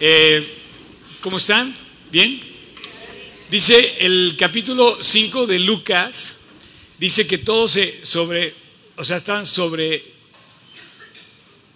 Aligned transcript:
Eh, 0.00 0.44
¿Cómo 1.20 1.36
están? 1.36 1.72
¿Bien? 2.10 2.40
Dice 3.48 4.04
el 4.04 4.34
capítulo 4.36 4.98
5 5.00 5.46
de 5.46 5.60
Lucas, 5.60 6.40
dice 6.98 7.28
que 7.28 7.38
todos 7.38 7.70
se 7.70 8.04
sobre, 8.04 8.54
o 8.96 9.04
sea, 9.04 9.18
estaban 9.18 9.46
sobre 9.46 10.02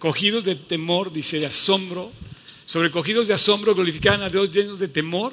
cogidos 0.00 0.44
de 0.44 0.56
temor, 0.56 1.12
dice, 1.12 1.38
de 1.38 1.46
asombro, 1.46 2.10
sobrecogidos 2.64 3.28
de 3.28 3.34
asombro, 3.34 3.76
glorificaban 3.76 4.22
a 4.22 4.28
Dios 4.28 4.50
llenos 4.50 4.80
de 4.80 4.88
temor, 4.88 5.32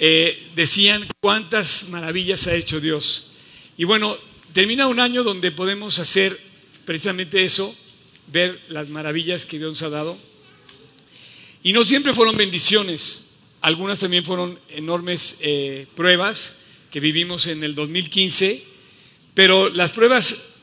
eh, 0.00 0.50
decían 0.56 1.06
cuántas 1.20 1.88
maravillas 1.90 2.48
ha 2.48 2.54
hecho 2.54 2.80
Dios. 2.80 3.32
Y 3.76 3.84
bueno, 3.84 4.18
termina 4.52 4.88
un 4.88 4.98
año 4.98 5.22
donde 5.22 5.52
podemos 5.52 6.00
hacer 6.00 6.36
precisamente 6.84 7.44
eso, 7.44 7.72
ver 8.26 8.60
las 8.68 8.88
maravillas 8.88 9.44
que 9.46 9.58
Dios 9.58 9.80
ha 9.82 9.88
dado. 9.88 10.29
Y 11.62 11.72
no 11.72 11.84
siempre 11.84 12.14
fueron 12.14 12.36
bendiciones, 12.36 13.30
algunas 13.60 13.98
también 13.98 14.24
fueron 14.24 14.58
enormes 14.70 15.38
eh, 15.42 15.86
pruebas 15.94 16.56
que 16.90 17.00
vivimos 17.00 17.46
en 17.46 17.62
el 17.62 17.74
2015, 17.74 18.62
pero 19.34 19.68
las 19.68 19.92
pruebas, 19.92 20.54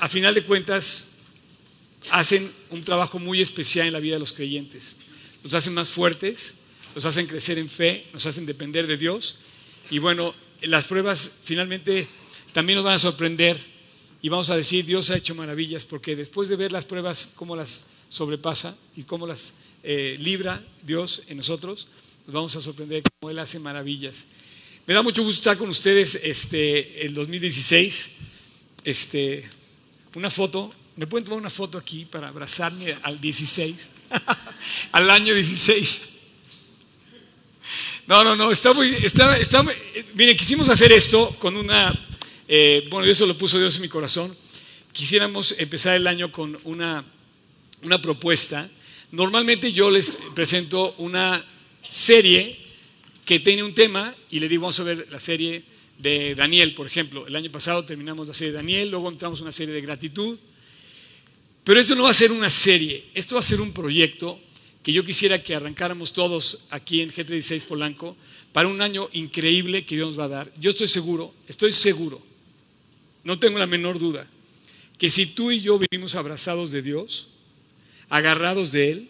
a 0.00 0.08
final 0.08 0.34
de 0.34 0.42
cuentas, 0.42 1.12
hacen 2.10 2.50
un 2.70 2.84
trabajo 2.84 3.18
muy 3.18 3.40
especial 3.40 3.86
en 3.86 3.92
la 3.94 4.00
vida 4.00 4.14
de 4.14 4.20
los 4.20 4.34
creyentes. 4.34 4.96
Nos 5.42 5.54
hacen 5.54 5.72
más 5.72 5.90
fuertes, 5.90 6.54
nos 6.94 7.06
hacen 7.06 7.26
crecer 7.26 7.58
en 7.58 7.68
fe, 7.68 8.06
nos 8.12 8.26
hacen 8.26 8.44
depender 8.44 8.86
de 8.86 8.98
Dios. 8.98 9.38
Y 9.90 9.98
bueno, 9.98 10.34
las 10.62 10.84
pruebas 10.84 11.30
finalmente 11.42 12.06
también 12.52 12.76
nos 12.76 12.84
van 12.84 12.94
a 12.94 12.98
sorprender 12.98 13.58
y 14.20 14.28
vamos 14.28 14.48
a 14.50 14.56
decir, 14.56 14.86
Dios 14.86 15.10
ha 15.10 15.16
hecho 15.16 15.34
maravillas, 15.34 15.84
porque 15.84 16.16
después 16.16 16.48
de 16.48 16.56
ver 16.56 16.72
las 16.72 16.86
pruebas, 16.86 17.30
cómo 17.34 17.56
las 17.56 17.84
sobrepasa 18.08 18.76
y 18.96 19.02
cómo 19.02 19.26
las 19.26 19.54
eh, 19.84 20.16
libra 20.18 20.64
Dios 20.82 21.22
en 21.28 21.36
nosotros, 21.36 21.86
nos 22.26 22.34
vamos 22.34 22.56
a 22.56 22.60
sorprender 22.60 23.02
cómo 23.20 23.30
Él 23.30 23.38
hace 23.38 23.58
maravillas. 23.58 24.26
Me 24.86 24.94
da 24.94 25.02
mucho 25.02 25.22
gusto 25.22 25.40
estar 25.40 25.58
con 25.58 25.68
ustedes 25.68 26.20
este, 26.22 27.06
el 27.06 27.14
2016. 27.14 28.06
Este, 28.84 29.48
una 30.14 30.30
foto, 30.30 30.72
¿me 30.96 31.06
pueden 31.06 31.24
tomar 31.24 31.38
una 31.38 31.50
foto 31.50 31.78
aquí 31.78 32.06
para 32.06 32.28
abrazarme 32.28 32.96
al 33.02 33.20
16? 33.20 33.92
al 34.92 35.10
año 35.10 35.34
16. 35.34 36.00
No, 38.06 38.24
no, 38.24 38.36
no, 38.36 38.50
está 38.50 38.72
muy, 38.74 38.88
está, 39.02 39.36
está, 39.38 39.64
mire, 40.14 40.36
quisimos 40.36 40.68
hacer 40.68 40.92
esto 40.92 41.30
con 41.38 41.56
una, 41.56 41.92
eh, 42.48 42.86
bueno, 42.90 43.06
eso 43.06 43.26
lo 43.26 43.36
puso 43.36 43.58
Dios 43.58 43.76
en 43.76 43.82
mi 43.82 43.88
corazón. 43.88 44.34
Quisiéramos 44.92 45.56
empezar 45.58 45.96
el 45.96 46.06
año 46.06 46.30
con 46.30 46.58
una, 46.64 47.04
una 47.82 48.00
propuesta 48.00 48.68
Normalmente 49.14 49.72
yo 49.72 49.92
les 49.92 50.18
presento 50.34 50.96
una 50.98 51.44
serie 51.88 52.58
que 53.24 53.38
tiene 53.38 53.62
un 53.62 53.72
tema 53.72 54.12
y 54.28 54.40
le 54.40 54.48
digo, 54.48 54.62
vamos 54.62 54.80
a 54.80 54.82
ver 54.82 55.06
la 55.08 55.20
serie 55.20 55.62
de 55.98 56.34
Daniel, 56.34 56.74
por 56.74 56.88
ejemplo. 56.88 57.24
El 57.24 57.36
año 57.36 57.48
pasado 57.52 57.84
terminamos 57.84 58.26
la 58.26 58.34
serie 58.34 58.50
de 58.50 58.56
Daniel, 58.56 58.90
luego 58.90 59.08
entramos 59.08 59.40
una 59.40 59.52
serie 59.52 59.72
de 59.72 59.80
gratitud. 59.82 60.36
Pero 61.62 61.78
esto 61.78 61.94
no 61.94 62.02
va 62.02 62.10
a 62.10 62.14
ser 62.14 62.32
una 62.32 62.50
serie, 62.50 63.04
esto 63.14 63.36
va 63.36 63.40
a 63.40 63.44
ser 63.44 63.60
un 63.60 63.72
proyecto 63.72 64.40
que 64.82 64.92
yo 64.92 65.04
quisiera 65.04 65.40
que 65.40 65.54
arrancáramos 65.54 66.12
todos 66.12 66.62
aquí 66.70 67.00
en 67.00 67.12
G36 67.12 67.66
Polanco 67.66 68.16
para 68.52 68.66
un 68.66 68.82
año 68.82 69.08
increíble 69.12 69.86
que 69.86 69.94
Dios 69.94 70.18
va 70.18 70.24
a 70.24 70.28
dar. 70.28 70.52
Yo 70.58 70.70
estoy 70.70 70.88
seguro, 70.88 71.32
estoy 71.46 71.70
seguro, 71.70 72.20
no 73.22 73.38
tengo 73.38 73.60
la 73.60 73.66
menor 73.66 74.00
duda, 74.00 74.28
que 74.98 75.08
si 75.08 75.26
tú 75.26 75.52
y 75.52 75.60
yo 75.60 75.78
vivimos 75.78 76.16
abrazados 76.16 76.72
de 76.72 76.82
Dios, 76.82 77.28
agarrados 78.14 78.70
de 78.70 78.92
Él, 78.92 79.08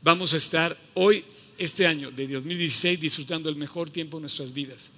vamos 0.00 0.32
a 0.32 0.36
estar 0.36 0.78
hoy, 0.94 1.24
este 1.58 1.88
año 1.88 2.12
de 2.12 2.28
2016, 2.28 3.00
disfrutando 3.00 3.50
el 3.50 3.56
mejor 3.56 3.90
tiempo 3.90 4.18
de 4.18 4.20
nuestras 4.22 4.54
vidas. 4.54 4.92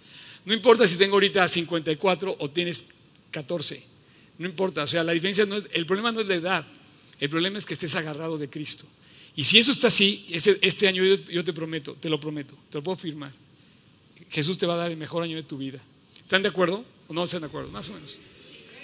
No 0.44 0.52
importa 0.52 0.86
si 0.86 0.96
tengo 0.96 1.14
ahorita 1.14 1.48
54 1.48 2.36
o 2.38 2.50
tienes 2.50 2.84
14, 3.30 3.82
no 4.36 4.46
importa, 4.46 4.82
o 4.82 4.86
sea, 4.86 5.02
la 5.02 5.12
diferencia 5.12 5.46
no 5.46 5.56
es, 5.56 5.64
el 5.72 5.86
problema 5.86 6.12
no 6.12 6.20
es 6.20 6.26
la 6.26 6.34
edad, 6.34 6.66
el 7.18 7.30
problema 7.30 7.56
es 7.56 7.64
que 7.64 7.72
estés 7.72 7.94
agarrado 7.94 8.36
de 8.36 8.50
Cristo. 8.50 8.84
Y 9.34 9.44
si 9.44 9.58
eso 9.58 9.72
está 9.72 9.88
así, 9.88 10.26
este, 10.30 10.58
este 10.60 10.86
año 10.86 11.02
yo, 11.02 11.42
te 11.42 11.54
prometo, 11.54 11.96
te 11.98 12.10
lo 12.10 12.20
prometo, 12.20 12.54
te 12.68 12.76
lo 12.76 12.82
puedo 12.82 12.96
firmar, 12.96 13.32
Jesús 14.28 14.58
te 14.58 14.66
va 14.66 14.74
a 14.74 14.76
dar 14.76 14.90
el 14.90 14.98
mejor 14.98 15.22
año 15.22 15.36
de 15.36 15.44
tu 15.44 15.56
vida. 15.56 15.80
¿Están 16.18 16.42
de 16.42 16.50
acuerdo 16.50 16.84
o 17.08 17.14
no 17.14 17.24
están 17.24 17.40
de 17.40 17.46
acuerdo? 17.46 17.70
Más 17.70 17.88
o 17.88 17.94
menos. 17.94 18.18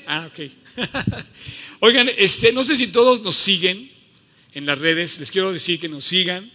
Ah, 0.06 0.31
ok. 0.32 0.50
Oigan, 1.81 2.09
este, 2.16 2.54
no 2.54 2.65
sé 2.65 2.78
si 2.78 2.86
todos 2.86 3.20
nos 3.20 3.36
siguen 3.36 3.90
en 4.55 4.66
las 4.66 4.78
redes. 4.78 5.19
Les 5.21 5.31
quiero 5.31 5.53
decir 5.53 5.81
que 5.81 5.88
nos 5.88 6.05
sigan. 6.05 6.50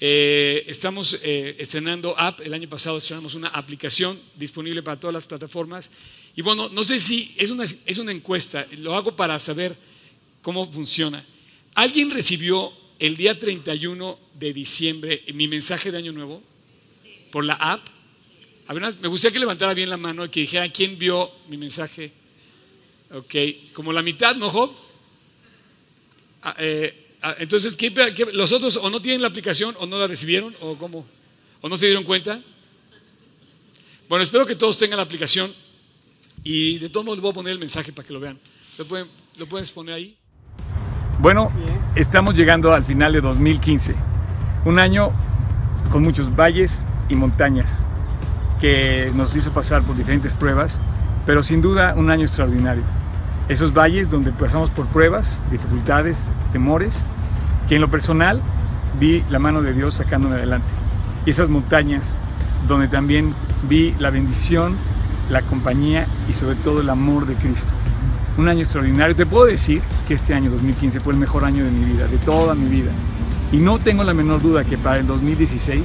Eh, 0.00 0.64
estamos 0.66 1.20
eh, 1.22 1.56
estrenando 1.58 2.18
app. 2.18 2.40
El 2.40 2.54
año 2.54 2.68
pasado 2.68 2.98
estrenamos 2.98 3.34
una 3.34 3.48
aplicación 3.48 4.18
disponible 4.36 4.82
para 4.82 4.98
todas 4.98 5.14
las 5.14 5.26
plataformas. 5.26 5.90
Y 6.36 6.42
bueno, 6.42 6.68
no 6.68 6.82
sé 6.82 7.00
si 7.00 7.34
es 7.38 7.50
una, 7.50 7.64
es 7.64 7.98
una 7.98 8.12
encuesta. 8.12 8.66
Lo 8.78 8.94
hago 8.94 9.16
para 9.16 9.38
saber 9.38 9.76
cómo 10.42 10.70
funciona. 10.70 11.24
¿Alguien 11.74 12.10
recibió 12.10 12.72
el 12.98 13.16
día 13.16 13.38
31 13.38 14.18
de 14.38 14.52
diciembre 14.52 15.24
mi 15.34 15.48
mensaje 15.48 15.90
de 15.90 15.98
Año 15.98 16.12
Nuevo? 16.12 16.42
¿Por 17.30 17.44
la 17.44 17.54
app? 17.54 17.80
A 18.66 18.74
ver, 18.74 18.82
me 19.00 19.08
gustaría 19.08 19.32
que 19.32 19.38
levantara 19.38 19.74
bien 19.74 19.90
la 19.90 19.96
mano 19.96 20.24
y 20.24 20.28
que 20.28 20.40
dijera 20.40 20.68
quién 20.70 20.98
vio 20.98 21.30
mi 21.48 21.56
mensaje. 21.56 22.12
Ok, 23.12 23.34
como 23.72 23.92
la 23.92 24.02
mitad, 24.02 24.34
¿no, 24.36 24.48
Job? 24.48 24.72
Ah, 26.42 26.56
eh, 26.58 27.03
Ah, 27.26 27.34
entonces, 27.38 27.78
los 28.34 28.52
otros 28.52 28.76
o 28.76 28.90
no 28.90 29.00
tienen 29.00 29.22
la 29.22 29.28
aplicación 29.28 29.74
o 29.80 29.86
no 29.86 29.98
la 29.98 30.06
recibieron 30.06 30.54
o 30.60 30.74
cómo? 30.74 31.06
¿O 31.62 31.70
no 31.70 31.76
se 31.78 31.86
dieron 31.86 32.04
cuenta? 32.04 32.38
Bueno, 34.10 34.22
espero 34.22 34.44
que 34.44 34.54
todos 34.54 34.76
tengan 34.76 34.98
la 34.98 35.04
aplicación 35.04 35.50
y 36.42 36.78
de 36.80 36.90
todos 36.90 37.06
modos 37.06 37.16
les 37.16 37.22
voy 37.22 37.30
a 37.30 37.34
poner 37.34 37.52
el 37.52 37.58
mensaje 37.58 37.94
para 37.94 38.06
que 38.06 38.12
lo 38.12 38.20
vean. 38.20 38.38
¿Lo 38.76 38.84
pueden, 38.84 39.06
lo 39.38 39.46
puedes 39.46 39.72
poner 39.72 39.94
ahí? 39.94 40.18
Bueno, 41.18 41.50
estamos 41.96 42.34
llegando 42.34 42.74
al 42.74 42.84
final 42.84 43.14
de 43.14 43.22
2015. 43.22 43.94
Un 44.66 44.78
año 44.78 45.10
con 45.90 46.02
muchos 46.02 46.36
valles 46.36 46.84
y 47.08 47.14
montañas 47.14 47.86
que 48.60 49.10
nos 49.14 49.34
hizo 49.34 49.50
pasar 49.50 49.82
por 49.82 49.96
diferentes 49.96 50.34
pruebas, 50.34 50.78
pero 51.24 51.42
sin 51.42 51.62
duda 51.62 51.94
un 51.96 52.10
año 52.10 52.26
extraordinario 52.26 52.84
esos 53.48 53.74
valles 53.74 54.08
donde 54.08 54.32
pasamos 54.32 54.70
por 54.70 54.86
pruebas, 54.86 55.40
dificultades, 55.50 56.30
temores, 56.52 57.04
que 57.68 57.76
en 57.76 57.80
lo 57.80 57.88
personal 57.88 58.40
vi 59.00 59.22
la 59.30 59.38
mano 59.38 59.62
de 59.62 59.72
Dios 59.72 59.94
sacándome 59.94 60.36
adelante. 60.36 60.66
Y 61.26 61.30
esas 61.30 61.48
montañas 61.48 62.18
donde 62.68 62.88
también 62.88 63.34
vi 63.68 63.94
la 63.98 64.10
bendición, 64.10 64.76
la 65.30 65.42
compañía 65.42 66.06
y 66.28 66.32
sobre 66.32 66.56
todo 66.56 66.80
el 66.80 66.90
amor 66.90 67.26
de 67.26 67.34
Cristo. 67.34 67.72
Un 68.36 68.48
año 68.48 68.62
extraordinario. 68.62 69.14
Te 69.14 69.26
puedo 69.26 69.46
decir 69.46 69.80
que 70.08 70.14
este 70.14 70.34
año 70.34 70.50
2015 70.50 71.00
fue 71.00 71.12
el 71.12 71.18
mejor 71.18 71.44
año 71.44 71.64
de 71.64 71.70
mi 71.70 71.84
vida, 71.84 72.06
de 72.06 72.18
toda 72.18 72.54
mi 72.54 72.68
vida. 72.68 72.90
Y 73.52 73.58
no 73.58 73.78
tengo 73.78 74.02
la 74.04 74.14
menor 74.14 74.42
duda 74.42 74.64
que 74.64 74.76
para 74.76 74.98
el 74.98 75.06
2016 75.06 75.82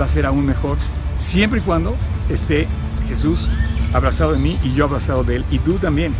va 0.00 0.06
a 0.06 0.08
ser 0.08 0.24
aún 0.24 0.46
mejor, 0.46 0.78
siempre 1.18 1.60
y 1.60 1.62
cuando 1.62 1.94
esté 2.30 2.66
Jesús 3.08 3.48
abrazado 3.92 4.32
de 4.32 4.38
mí 4.38 4.58
y 4.62 4.72
yo 4.74 4.84
abrazado 4.86 5.24
de 5.24 5.36
Él. 5.36 5.44
Y 5.50 5.58
tú 5.58 5.74
también. 5.74 6.14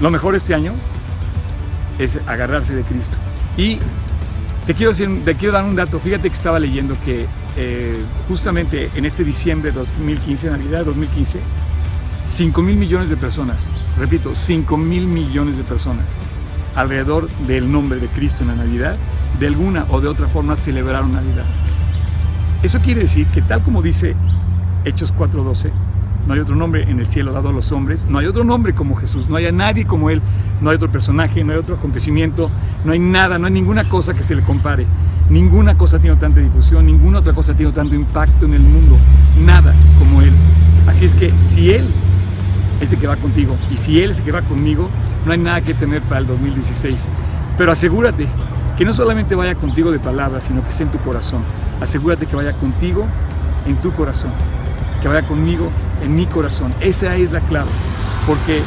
Lo 0.00 0.10
mejor 0.10 0.34
este 0.34 0.54
año 0.54 0.74
es 1.98 2.18
agarrarse 2.26 2.74
de 2.74 2.82
Cristo. 2.82 3.16
Y 3.56 3.78
te 4.66 4.74
quiero, 4.74 5.52
dar 5.52 5.64
un 5.64 5.76
dato. 5.76 6.00
Fíjate 6.00 6.28
que 6.28 6.34
estaba 6.34 6.58
leyendo 6.58 6.96
que 7.04 7.26
eh, 7.56 8.04
justamente 8.28 8.90
en 8.96 9.04
este 9.04 9.22
diciembre 9.22 9.70
de 9.70 9.78
2015, 9.78 10.50
Navidad 10.50 10.80
de 10.80 10.84
2015, 10.86 11.38
5 12.26 12.62
mil 12.62 12.76
millones 12.76 13.08
de 13.08 13.16
personas, 13.16 13.68
repito, 13.96 14.34
5 14.34 14.76
mil 14.76 15.06
millones 15.06 15.56
de 15.56 15.62
personas 15.62 16.04
alrededor 16.74 17.28
del 17.46 17.70
nombre 17.70 18.00
de 18.00 18.08
Cristo 18.08 18.42
en 18.42 18.48
la 18.48 18.56
Navidad, 18.56 18.96
de 19.38 19.46
alguna 19.46 19.86
o 19.88 20.00
de 20.00 20.08
otra 20.08 20.26
forma 20.26 20.56
celebraron 20.56 21.12
Navidad. 21.12 21.46
Eso 22.62 22.80
quiere 22.80 23.02
decir 23.02 23.26
que 23.28 23.42
tal 23.42 23.62
como 23.62 23.82
dice 23.82 24.16
Hechos 24.84 25.14
4.12, 25.14 25.70
no 26.26 26.34
hay 26.34 26.40
otro 26.40 26.56
nombre 26.56 26.90
en 26.90 26.98
el 26.98 27.06
cielo 27.06 27.32
dado 27.32 27.50
a 27.50 27.52
los 27.52 27.70
hombres, 27.72 28.04
no 28.08 28.18
hay 28.18 28.26
otro 28.26 28.44
nombre 28.44 28.74
como 28.74 28.96
Jesús, 28.96 29.28
no 29.28 29.36
hay 29.36 29.46
a 29.46 29.52
nadie 29.52 29.86
como 29.86 30.10
Él, 30.10 30.20
no 30.60 30.70
hay 30.70 30.76
otro 30.76 30.90
personaje, 30.90 31.44
no 31.44 31.52
hay 31.52 31.58
otro 31.58 31.76
acontecimiento, 31.76 32.50
no 32.84 32.92
hay 32.92 32.98
nada, 32.98 33.38
no 33.38 33.46
hay 33.46 33.52
ninguna 33.52 33.88
cosa 33.88 34.14
que 34.14 34.22
se 34.22 34.34
le 34.34 34.42
compare. 34.42 34.86
Ninguna 35.28 35.76
cosa 35.76 35.98
tiene 35.98 36.16
tanta 36.16 36.40
difusión, 36.40 36.86
ninguna 36.86 37.18
otra 37.18 37.32
cosa 37.32 37.54
tiene 37.54 37.72
tanto 37.72 37.94
impacto 37.94 38.46
en 38.46 38.54
el 38.54 38.62
mundo, 38.62 38.96
nada 39.44 39.74
como 39.98 40.22
Él. 40.22 40.32
Así 40.86 41.04
es 41.04 41.14
que 41.14 41.32
si 41.44 41.72
Él 41.72 41.88
es 42.80 42.92
el 42.92 42.98
que 42.98 43.06
va 43.06 43.16
contigo 43.16 43.56
y 43.70 43.76
si 43.76 44.00
Él 44.00 44.10
es 44.10 44.18
el 44.18 44.24
que 44.24 44.32
va 44.32 44.42
conmigo, 44.42 44.88
no 45.24 45.32
hay 45.32 45.38
nada 45.38 45.60
que 45.62 45.74
temer 45.74 46.02
para 46.02 46.20
el 46.20 46.26
2016. 46.26 47.08
Pero 47.58 47.72
asegúrate 47.72 48.26
que 48.76 48.84
no 48.84 48.92
solamente 48.92 49.34
vaya 49.34 49.54
contigo 49.54 49.90
de 49.90 49.98
palabras, 49.98 50.44
sino 50.44 50.62
que 50.62 50.70
esté 50.70 50.84
en 50.84 50.90
tu 50.90 50.98
corazón. 50.98 51.40
Asegúrate 51.80 52.26
que 52.26 52.36
vaya 52.36 52.52
contigo 52.52 53.06
en 53.66 53.76
tu 53.76 53.92
corazón, 53.92 54.30
que 55.02 55.08
vaya 55.08 55.26
conmigo 55.26 55.70
en 56.02 56.14
mi 56.14 56.26
corazón. 56.26 56.74
Esa 56.80 57.16
es 57.16 57.32
la 57.32 57.40
clave. 57.40 57.70
Porque 58.26 58.62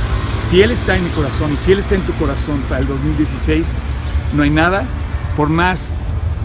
si 0.48 0.62
Él 0.62 0.72
está 0.72 0.96
en 0.96 1.04
mi 1.04 1.10
corazón 1.12 1.54
y 1.54 1.58
si 1.58 1.72
Él 1.72 1.80
está 1.80 1.96
en 1.96 2.06
tu 2.06 2.14
corazón 2.14 2.62
para 2.70 2.82
el 2.82 2.88
2016, 2.88 3.74
no 4.34 4.44
hay 4.44 4.50
nada, 4.50 4.84
por 5.36 5.50
más 5.50 5.94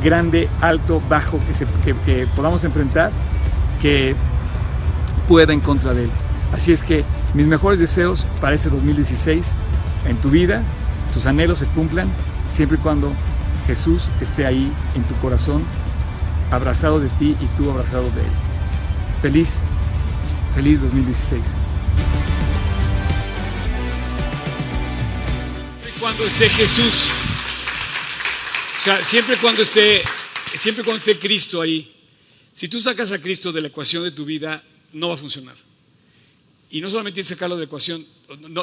grande, 0.02 0.48
alto, 0.60 1.00
bajo 1.08 1.38
que, 1.84 1.94
que 2.04 2.26
podamos 2.28 2.64
enfrentar, 2.64 3.10
que 3.80 4.14
pueda 5.28 5.52
en 5.52 5.60
contra 5.60 5.94
de 5.94 6.04
él. 6.04 6.10
Así 6.52 6.72
es 6.72 6.82
que 6.82 7.04
mis 7.34 7.46
mejores 7.46 7.78
deseos 7.78 8.26
para 8.40 8.54
este 8.54 8.70
2016 8.70 9.52
en 10.08 10.16
tu 10.16 10.30
vida, 10.30 10.62
tus 11.12 11.26
anhelos 11.26 11.58
se 11.58 11.66
cumplan, 11.66 12.08
siempre 12.52 12.78
y 12.78 12.80
cuando 12.80 13.12
Jesús 13.66 14.08
esté 14.20 14.46
ahí 14.46 14.72
en 14.94 15.02
tu 15.04 15.14
corazón, 15.16 15.62
abrazado 16.50 17.00
de 17.00 17.08
ti 17.08 17.36
y 17.40 17.46
tú 17.56 17.70
abrazado 17.70 18.04
de 18.04 18.20
Él. 18.20 18.32
Feliz, 19.22 19.56
feliz 20.54 20.80
2016. 20.82 21.42
Cuando 25.98 26.24
esté 26.26 26.48
Jesús, 26.48 27.10
o 28.76 28.80
sea, 28.80 29.02
siempre 29.02 29.36
cuando 29.38 29.62
esté, 29.62 30.02
siempre 30.54 30.84
cuando 30.84 30.98
esté 30.98 31.18
Cristo 31.18 31.60
ahí, 31.60 31.92
si 32.52 32.68
tú 32.68 32.80
sacas 32.80 33.10
a 33.10 33.20
Cristo 33.20 33.50
de 33.50 33.62
la 33.62 33.68
ecuación 33.68 34.04
de 34.04 34.12
tu 34.12 34.24
vida, 34.24 34.62
no 34.92 35.08
va 35.08 35.14
a 35.14 35.16
funcionar. 35.16 35.56
Y 36.70 36.80
no 36.80 36.88
solamente 36.88 37.16
tienes 37.16 37.28
que 37.28 37.34
sacarlo 37.34 37.56
de 37.56 37.62
la 37.62 37.66
ecuación, 37.66 38.06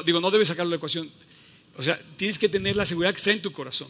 digo, 0.05 0.21
no 0.21 0.31
debes 0.31 0.47
sacarlo 0.47 0.69
de 0.69 0.75
la 0.75 0.77
ecuación, 0.77 1.09
o 1.77 1.83
sea, 1.83 1.99
tienes 2.15 2.37
que 2.37 2.47
tener 2.47 2.75
la 2.77 2.85
seguridad 2.85 3.11
que 3.11 3.17
está 3.17 3.31
en 3.31 3.41
tu 3.41 3.51
corazón, 3.51 3.89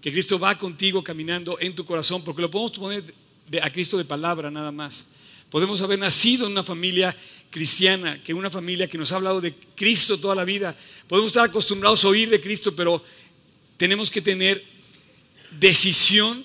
que 0.00 0.10
Cristo 0.10 0.38
va 0.38 0.58
contigo 0.58 1.04
caminando 1.04 1.58
en 1.60 1.76
tu 1.76 1.84
corazón, 1.84 2.24
porque 2.24 2.42
lo 2.42 2.50
podemos 2.50 2.72
poner 2.72 3.14
a 3.62 3.70
Cristo 3.70 3.98
de 3.98 4.04
palabra 4.04 4.50
nada 4.50 4.72
más. 4.72 5.06
Podemos 5.50 5.80
haber 5.82 5.98
nacido 5.98 6.46
en 6.46 6.52
una 6.52 6.62
familia 6.62 7.16
cristiana, 7.50 8.22
que 8.22 8.32
una 8.32 8.50
familia 8.50 8.86
que 8.86 8.98
nos 8.98 9.12
ha 9.12 9.16
hablado 9.16 9.40
de 9.40 9.54
Cristo 9.74 10.18
toda 10.18 10.34
la 10.34 10.44
vida. 10.44 10.76
Podemos 11.08 11.30
estar 11.30 11.44
acostumbrados 11.44 12.04
a 12.04 12.08
oír 12.08 12.30
de 12.30 12.40
Cristo, 12.40 12.74
pero 12.74 13.04
tenemos 13.76 14.10
que 14.10 14.22
tener 14.22 14.64
decisión, 15.58 16.44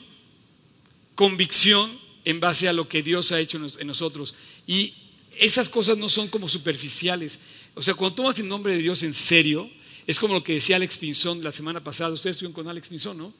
convicción 1.13 1.91
en 2.25 2.39
base 2.39 2.67
a 2.67 2.73
lo 2.73 2.89
que 2.89 3.03
Dios 3.03 3.31
ha 3.31 3.39
hecho 3.39 3.59
en 3.79 3.87
nosotros. 3.87 4.35
Y 4.65 4.93
esas 5.37 5.69
cosas 5.69 5.97
no 5.97 6.09
son 6.09 6.27
como 6.27 6.49
superficiales. 6.49 7.39
O 7.75 7.81
sea, 7.81 7.93
cuando 7.93 8.15
tomas 8.15 8.39
el 8.39 8.47
nombre 8.47 8.73
de 8.73 8.79
Dios 8.79 9.03
en 9.03 9.13
serio, 9.13 9.69
es 10.07 10.19
como 10.19 10.33
lo 10.33 10.43
que 10.43 10.53
decía 10.53 10.75
Alex 10.75 10.97
Pinzón 10.97 11.43
la 11.43 11.51
semana 11.51 11.83
pasada. 11.83 12.11
Ustedes 12.11 12.35
estuvieron 12.35 12.53
con 12.53 12.67
Alex 12.67 12.89
Pinzón, 12.89 13.17
¿no? 13.17 13.33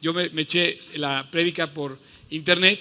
Yo 0.00 0.12
me, 0.12 0.30
eché 0.36 0.80
la 0.94 1.28
prédica 1.30 1.72
por 1.72 1.98
internet. 2.30 2.80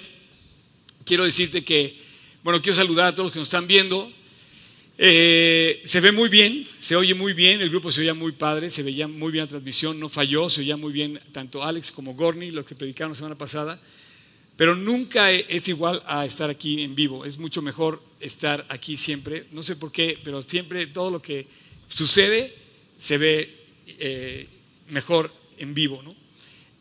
Quiero 1.05 1.23
decirte 1.23 1.63
que, 1.63 1.95
bueno, 2.43 2.61
quiero 2.61 2.75
saludar 2.75 3.07
a 3.07 3.11
todos 3.11 3.27
los 3.27 3.33
que 3.33 3.39
nos 3.39 3.47
están 3.47 3.67
viendo. 3.67 4.11
Eh, 4.97 5.81
se 5.85 5.99
ve 5.99 6.11
muy 6.11 6.29
bien, 6.29 6.67
se 6.79 6.95
oye 6.95 7.13
muy 7.13 7.33
bien, 7.33 7.61
el 7.61 7.69
grupo 7.69 7.91
se 7.91 8.01
oía 8.01 8.13
muy 8.13 8.31
padre, 8.31 8.69
se 8.69 8.83
veía 8.83 9.07
muy 9.07 9.31
bien 9.31 9.45
la 9.45 9.49
transmisión, 9.49 9.99
no 9.99 10.09
falló, 10.09 10.49
se 10.49 10.61
oía 10.61 10.77
muy 10.77 10.91
bien 10.91 11.19
tanto 11.31 11.63
Alex 11.63 11.91
como 11.91 12.13
Gorni, 12.13 12.51
los 12.51 12.65
que 12.65 12.75
predicaron 12.75 13.11
la 13.11 13.15
semana 13.15 13.37
pasada. 13.37 13.79
Pero 14.57 14.75
nunca 14.75 15.31
es 15.31 15.67
igual 15.67 16.03
a 16.05 16.25
estar 16.25 16.49
aquí 16.49 16.81
en 16.81 16.93
vivo. 16.93 17.25
Es 17.25 17.37
mucho 17.37 17.61
mejor 17.61 18.01
estar 18.19 18.65
aquí 18.69 18.97
siempre. 18.97 19.45
No 19.51 19.63
sé 19.63 19.75
por 19.75 19.91
qué, 19.91 20.19
pero 20.23 20.41
siempre 20.41 20.85
todo 20.87 21.09
lo 21.09 21.21
que 21.21 21.47
sucede 21.89 22.53
se 22.97 23.17
ve 23.17 23.55
eh, 23.99 24.47
mejor 24.89 25.33
en 25.57 25.73
vivo. 25.73 26.01
¿no? 26.03 26.15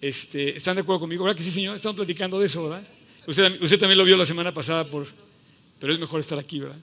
Este, 0.00 0.56
¿Están 0.56 0.76
de 0.76 0.82
acuerdo 0.82 1.00
conmigo? 1.00 1.24
¿Verdad 1.24 1.36
que 1.36 1.42
sí, 1.42 1.50
señor? 1.50 1.76
Estamos 1.76 1.96
platicando 1.96 2.38
de 2.38 2.46
eso, 2.46 2.64
¿verdad? 2.64 2.86
Usted, 3.26 3.62
usted 3.62 3.78
también 3.78 3.98
lo 3.98 4.04
vio 4.04 4.16
la 4.16 4.26
semana 4.26 4.52
pasada, 4.52 4.84
por, 4.84 5.06
pero 5.80 5.92
es 5.92 5.98
mejor 5.98 6.20
estar 6.20 6.38
aquí, 6.38 6.60
¿verdad? 6.60 6.78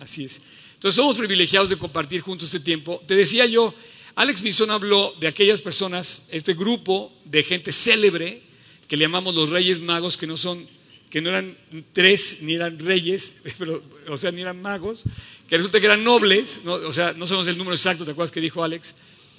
Así 0.00 0.24
es. 0.24 0.40
Entonces 0.74 0.96
somos 0.96 1.16
privilegiados 1.16 1.68
de 1.68 1.76
compartir 1.76 2.22
juntos 2.22 2.48
este 2.48 2.58
tiempo. 2.58 3.00
Te 3.06 3.14
decía 3.14 3.46
yo, 3.46 3.72
Alex 4.16 4.42
Bison 4.42 4.70
habló 4.70 5.14
de 5.20 5.28
aquellas 5.28 5.60
personas, 5.60 6.26
este 6.30 6.54
grupo 6.54 7.12
de 7.24 7.44
gente 7.44 7.70
célebre, 7.70 8.42
que 8.88 8.96
le 8.96 9.04
llamamos 9.04 9.34
los 9.34 9.50
reyes 9.50 9.80
magos, 9.80 10.16
que 10.16 10.26
no 10.26 10.36
son, 10.36 10.66
que 11.08 11.20
no 11.20 11.28
eran 11.30 11.56
tres, 11.92 12.38
ni 12.42 12.54
eran 12.54 12.78
reyes, 12.78 13.36
pero, 13.58 13.82
o 14.08 14.16
sea, 14.16 14.32
ni 14.32 14.42
eran 14.42 14.60
magos, 14.60 15.04
que 15.48 15.56
resulta 15.56 15.78
que 15.80 15.86
eran 15.86 16.02
nobles, 16.02 16.62
o 16.66 16.92
sea, 16.92 17.12
no 17.12 17.26
sabemos 17.26 17.48
el 17.48 17.58
número 17.58 17.74
exacto, 17.74 18.04
¿te 18.04 18.10
acuerdas 18.10 18.32
que 18.32 18.40
dijo 18.40 18.64
Alex? 18.64 18.96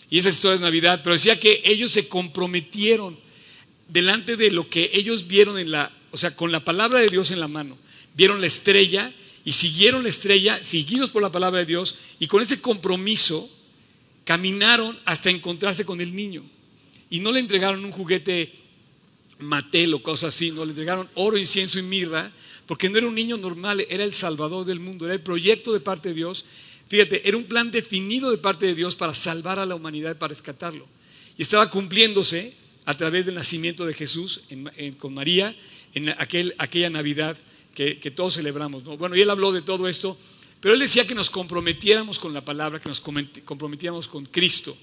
Y 0.09 0.19
esa 0.19 0.29
historia 0.29 0.55
es 0.55 0.61
Navidad, 0.61 1.01
pero 1.03 1.13
decía 1.13 1.39
que 1.39 1.61
ellos 1.65 1.91
se 1.91 2.07
comprometieron 2.07 3.17
delante 3.87 4.37
de 4.37 4.51
lo 4.51 4.69
que 4.69 4.91
ellos 4.93 5.27
vieron 5.27 5.59
en 5.59 5.71
la, 5.71 5.91
o 6.11 6.17
sea, 6.17 6.35
con 6.35 6.51
la 6.51 6.63
palabra 6.63 6.99
de 6.99 7.09
Dios 7.09 7.31
en 7.31 7.39
la 7.39 7.47
mano, 7.47 7.77
vieron 8.15 8.41
la 8.41 8.47
estrella 8.47 9.11
y 9.45 9.51
siguieron 9.53 10.03
la 10.03 10.09
estrella, 10.09 10.63
seguidos 10.63 11.11
por 11.11 11.21
la 11.21 11.31
palabra 11.31 11.59
de 11.59 11.65
Dios, 11.65 11.99
y 12.19 12.27
con 12.27 12.41
ese 12.41 12.61
compromiso 12.61 13.49
caminaron 14.23 14.97
hasta 15.05 15.29
encontrarse 15.29 15.85
con 15.85 15.99
el 15.99 16.15
niño. 16.15 16.43
Y 17.09 17.19
no 17.19 17.31
le 17.31 17.39
entregaron 17.39 17.83
un 17.83 17.91
juguete 17.91 18.51
Matel 19.39 19.93
o 19.93 20.01
cosas 20.01 20.33
así, 20.35 20.51
no 20.51 20.63
le 20.63 20.71
entregaron 20.71 21.09
oro, 21.15 21.37
incienso 21.37 21.79
y 21.79 21.83
mirra, 21.83 22.31
porque 22.65 22.89
no 22.89 22.97
era 22.97 23.07
un 23.07 23.15
niño 23.15 23.37
normal, 23.37 23.85
era 23.89 24.03
el 24.03 24.13
salvador 24.13 24.65
del 24.65 24.79
mundo, 24.79 25.05
era 25.05 25.13
el 25.13 25.21
proyecto 25.21 25.73
de 25.73 25.81
parte 25.81 26.09
de 26.09 26.15
Dios. 26.15 26.45
Fíjate, 26.87 27.27
era 27.27 27.35
un 27.35 27.43
plan 27.43 27.71
definido 27.71 28.31
de 28.31 28.37
parte 28.37 28.65
de 28.65 28.75
Dios 28.75 28.95
para 28.95 29.13
salvar 29.13 29.59
a 29.59 29.65
la 29.65 29.75
humanidad, 29.75 30.17
para 30.17 30.29
rescatarlo. 30.29 30.87
Y 31.37 31.41
estaba 31.41 31.69
cumpliéndose 31.69 32.53
a 32.85 32.95
través 32.95 33.25
del 33.25 33.35
nacimiento 33.35 33.85
de 33.85 33.93
Jesús 33.93 34.41
con 34.97 35.13
María 35.13 35.55
en 35.93 36.09
aquel, 36.09 36.55
aquella 36.57 36.89
Navidad 36.89 37.37
que, 37.73 37.95
todos 38.11 38.35
celebramos. 38.35 38.83
Bueno, 38.83 39.15
y 39.15 39.21
él 39.21 39.29
habló 39.29 39.51
de 39.51 39.61
todo 39.61 39.87
esto, 39.87 40.17
pero 40.59 40.73
él 40.73 40.79
decía 40.79 41.07
que 41.07 41.15
nos 41.15 41.29
comprometiéramos 41.29 42.19
con 42.19 42.33
la 42.33 42.45
palabra, 42.45 42.79
que 42.79 42.89
nos 42.89 43.01
comprometiéramos 43.01 44.07
con 44.07 44.25
Cristo. 44.25 44.75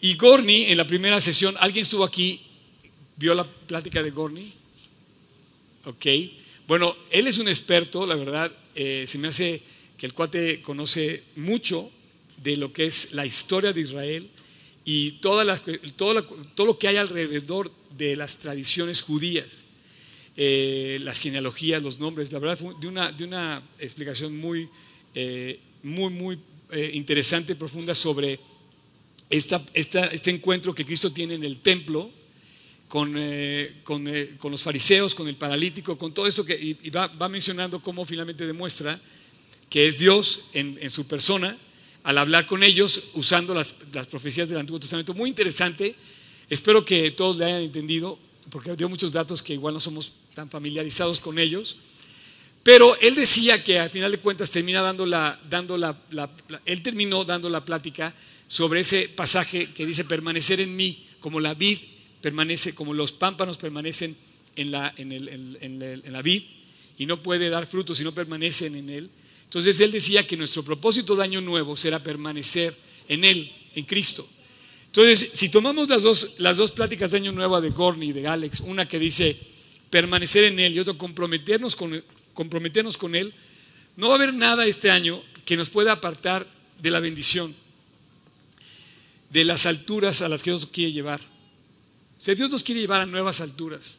Y 0.00 0.14
Gorni, 0.14 0.64
en 0.64 0.76
la 0.76 0.86
primera 0.86 1.20
sesión, 1.20 1.56
alguien 1.58 1.82
estuvo 1.82 2.04
aquí 2.04 2.40
¿Vio 3.18 3.34
la 3.34 3.44
plática 3.44 4.00
de 4.00 4.12
Gorni? 4.12 4.52
Ok. 5.86 6.06
Bueno, 6.68 6.94
él 7.10 7.26
es 7.26 7.38
un 7.38 7.48
experto, 7.48 8.06
la 8.06 8.14
verdad, 8.14 8.52
eh, 8.76 9.06
se 9.08 9.18
me 9.18 9.26
hace 9.26 9.60
que 9.96 10.06
el 10.06 10.14
cuate 10.14 10.62
conoce 10.62 11.24
mucho 11.34 11.90
de 12.36 12.56
lo 12.56 12.72
que 12.72 12.86
es 12.86 13.14
la 13.14 13.26
historia 13.26 13.72
de 13.72 13.80
Israel 13.80 14.30
y 14.84 15.12
toda 15.12 15.60
todo, 15.96 16.14
lo 16.64 16.78
que 16.78 16.86
hay 16.86 16.96
alrededor 16.96 17.72
de 17.96 18.14
las 18.14 18.38
tradiciones 18.38 19.02
judías, 19.02 19.64
eh, 20.38 20.98
las 21.02 21.18
genealogías, 21.18 21.82
los 21.82 21.98
nombres, 21.98 22.32
la 22.32 22.38
verdad, 22.38 22.58
de 22.80 22.86
una, 22.86 23.12
de 23.12 23.24
una 23.24 23.62
explicación 23.78 24.34
muy, 24.38 24.68
eh, 25.14 25.60
muy, 25.82 26.10
muy 26.10 26.38
interesante, 26.92 27.54
profunda 27.56 27.94
sobre 27.94 28.38
esta, 29.30 29.62
este 29.74 30.30
encuentro 30.30 30.74
que 30.74 30.84
Cristo 30.84 31.12
tiene 31.12 31.34
en 31.34 31.44
el 31.44 31.58
templo 31.58 32.10
con, 32.88 33.14
eh, 33.16 33.72
eh, 34.06 34.34
con, 34.38 34.50
los 34.50 34.62
fariseos, 34.62 35.14
con 35.14 35.28
el 35.28 35.36
paralítico, 35.36 35.96
con 35.96 36.12
todo 36.12 36.26
eso 36.26 36.44
que 36.44 36.54
y 36.54 36.90
va, 36.90 37.08
mencionando 37.28 37.80
cómo 37.80 38.04
finalmente 38.04 38.46
demuestra 38.46 38.98
que 39.68 39.86
es 39.86 39.98
Dios 39.98 40.46
en, 40.54 40.88
su 40.88 41.06
persona 41.06 41.56
al 42.02 42.16
hablar 42.16 42.46
con 42.46 42.62
ellos 42.62 43.10
usando 43.14 43.52
las, 43.52 43.74
profecías 44.10 44.48
del 44.48 44.58
Antiguo 44.58 44.80
Testamento. 44.80 45.12
Muy 45.12 45.28
interesante, 45.28 45.94
espero 46.48 46.84
que 46.84 47.10
todos 47.10 47.36
le 47.36 47.44
hayan 47.44 47.62
entendido, 47.62 48.18
porque 48.50 48.74
dio 48.76 48.88
muchos 48.88 49.12
datos 49.12 49.42
que 49.42 49.54
igual 49.54 49.74
no 49.74 49.80
somos 49.80 50.12
tan 50.34 50.48
familiarizados 50.48 51.20
con 51.20 51.38
ellos. 51.38 51.76
Pero 52.62 52.96
él 53.00 53.14
decía 53.14 53.62
que 53.62 53.78
al 53.78 53.90
final 53.90 54.10
de 54.10 54.18
cuentas 54.18 54.50
termina 54.50 54.82
dando 54.82 55.06
la, 55.06 55.40
dando 55.48 55.78
la, 55.78 55.96
él 56.64 56.82
terminó 56.82 57.24
dando 57.24 57.48
la 57.48 57.64
plática 57.64 58.14
sobre 58.46 58.80
ese 58.80 59.08
pasaje 59.08 59.70
que 59.72 59.86
dice 59.86 60.04
permanecer 60.04 60.60
en 60.60 60.76
mí 60.76 61.06
como 61.20 61.40
la 61.40 61.54
vid 61.54 61.78
permanece, 62.20 62.74
como 62.74 62.94
los 62.94 63.12
pámpanos 63.12 63.58
permanecen 63.58 64.16
en 64.56 64.70
la, 64.70 64.92
en, 64.96 66.12
la 66.12 66.22
vid 66.22 66.42
y 66.98 67.06
no 67.06 67.22
puede 67.22 67.48
dar 67.48 67.66
frutos 67.66 67.98
si 67.98 68.04
no 68.04 68.12
permanecen 68.12 68.74
en 68.74 68.90
él. 68.90 69.10
Entonces 69.44 69.78
él 69.80 69.92
decía 69.92 70.26
que 70.26 70.36
nuestro 70.36 70.62
propósito 70.62 71.16
de 71.16 71.24
año 71.24 71.40
nuevo 71.40 71.76
será 71.76 72.00
permanecer 72.00 72.76
en 73.08 73.24
él, 73.24 73.50
en 73.74 73.84
Cristo. 73.84 74.28
Entonces, 74.98 75.30
si 75.32 75.48
tomamos 75.48 75.88
las 75.88 76.02
dos, 76.02 76.34
las 76.38 76.56
dos 76.56 76.72
pláticas 76.72 77.12
de 77.12 77.18
año 77.18 77.30
nuevo 77.30 77.60
de 77.60 77.70
Gorni 77.70 78.06
y 78.06 78.12
de 78.12 78.26
Alex, 78.26 78.58
una 78.58 78.88
que 78.88 78.98
dice 78.98 79.38
permanecer 79.90 80.42
en 80.42 80.58
él 80.58 80.74
y 80.74 80.80
otra 80.80 80.92
comprometernos 80.94 81.76
con, 81.76 82.02
comprometernos 82.34 82.96
con 82.96 83.14
él, 83.14 83.32
no 83.94 84.08
va 84.08 84.14
a 84.14 84.16
haber 84.16 84.34
nada 84.34 84.66
este 84.66 84.90
año 84.90 85.22
que 85.44 85.56
nos 85.56 85.70
pueda 85.70 85.92
apartar 85.92 86.48
de 86.82 86.90
la 86.90 86.98
bendición, 86.98 87.54
de 89.30 89.44
las 89.44 89.66
alturas 89.66 90.20
a 90.20 90.28
las 90.28 90.42
que 90.42 90.50
Dios 90.50 90.66
quiere 90.66 90.90
llevar. 90.90 91.20
O 91.20 92.20
sea, 92.20 92.34
Dios 92.34 92.50
nos 92.50 92.64
quiere 92.64 92.80
llevar 92.80 93.02
a 93.02 93.06
nuevas 93.06 93.40
alturas. 93.40 93.94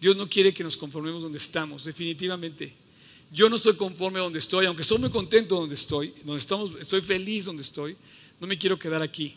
Dios 0.00 0.16
no 0.16 0.28
quiere 0.28 0.52
que 0.52 0.64
nos 0.64 0.76
conformemos 0.76 1.22
donde 1.22 1.38
estamos, 1.38 1.84
definitivamente. 1.84 2.74
Yo 3.30 3.48
no 3.48 3.54
estoy 3.54 3.76
conforme 3.76 4.18
donde 4.18 4.40
estoy, 4.40 4.66
aunque 4.66 4.82
estoy 4.82 4.98
muy 4.98 5.10
contento 5.10 5.54
donde 5.54 5.76
estoy, 5.76 6.12
donde 6.24 6.38
estamos, 6.38 6.72
estoy 6.80 7.00
feliz 7.00 7.44
donde 7.44 7.62
estoy, 7.62 7.96
no 8.40 8.48
me 8.48 8.58
quiero 8.58 8.76
quedar 8.76 9.02
aquí. 9.02 9.36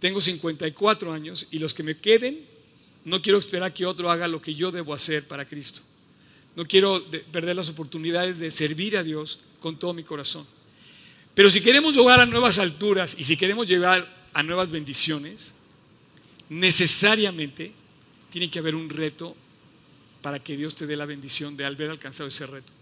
Tengo 0.00 0.20
54 0.20 1.12
años 1.12 1.46
y 1.50 1.58
los 1.58 1.74
que 1.74 1.82
me 1.82 1.96
queden, 1.96 2.40
no 3.04 3.22
quiero 3.22 3.38
esperar 3.38 3.72
que 3.72 3.86
otro 3.86 4.10
haga 4.10 4.26
lo 4.28 4.42
que 4.42 4.54
yo 4.54 4.72
debo 4.72 4.94
hacer 4.94 5.28
para 5.28 5.46
Cristo. 5.46 5.82
No 6.56 6.66
quiero 6.66 7.04
perder 7.30 7.56
las 7.56 7.68
oportunidades 7.68 8.38
de 8.38 8.50
servir 8.50 8.96
a 8.96 9.04
Dios 9.04 9.40
con 9.60 9.78
todo 9.78 9.94
mi 9.94 10.02
corazón. 10.02 10.46
Pero 11.34 11.50
si 11.50 11.60
queremos 11.60 11.94
llegar 11.94 12.18
a 12.20 12.26
nuevas 12.26 12.58
alturas 12.58 13.14
y 13.18 13.24
si 13.24 13.36
queremos 13.36 13.66
llegar 13.66 14.28
a 14.32 14.42
nuevas 14.42 14.70
bendiciones, 14.70 15.52
necesariamente 16.48 17.72
tiene 18.30 18.50
que 18.50 18.58
haber 18.58 18.74
un 18.74 18.88
reto 18.88 19.36
para 20.22 20.38
que 20.38 20.56
Dios 20.56 20.74
te 20.74 20.86
dé 20.86 20.96
la 20.96 21.06
bendición 21.06 21.56
de 21.56 21.64
haber 21.64 21.90
alcanzado 21.90 22.28
ese 22.28 22.46
reto. 22.46 22.72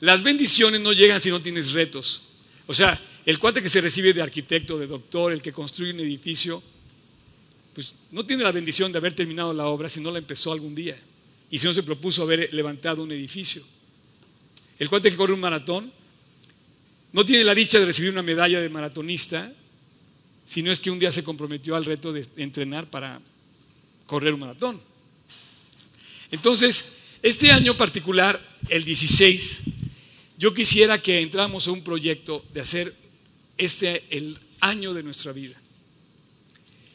Las 0.00 0.22
bendiciones 0.22 0.80
no 0.80 0.92
llegan 0.92 1.20
si 1.20 1.30
no 1.30 1.40
tienes 1.40 1.72
retos. 1.72 2.22
O 2.66 2.74
sea, 2.74 3.00
el 3.30 3.38
cuate 3.38 3.62
que 3.62 3.68
se 3.68 3.80
recibe 3.80 4.12
de 4.12 4.22
arquitecto, 4.22 4.76
de 4.76 4.88
doctor, 4.88 5.32
el 5.32 5.40
que 5.40 5.52
construye 5.52 5.92
un 5.92 6.00
edificio, 6.00 6.60
pues 7.72 7.94
no 8.10 8.26
tiene 8.26 8.42
la 8.42 8.50
bendición 8.50 8.90
de 8.90 8.98
haber 8.98 9.14
terminado 9.14 9.54
la 9.54 9.66
obra 9.66 9.88
si 9.88 10.00
no 10.00 10.10
la 10.10 10.18
empezó 10.18 10.50
algún 10.50 10.74
día. 10.74 11.00
Y 11.48 11.60
si 11.60 11.66
no 11.66 11.72
se 11.72 11.84
propuso 11.84 12.24
haber 12.24 12.52
levantado 12.52 13.04
un 13.04 13.12
edificio. 13.12 13.62
El 14.80 14.88
cuate 14.88 15.12
que 15.12 15.16
corre 15.16 15.32
un 15.32 15.38
maratón 15.38 15.92
no 17.12 17.24
tiene 17.24 17.44
la 17.44 17.54
dicha 17.54 17.78
de 17.78 17.86
recibir 17.86 18.10
una 18.10 18.22
medalla 18.22 18.60
de 18.60 18.68
maratonista, 18.68 19.52
si 20.44 20.64
no 20.64 20.72
es 20.72 20.80
que 20.80 20.90
un 20.90 20.98
día 20.98 21.12
se 21.12 21.22
comprometió 21.22 21.76
al 21.76 21.84
reto 21.84 22.12
de 22.12 22.26
entrenar 22.36 22.90
para 22.90 23.20
correr 24.06 24.34
un 24.34 24.40
maratón. 24.40 24.80
Entonces, 26.32 26.94
este 27.22 27.52
año 27.52 27.76
particular, 27.76 28.42
el 28.68 28.84
16, 28.84 29.60
yo 30.36 30.52
quisiera 30.52 31.00
que 31.00 31.20
entráramos 31.20 31.68
a 31.68 31.70
un 31.70 31.84
proyecto 31.84 32.44
de 32.52 32.60
hacer 32.60 32.99
este 33.60 34.04
el 34.10 34.38
año 34.60 34.94
de 34.94 35.02
nuestra 35.02 35.32
vida 35.32 35.60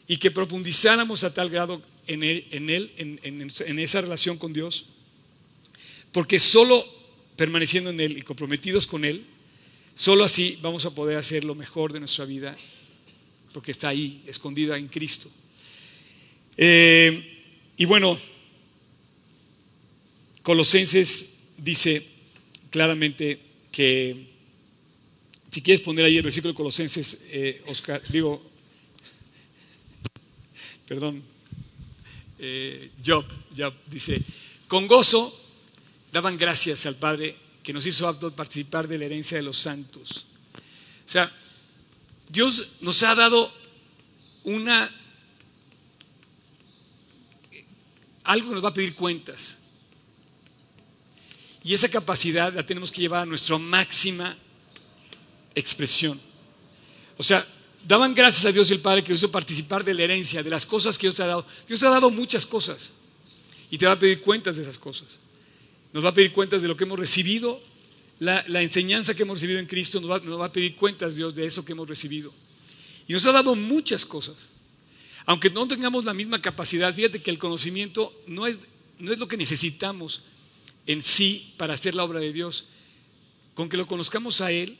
y 0.06 0.18
que 0.18 0.30
profundizáramos 0.30 1.24
a 1.24 1.32
tal 1.32 1.50
grado 1.50 1.82
en 2.06 2.22
él, 2.22 2.46
en, 2.50 2.70
él, 2.70 2.92
en 2.96 3.78
esa 3.78 4.00
relación 4.00 4.38
con 4.38 4.52
Dios, 4.52 4.86
porque 6.12 6.38
solo 6.38 6.86
permaneciendo 7.36 7.90
en 7.90 8.00
Él 8.00 8.18
y 8.18 8.22
comprometidos 8.22 8.86
con 8.86 9.04
Él, 9.04 9.24
solo 9.94 10.24
así 10.24 10.58
vamos 10.62 10.86
a 10.86 10.94
poder 10.94 11.18
hacer 11.18 11.44
lo 11.44 11.54
mejor 11.54 11.92
de 11.92 12.00
nuestra 12.00 12.24
vida, 12.24 12.56
porque 13.52 13.70
está 13.70 13.88
ahí, 13.88 14.22
escondida 14.26 14.78
en 14.78 14.88
Cristo. 14.88 15.30
Eh, 16.56 17.44
y 17.76 17.84
bueno, 17.84 18.18
Colosenses 20.42 21.50
dice 21.58 22.06
claramente 22.70 23.40
que, 23.70 24.35
si 25.56 25.62
quieres 25.62 25.80
poner 25.80 26.04
ahí 26.04 26.18
el 26.18 26.22
versículo 26.22 26.52
de 26.52 26.56
Colosenses, 26.58 27.28
eh, 27.30 27.62
Oscar, 27.68 28.02
digo, 28.10 28.44
perdón, 30.86 31.22
eh, 32.38 32.90
Job, 33.02 33.24
Job 33.56 33.72
dice, 33.86 34.20
con 34.68 34.86
gozo 34.86 35.34
daban 36.12 36.36
gracias 36.36 36.84
al 36.84 36.96
Padre 36.96 37.34
que 37.62 37.72
nos 37.72 37.86
hizo 37.86 38.06
aptos 38.06 38.34
participar 38.34 38.86
de 38.86 38.98
la 38.98 39.06
herencia 39.06 39.38
de 39.38 39.44
los 39.44 39.56
santos. 39.56 40.26
O 41.06 41.10
sea, 41.10 41.34
Dios 42.28 42.72
nos 42.82 43.02
ha 43.02 43.14
dado 43.14 43.50
una 44.44 44.94
algo 48.24 48.52
nos 48.52 48.62
va 48.62 48.68
a 48.68 48.74
pedir 48.74 48.94
cuentas. 48.94 49.60
Y 51.64 51.72
esa 51.72 51.88
capacidad 51.88 52.52
la 52.52 52.66
tenemos 52.66 52.90
que 52.90 53.00
llevar 53.00 53.22
a 53.22 53.26
nuestra 53.26 53.56
máxima 53.56 54.36
expresión. 55.56 56.20
O 57.18 57.22
sea, 57.22 57.44
daban 57.86 58.14
gracias 58.14 58.44
a 58.44 58.52
Dios 58.52 58.70
el 58.70 58.80
Padre 58.80 59.02
que 59.02 59.12
hizo 59.12 59.30
participar 59.30 59.84
de 59.84 59.94
la 59.94 60.04
herencia, 60.04 60.42
de 60.42 60.50
las 60.50 60.64
cosas 60.64 60.96
que 60.96 61.06
Dios 61.06 61.16
te 61.16 61.22
ha 61.22 61.26
dado. 61.26 61.44
Dios 61.66 61.80
te 61.80 61.86
ha 61.86 61.90
dado 61.90 62.10
muchas 62.10 62.46
cosas 62.46 62.92
y 63.70 63.78
te 63.78 63.86
va 63.86 63.92
a 63.92 63.98
pedir 63.98 64.20
cuentas 64.20 64.56
de 64.56 64.62
esas 64.62 64.78
cosas. 64.78 65.18
Nos 65.92 66.04
va 66.04 66.10
a 66.10 66.14
pedir 66.14 66.32
cuentas 66.32 66.62
de 66.62 66.68
lo 66.68 66.76
que 66.76 66.84
hemos 66.84 66.98
recibido, 66.98 67.60
la, 68.18 68.44
enseñanza 68.62 69.14
que 69.14 69.22
hemos 69.22 69.38
recibido 69.38 69.58
en 69.58 69.66
Cristo, 69.66 70.00
nos 70.00 70.10
va, 70.10 70.18
nos 70.20 70.40
va 70.40 70.46
a 70.46 70.52
pedir 70.52 70.76
cuentas 70.76 71.16
Dios 71.16 71.34
de 71.34 71.46
eso 71.46 71.64
que 71.64 71.72
hemos 71.72 71.88
recibido. 71.88 72.32
Y 73.08 73.12
nos 73.12 73.24
ha 73.26 73.32
dado 73.32 73.54
muchas 73.54 74.04
cosas. 74.04 74.48
Aunque 75.26 75.50
no 75.50 75.66
tengamos 75.66 76.04
la 76.04 76.14
misma 76.14 76.40
capacidad, 76.40 76.94
fíjate 76.94 77.20
que 77.20 77.30
el 77.30 77.38
conocimiento 77.38 78.12
no 78.26 78.46
es, 78.46 78.58
no 78.98 79.12
es 79.12 79.18
lo 79.18 79.28
que 79.28 79.36
necesitamos 79.36 80.22
en 80.86 81.02
sí 81.02 81.52
para 81.56 81.74
hacer 81.74 81.94
la 81.94 82.04
obra 82.04 82.20
de 82.20 82.32
Dios. 82.32 82.66
Con 83.54 83.68
que 83.68 83.76
lo 83.76 83.86
conozcamos 83.86 84.40
a 84.40 84.52
Él, 84.52 84.78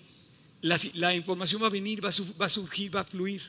la, 0.67 1.15
información 1.15 1.63
va 1.63 1.69
a 1.69 1.71
venir, 1.71 2.05
va 2.05 2.09
a, 2.09 2.49
surgir, 2.49 2.95
va 2.95 3.01
a 3.01 3.05
fluir. 3.05 3.43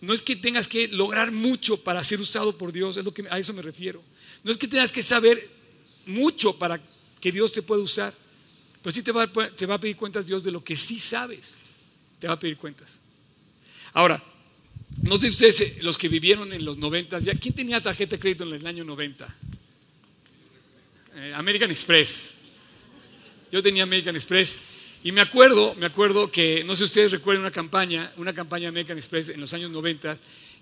No 0.00 0.12
es 0.12 0.22
que 0.22 0.36
tengas 0.36 0.66
que 0.66 0.88
lograr 0.88 1.30
mucho 1.32 1.76
para 1.76 2.02
ser 2.02 2.20
usado 2.20 2.56
por 2.56 2.72
Dios, 2.72 2.96
es 2.96 3.04
lo 3.04 3.12
que 3.12 3.26
a 3.30 3.38
eso 3.38 3.52
me 3.52 3.62
refiero. 3.62 4.02
No 4.42 4.50
es 4.50 4.58
que 4.58 4.68
tengas 4.68 4.92
que 4.92 5.02
saber 5.02 5.48
mucho 6.06 6.58
para 6.58 6.80
que 7.20 7.32
Dios 7.32 7.52
te 7.52 7.62
pueda 7.62 7.82
usar, 7.82 8.14
pero 8.82 8.94
sí 8.94 9.02
te 9.02 9.12
va, 9.12 9.22
a 9.22 9.78
pedir 9.78 9.96
cuentas 9.96 10.26
Dios 10.26 10.42
de 10.42 10.50
lo 10.50 10.62
que 10.62 10.76
sí 10.76 10.98
sabes. 10.98 11.56
Te 12.20 12.28
va 12.28 12.34
a 12.34 12.38
pedir 12.38 12.56
cuentas. 12.56 13.00
Ahora, 13.92 14.22
no 15.02 15.16
sé 15.18 15.28
ustedes, 15.28 15.82
los 15.82 15.98
que 15.98 16.08
vivieron 16.08 16.52
en 16.52 16.64
los 16.64 16.78
90, 16.78 17.18
ya, 17.20 17.34
¿quién 17.34 17.54
tenía 17.54 17.80
tarjeta 17.80 18.16
de 18.16 18.20
crédito 18.20 18.44
en 18.44 18.54
el 18.54 18.66
año 18.66 18.84
90? 18.84 19.36
Eh, 21.16 21.32
American 21.34 21.70
Express. 21.70 22.32
Yo 23.50 23.62
tenía 23.62 23.84
American 23.84 24.16
Express 24.16 24.56
y 25.04 25.12
me 25.12 25.20
acuerdo, 25.20 25.74
me 25.74 25.84
acuerdo 25.84 26.30
que, 26.30 26.64
no 26.64 26.74
sé 26.74 26.78
si 26.78 26.84
ustedes 26.84 27.12
recuerdan 27.12 27.42
una 27.42 27.50
campaña, 27.50 28.10
una 28.16 28.32
campaña 28.32 28.70
American 28.70 28.96
Express 28.96 29.28
en 29.28 29.38
los 29.38 29.52
años 29.52 29.70
90 29.70 30.16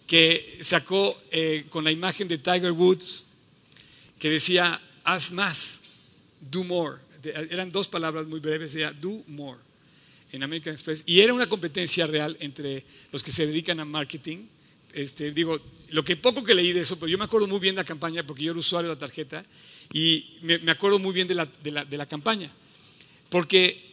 que 0.04 0.58
sacó 0.60 1.16
eh, 1.30 1.66
con 1.68 1.84
la 1.84 1.92
imagen 1.92 2.26
de 2.26 2.38
Tiger 2.38 2.72
Woods 2.72 3.22
que 4.18 4.30
decía, 4.30 4.82
haz 5.04 5.30
más, 5.30 5.82
do 6.40 6.64
more. 6.64 6.96
Eran 7.22 7.70
dos 7.70 7.86
palabras 7.86 8.26
muy 8.26 8.40
breves, 8.40 8.72
decía, 8.72 8.90
do 8.90 9.22
more 9.28 9.60
en 10.32 10.42
American 10.42 10.72
Express. 10.72 11.04
Y 11.06 11.20
era 11.20 11.32
una 11.32 11.48
competencia 11.48 12.08
real 12.08 12.36
entre 12.40 12.82
los 13.12 13.22
que 13.22 13.30
se 13.30 13.46
dedican 13.46 13.78
a 13.78 13.84
marketing. 13.84 14.38
Este, 14.92 15.30
digo, 15.30 15.60
lo 15.90 16.04
que 16.04 16.16
poco 16.16 16.42
que 16.42 16.56
leí 16.56 16.72
de 16.72 16.80
eso, 16.80 16.98
pero 16.98 17.06
yo 17.06 17.16
me 17.16 17.26
acuerdo 17.26 17.46
muy 17.46 17.60
bien 17.60 17.76
de 17.76 17.82
la 17.82 17.86
campaña 17.86 18.26
porque 18.26 18.42
yo 18.42 18.50
era 18.50 18.58
usuario 18.58 18.90
de 18.90 18.96
la 18.96 18.98
tarjeta 18.98 19.44
y 19.92 20.38
me, 20.42 20.58
acuerdo 20.68 20.98
muy 20.98 21.14
bien 21.14 21.28
de 21.28 21.34
la, 21.34 21.46
de 21.62 21.96
la 21.96 22.06
campaña, 22.06 22.50
porque 23.28 23.91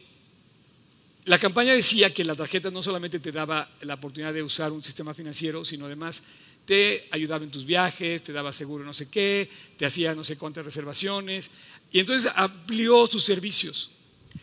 la 1.30 1.38
campaña 1.38 1.74
decía 1.74 2.12
que 2.12 2.24
la 2.24 2.34
tarjeta 2.34 2.72
no 2.72 2.82
solamente 2.82 3.20
te 3.20 3.30
daba 3.30 3.70
la 3.82 3.94
oportunidad 3.94 4.34
de 4.34 4.42
usar 4.42 4.72
un 4.72 4.82
sistema 4.82 5.14
financiero, 5.14 5.64
sino 5.64 5.86
además 5.86 6.24
te 6.66 7.06
ayudaba 7.12 7.44
en 7.44 7.52
tus 7.52 7.64
viajes, 7.64 8.24
te 8.24 8.32
daba 8.32 8.52
seguro 8.52 8.84
no 8.84 8.92
sé 8.92 9.08
qué, 9.08 9.48
te 9.76 9.86
hacía 9.86 10.12
no 10.16 10.24
sé 10.24 10.36
cuántas 10.36 10.64
reservaciones, 10.64 11.52
y 11.92 12.00
entonces 12.00 12.32
amplió 12.34 13.06
sus 13.06 13.22
servicios. 13.22 13.90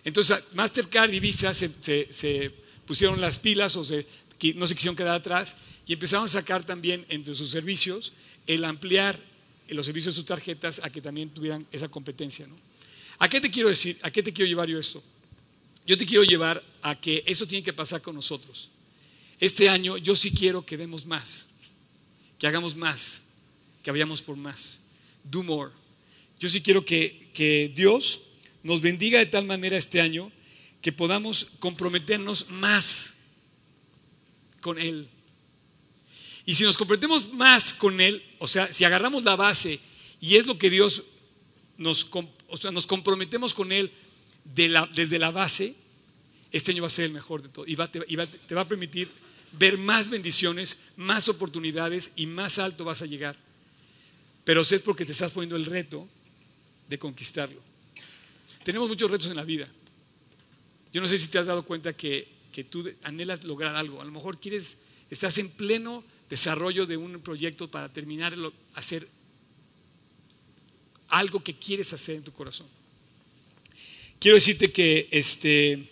Entonces 0.05 0.41
Mastercard 0.53 1.13
y 1.13 1.19
Visa 1.19 1.53
se, 1.53 2.53
pusieron 2.85 3.19
las 3.19 3.37
pilas 3.37 3.75
o 3.75 3.81
no 3.81 4.67
se 4.67 4.75
quisieron 4.75 4.95
quedar 4.95 5.15
atrás 5.15 5.57
y 5.85 5.91
empezaron 5.91 6.23
a 6.23 6.29
sacar 6.29 6.65
también 6.65 7.05
entre 7.09 7.33
sus 7.33 7.51
servicios 7.51 8.13
el 8.47 8.63
ampliar 8.63 9.19
los 9.67 9.85
servicios 9.85 10.15
de 10.15 10.19
sus 10.19 10.25
tarjetas 10.25 10.79
a 10.81 10.89
que 10.89 11.01
también 11.01 11.31
tuvieran 11.31 11.67
esa 11.73 11.89
competencia. 11.89 12.47
¿A 13.19 13.27
qué 13.27 13.41
te 13.41 13.51
quiero 13.51 13.67
decir? 13.67 13.99
¿A 14.03 14.09
qué 14.09 14.23
te 14.23 14.31
quiero 14.31 14.47
llevar 14.47 14.69
yo 14.69 14.79
esto? 14.79 15.03
Yo 15.87 15.97
te 15.97 16.05
quiero 16.05 16.25
llevar 16.25 16.61
a 16.81 16.99
que 16.99 17.23
eso 17.25 17.47
tiene 17.47 17.63
que 17.63 17.71
pasar 17.71 18.01
con 18.01 18.13
nosotros. 18.13 18.69
Este 19.39 19.69
año 19.69 19.95
yo 19.95 20.17
sí 20.17 20.31
quiero 20.31 20.65
que 20.65 20.75
demos 20.75 21.05
más, 21.05 21.47
que 22.37 22.45
hagamos 22.45 22.75
más, 22.75 23.23
que 23.81 23.91
vayamos 23.91 24.21
por 24.21 24.35
más. 24.35 24.79
Do 25.23 25.43
more. 25.43 25.71
Yo 26.39 26.49
sí 26.49 26.61
quiero 26.61 26.83
que, 26.83 27.29
que 27.33 27.71
Dios 27.73 28.21
nos 28.63 28.81
bendiga 28.81 29.19
de 29.19 29.27
tal 29.27 29.45
manera 29.45 29.77
este 29.77 30.01
año 30.01 30.29
que 30.81 30.91
podamos 30.91 31.47
comprometernos 31.59 32.49
más 32.49 33.13
con 34.59 34.79
Él. 34.79 35.07
Y 36.45 36.55
si 36.55 36.65
nos 36.65 36.75
comprometemos 36.75 37.31
más 37.33 37.73
con 37.73 38.01
Él, 38.01 38.23
o 38.39 38.47
sea, 38.47 38.71
si 38.73 38.83
agarramos 38.83 39.23
la 39.23 39.37
base 39.37 39.79
y 40.19 40.35
es 40.35 40.47
lo 40.47 40.57
que 40.57 40.69
Dios 40.69 41.03
nos, 41.77 42.09
o 42.49 42.57
sea, 42.57 42.71
nos 42.71 42.87
comprometemos 42.87 43.53
con 43.53 43.71
Él 43.71 43.89
desde 44.53 45.19
la 45.19 45.31
base, 45.31 45.75
este 46.51 46.71
año 46.71 46.81
va 46.81 46.87
a 46.87 46.91
ser 46.91 47.05
el 47.05 47.13
mejor 47.13 47.41
de 47.41 47.49
todo 47.49 47.65
y, 47.67 47.75
te, 47.75 47.99
te 47.99 48.55
va 48.55 48.61
a 48.61 48.67
permitir 48.67 49.09
ver 49.53 49.77
más 49.77 50.09
bendiciones, 50.09 50.77
más 50.95 51.29
oportunidades 51.29 52.11
y 52.15 52.25
más 52.25 52.59
alto 52.59 52.85
vas 52.85 53.01
a 53.01 53.05
llegar. 53.05 53.35
Pero 54.43 54.61
es 54.61 54.81
porque 54.81 55.05
te 55.05 55.11
estás 55.11 55.33
poniendo 55.33 55.55
el 55.55 55.65
reto 55.65 56.07
de 56.87 56.97
conquistarlo. 56.97 57.61
Tenemos 58.63 58.87
muchos 58.87 59.11
retos 59.11 59.29
en 59.29 59.35
la 59.35 59.43
vida. 59.43 59.67
Yo 60.93 61.01
no 61.01 61.07
sé 61.07 61.17
si 61.17 61.27
te 61.27 61.37
has 61.37 61.47
dado 61.47 61.63
cuenta 61.63 61.93
que, 61.93 62.27
que 62.51 62.63
tú 62.63 62.89
anhelas 63.03 63.43
lograr 63.43 63.75
algo. 63.75 64.01
A 64.01 64.05
lo 64.05 64.11
mejor 64.11 64.39
quieres, 64.39 64.77
estás 65.09 65.37
en 65.37 65.49
pleno 65.49 66.03
desarrollo 66.29 66.85
de 66.85 66.97
un 66.97 67.19
proyecto 67.21 67.69
para 67.69 67.91
terminar, 67.91 68.35
hacer 68.73 69.07
algo 71.09 71.43
que 71.43 71.57
quieres 71.57 71.93
hacer 71.93 72.15
en 72.15 72.23
tu 72.23 72.31
corazón. 72.31 72.67
Quiero 74.19 74.35
decirte 74.35 74.71
que 74.71 75.07
este, 75.11 75.83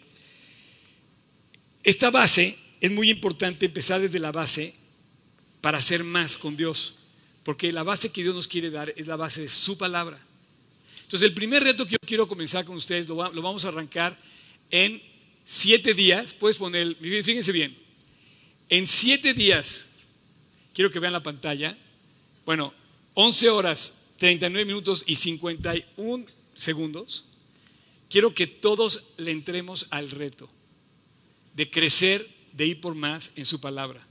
esta 1.84 2.10
base 2.10 2.58
es 2.82 2.92
muy 2.92 3.10
importante 3.10 3.68
empezar 3.68 4.02
desde 4.02 4.20
la 4.20 4.32
base 4.32 4.74
para 5.62 5.78
hacer 5.78 6.04
más 6.04 6.38
con 6.38 6.58
Dios, 6.58 6.96
porque 7.44 7.72
la 7.72 7.84
base 7.84 8.12
que 8.12 8.24
Dios 8.24 8.36
nos 8.36 8.48
quiere 8.48 8.70
dar 8.70 8.94
es 8.96 9.08
la 9.08 9.16
base 9.16 9.42
de 9.42 9.50
su 9.50 9.78
palabra. 9.78 10.20
Entonces 11.04 11.30
el 11.30 11.36
primer 11.36 11.64
reto 11.64 11.86
que 11.86 11.94
yo 11.94 11.98
quiero 12.06 12.28
comenzar 12.28 12.66
con 12.66 12.76
ustedes 12.76 13.08
lo, 13.08 13.32
lo 13.32 13.42
vamos 13.42 13.64
a 13.66 13.68
arrancar 13.68 14.18
en 14.72 15.02
siete 15.46 15.94
días. 15.94 16.34
Puedes 16.34 16.58
poner, 16.58 16.96
fíjense 16.96 17.52
bien, 17.52 17.78
en 18.70 18.88
siete 18.88 19.34
días 19.34 19.88
quiero 20.74 20.90
que 20.90 21.00
vean 21.00 21.14
la 21.14 21.24
pantalla. 21.24 21.78
Bueno, 22.46 22.74
11 23.14 23.50
horas, 23.50 23.94
39 24.18 24.66
minutos 24.66 25.04
y 25.08 25.16
51 25.16 26.26
segundos, 26.54 27.26
quiero 28.10 28.34
que 28.34 28.48
todos 28.48 29.14
le 29.18 29.32
entremos 29.32 29.88
al 29.90 30.12
reto 30.12 30.50
de 31.54 31.70
crecer, 31.70 32.28
de 32.52 32.68
ir 32.68 32.82
por 32.82 32.96
más 32.96 33.32
en 33.36 33.46
su 33.46 33.60
palabra. 33.60 34.06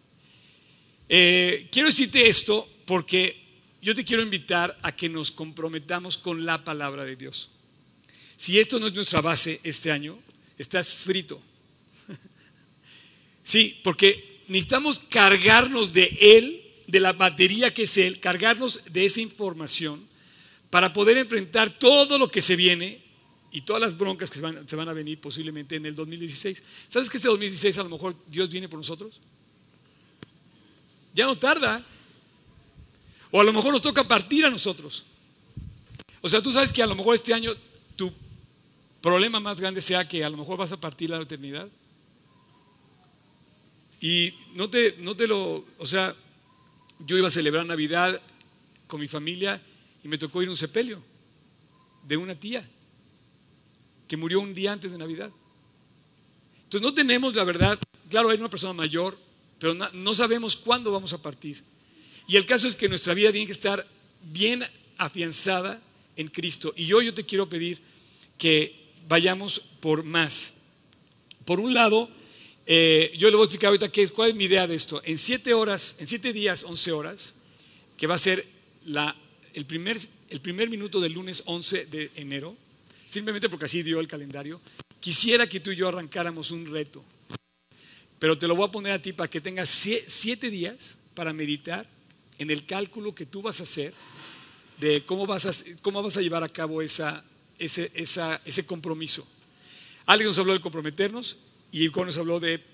Eh, 1.08 1.68
quiero 1.70 1.88
decirte 1.88 2.28
esto 2.28 2.68
porque 2.86 3.42
yo 3.82 3.94
te 3.94 4.04
quiero 4.04 4.22
invitar 4.22 4.76
a 4.82 4.96
que 4.96 5.08
nos 5.08 5.30
comprometamos 5.30 6.16
con 6.16 6.46
la 6.46 6.64
palabra 6.64 7.04
de 7.04 7.16
Dios. 7.16 7.50
Si 8.36 8.58
esto 8.58 8.80
no 8.80 8.86
es 8.86 8.94
nuestra 8.94 9.20
base 9.20 9.60
este 9.62 9.90
año, 9.90 10.18
estás 10.58 10.94
frito. 10.94 11.40
Sí, 13.46 13.78
porque 13.84 14.40
necesitamos 14.48 15.02
cargarnos 15.10 15.92
de 15.92 16.16
Él, 16.18 16.62
de 16.86 16.98
la 16.98 17.12
batería 17.12 17.74
que 17.74 17.82
es 17.82 17.98
Él, 17.98 18.18
cargarnos 18.18 18.80
de 18.90 19.04
esa 19.04 19.20
información 19.20 20.02
para 20.70 20.94
poder 20.94 21.18
enfrentar 21.18 21.70
todo 21.78 22.16
lo 22.16 22.30
que 22.30 22.40
se 22.40 22.56
viene 22.56 23.03
y 23.54 23.60
todas 23.60 23.80
las 23.80 23.96
broncas 23.96 24.30
que 24.30 24.38
se 24.38 24.42
van, 24.42 24.68
se 24.68 24.74
van, 24.74 24.88
a 24.88 24.92
venir 24.92 25.20
posiblemente 25.20 25.76
en 25.76 25.86
el 25.86 25.94
2016. 25.94 26.60
¿Sabes 26.88 27.08
que 27.08 27.18
este 27.18 27.28
2016 27.28 27.78
a 27.78 27.84
lo 27.84 27.88
mejor 27.88 28.16
Dios 28.26 28.50
viene 28.50 28.68
por 28.68 28.80
nosotros? 28.80 29.20
Ya 31.14 31.24
no 31.24 31.38
tarda. 31.38 31.80
O 33.30 33.40
a 33.40 33.44
lo 33.44 33.52
mejor 33.52 33.72
nos 33.72 33.80
toca 33.80 34.02
partir 34.02 34.44
a 34.44 34.50
nosotros. 34.50 35.04
O 36.20 36.28
sea, 36.28 36.42
tú 36.42 36.50
sabes 36.50 36.72
que 36.72 36.82
a 36.82 36.86
lo 36.88 36.96
mejor 36.96 37.14
este 37.14 37.32
año 37.32 37.52
tu 37.94 38.12
problema 39.00 39.38
más 39.38 39.60
grande 39.60 39.80
sea 39.80 40.08
que 40.08 40.24
a 40.24 40.30
lo 40.30 40.36
mejor 40.36 40.58
vas 40.58 40.72
a 40.72 40.80
partir 40.80 41.12
a 41.12 41.16
la 41.16 41.22
eternidad. 41.22 41.68
Y 44.00 44.34
no 44.54 44.68
te, 44.68 44.96
no 44.98 45.14
te 45.14 45.28
lo, 45.28 45.64
o 45.78 45.86
sea, 45.86 46.16
yo 47.06 47.16
iba 47.16 47.28
a 47.28 47.30
celebrar 47.30 47.64
Navidad 47.66 48.20
con 48.88 49.00
mi 49.00 49.06
familia 49.06 49.62
y 50.02 50.08
me 50.08 50.18
tocó 50.18 50.42
ir 50.42 50.48
a 50.48 50.50
un 50.50 50.56
sepelio 50.56 51.00
de 52.02 52.16
una 52.16 52.34
tía 52.34 52.68
que 54.08 54.16
murió 54.16 54.40
un 54.40 54.54
día 54.54 54.72
antes 54.72 54.92
de 54.92 54.98
Navidad. 54.98 55.30
Entonces 56.64 56.82
no 56.82 56.94
tenemos 56.94 57.34
la 57.34 57.44
verdad, 57.44 57.78
claro, 58.10 58.30
hay 58.30 58.38
una 58.38 58.50
persona 58.50 58.72
mayor, 58.72 59.16
pero 59.58 59.74
no 59.74 60.14
sabemos 60.14 60.56
cuándo 60.56 60.90
vamos 60.90 61.12
a 61.12 61.22
partir. 61.22 61.62
Y 62.26 62.36
el 62.36 62.46
caso 62.46 62.66
es 62.66 62.76
que 62.76 62.88
nuestra 62.88 63.14
vida 63.14 63.30
tiene 63.30 63.46
que 63.46 63.52
estar 63.52 63.86
bien 64.32 64.64
afianzada 64.96 65.80
en 66.16 66.28
Cristo. 66.28 66.72
Y 66.76 66.86
yo 66.86 67.14
te 67.14 67.24
quiero 67.24 67.48
pedir 67.48 67.78
que 68.38 68.74
vayamos 69.08 69.60
por 69.80 70.04
más. 70.04 70.54
Por 71.44 71.60
un 71.60 71.74
lado, 71.74 72.10
eh, 72.66 73.12
yo 73.18 73.28
le 73.28 73.36
voy 73.36 73.44
a 73.44 73.46
explicar 73.46 73.68
ahorita 73.68 73.92
qué 73.92 74.02
es, 74.02 74.10
cuál 74.10 74.30
es 74.30 74.34
mi 74.34 74.44
idea 74.44 74.66
de 74.66 74.74
esto. 74.74 75.02
En 75.04 75.18
siete 75.18 75.52
horas, 75.52 75.96
en 75.98 76.06
siete 76.06 76.32
días, 76.32 76.64
once 76.64 76.90
horas, 76.92 77.34
que 77.96 78.06
va 78.06 78.14
a 78.14 78.18
ser 78.18 78.46
el, 79.54 79.66
primer, 79.66 79.98
el 80.30 80.40
primer 80.40 80.70
minuto 80.70 81.00
del 81.00 81.12
lunes 81.12 81.42
11 81.46 81.86
de 81.86 82.10
enero, 82.16 82.56
simplemente 83.14 83.48
porque 83.48 83.66
así 83.66 83.84
dio 83.84 84.00
el 84.00 84.08
calendario, 84.08 84.60
quisiera 84.98 85.46
que 85.46 85.60
tú 85.60 85.70
y 85.70 85.76
yo 85.76 85.86
arrancáramos 85.86 86.50
un 86.50 86.66
reto. 86.66 87.04
Pero 88.18 88.36
te 88.36 88.48
lo 88.48 88.56
voy 88.56 88.66
a 88.66 88.72
poner 88.72 88.90
a 88.90 89.00
ti 89.00 89.12
para 89.12 89.30
que 89.30 89.40
tengas 89.40 89.68
siete 89.68 90.50
días 90.50 90.98
para 91.14 91.32
meditar 91.32 91.86
en 92.38 92.50
el 92.50 92.66
cálculo 92.66 93.14
que 93.14 93.24
tú 93.24 93.40
vas 93.40 93.60
a 93.60 93.62
hacer 93.62 93.94
de 94.80 95.04
cómo 95.04 95.26
vas 95.26 95.46
a, 95.46 95.52
cómo 95.80 96.02
vas 96.02 96.16
a 96.16 96.22
llevar 96.22 96.42
a 96.42 96.48
cabo 96.48 96.82
esa, 96.82 97.22
ese, 97.56 97.92
ese 97.94 98.66
compromiso. 98.66 99.24
Alguien 100.06 100.26
nos 100.26 100.38
habló 100.40 100.52
de 100.52 100.60
comprometernos 100.60 101.36
y 101.70 101.84
Ico 101.84 102.04
nos 102.04 102.16
habló 102.16 102.40
de 102.40 102.64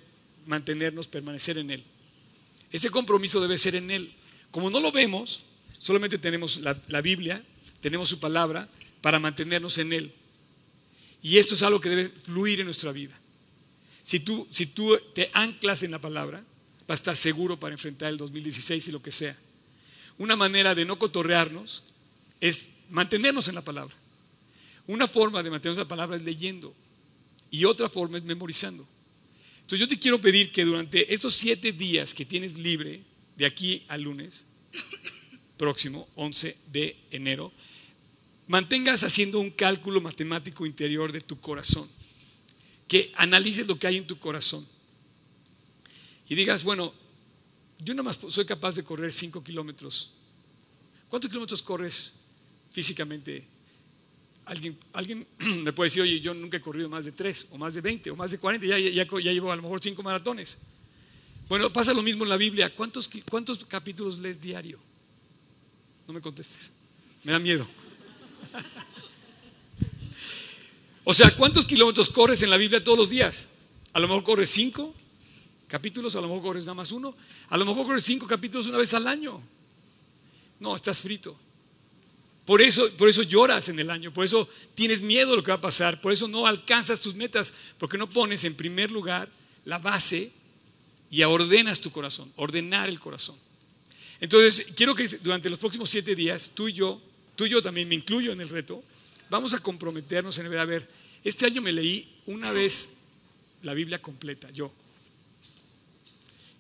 mantenernos, 0.47 1.06
permanecer 1.06 1.59
en 1.59 1.70
Él. 1.70 1.85
Ese 2.73 2.88
compromiso 2.88 3.42
debe 3.42 3.59
ser 3.59 3.75
en 3.75 3.90
Él. 3.90 4.11
Como 4.50 4.70
no 4.70 4.80
lo 4.80 4.90
vemos, 4.90 5.42
solamente 5.76 6.16
tenemos 6.16 6.61
la, 6.61 6.80
la 6.88 7.02
Biblia, 7.02 7.44
tenemos 7.82 8.09
su 8.09 8.20
palabra 8.20 8.70
para 9.02 9.20
mantenernos 9.20 9.76
en 9.76 9.92
Él. 9.92 10.14
Y 11.23 11.39
esto 11.39 11.54
es 11.54 11.63
algo 11.63 11.80
que 11.80 11.91
debe 11.91 12.09
fluir 12.09 12.61
en 12.61 12.67
nuestra 12.67 12.93
vida. 12.93 13.19
Si 14.02 14.21
tú, 14.21 14.47
si 14.50 14.67
tú 14.67 14.99
te 15.15 15.30
anclas 15.35 15.83
en 15.83 15.91
la 15.91 16.00
palabra, 16.00 16.43
vas 16.87 16.99
a 16.99 17.02
estar 17.02 17.17
seguro 17.17 17.59
para 17.59 17.75
enfrentar 17.75 18.09
el 18.09 18.17
2016 18.17 18.89
y 18.89 18.93
lo 18.93 19.02
que 19.02 19.13
sea. 19.13 19.37
Una 20.19 20.37
manera 20.37 20.75
de 20.75 20.85
no 20.85 20.99
cotorrearnos 20.99 21.83
es 22.41 22.69
mantenernos 22.89 23.49
en 23.49 23.54
la 23.54 23.63
palabra. 23.63 23.95
Una 24.87 25.06
forma 25.06 25.43
de 25.43 25.50
mantenernos 25.50 25.78
en 25.78 25.85
la 25.85 25.89
palabra 25.89 26.17
es 26.17 26.23
leyendo 26.23 26.75
y 27.50 27.65
otra 27.65 27.89
forma 27.89 28.19
es 28.19 28.25
memorizando. 28.25 28.87
Entonces 29.61 29.80
yo 29.80 29.89
te 29.89 29.99
quiero 29.99 30.21
pedir 30.21 30.50
que 30.50 30.65
durante 30.65 31.13
estos 31.15 31.35
siete 31.35 31.73
días 31.73 32.13
que 32.13 32.25
tienes 32.25 32.59
libre, 32.59 33.00
de 33.37 33.47
aquí 33.47 33.85
al 33.89 34.02
lunes 34.02 34.45
próximo, 35.56 36.09
11 36.17 36.56
de 36.73 36.97
enero, 37.11 37.52
mantengas 38.50 39.04
haciendo 39.04 39.39
un 39.39 39.50
cálculo 39.50 40.00
matemático 40.00 40.67
interior 40.67 41.13
de 41.13 41.21
tu 41.21 41.39
corazón, 41.39 41.89
que 42.89 43.13
analices 43.15 43.69
lo 43.69 43.78
que 43.78 43.86
hay 43.86 43.97
en 43.97 44.08
tu 44.08 44.19
corazón 44.19 44.67
y 46.28 46.34
digas, 46.34 46.65
bueno, 46.65 46.93
yo 47.78 47.95
nada 47.95 48.02
más 48.02 48.19
soy 48.28 48.45
capaz 48.45 48.75
de 48.75 48.82
correr 48.82 49.13
5 49.13 49.45
kilómetros. 49.45 50.15
¿Cuántos 51.08 51.30
kilómetros 51.30 51.63
corres 51.63 52.15
físicamente? 52.73 53.47
Alguien, 54.47 54.76
alguien 54.95 55.25
me 55.63 55.73
puede 55.73 55.86
decir, 55.86 56.02
oye, 56.02 56.19
yo 56.19 56.34
nunca 56.34 56.56
he 56.56 56.60
corrido 56.60 56.89
más 56.89 57.04
de 57.04 57.13
3 57.13 57.49
o 57.52 57.58
más 57.58 57.75
de 57.75 57.80
20 57.80 58.10
o 58.10 58.17
más 58.17 58.32
de 58.32 58.39
40, 58.39 58.67
ya, 58.67 58.76
ya, 58.76 59.04
ya 59.04 59.32
llevo 59.32 59.52
a 59.52 59.56
lo 59.56 59.63
mejor 59.63 59.80
5 59.80 60.02
maratones. 60.02 60.58
Bueno, 61.49 61.73
pasa 61.73 61.95
lo 61.95 62.02
mismo 62.02 62.25
en 62.25 62.30
la 62.30 62.36
Biblia. 62.36 62.75
¿Cuántos, 62.75 63.08
¿Cuántos 63.30 63.65
capítulos 63.65 64.19
lees 64.19 64.41
diario? 64.41 64.80
No 66.08 66.13
me 66.13 66.21
contestes. 66.21 66.73
Me 67.23 67.30
da 67.30 67.39
miedo. 67.39 67.65
O 71.04 71.15
sea, 71.15 71.34
¿cuántos 71.34 71.67
kilómetros 71.67 72.08
corres 72.10 72.43
en 72.43 72.50
la 72.50 72.56
Biblia 72.56 72.84
todos 72.84 72.99
los 72.99 73.10
días? 73.10 73.49
A 73.93 73.99
lo 73.99 74.06
mejor 74.06 74.23
corres 74.23 74.50
5, 74.50 74.95
capítulos, 75.71 76.17
a 76.17 76.21
lo 76.21 76.28
mejor 76.28 76.43
corres 76.43 76.65
nada 76.65 76.75
más 76.75 76.93
uno, 76.93 77.15
a 77.49 77.56
lo 77.56 77.65
mejor 77.65 77.86
corres 77.86 78.04
cinco 78.04 78.26
capítulos 78.26 78.67
una 78.67 78.78
vez 78.78 78.93
al 78.93 79.06
año. 79.06 79.41
No, 80.58 80.75
estás 80.75 81.00
frito. 81.00 81.36
Por 82.45 82.60
eso, 82.60 82.91
por 82.99 83.08
eso 83.08 83.23
lloras 83.23 83.69
en 83.69 83.78
el 83.78 83.91
año, 83.91 84.13
por 84.13 84.25
eso 84.25 84.49
tienes 84.75 85.00
miedo 85.00 85.30
de 85.30 85.36
lo 85.36 85.43
que 85.43 85.52
va 85.52 85.58
a 85.58 85.60
pasar, 85.60 86.00
por 86.00 86.13
eso 86.13 86.26
no 86.26 86.47
alcanzas 86.47 87.00
tus 87.00 87.15
metas, 87.15 87.52
porque 87.78 87.97
no 87.97 88.10
pones 88.10 88.43
en 88.45 88.54
primer 88.54 88.91
lugar 88.91 89.30
la 89.65 89.78
base 89.78 90.32
y 91.10 91.23
ordenas 91.23 91.80
tu 91.80 91.93
corazón, 91.93 92.32
ordenar 92.36 92.89
el 92.89 92.99
corazón. 92.99 93.36
Entonces, 94.21 94.67
quiero 94.75 94.95
que 94.95 95.06
durante 95.06 95.49
los 95.49 95.58
próximos 95.58 95.89
siete 95.89 96.17
días, 96.17 96.50
tú 96.52 96.69
y 96.69 96.73
yo, 96.73 97.00
tú 97.41 97.47
y 97.47 97.49
yo 97.49 97.63
también 97.63 97.89
me 97.89 97.95
incluyo 97.95 98.33
en 98.33 98.41
el 98.43 98.50
reto, 98.50 98.85
vamos 99.31 99.55
a 99.55 99.61
comprometernos 99.61 100.37
en 100.37 100.50
ver, 100.50 100.59
a 100.59 100.67
ver, 100.67 100.87
este 101.25 101.47
año 101.47 101.63
me 101.63 101.73
leí 101.73 102.07
una 102.26 102.53
vez 102.53 102.91
la 103.63 103.73
Biblia 103.73 104.03
completa, 104.03 104.50
yo. 104.50 104.71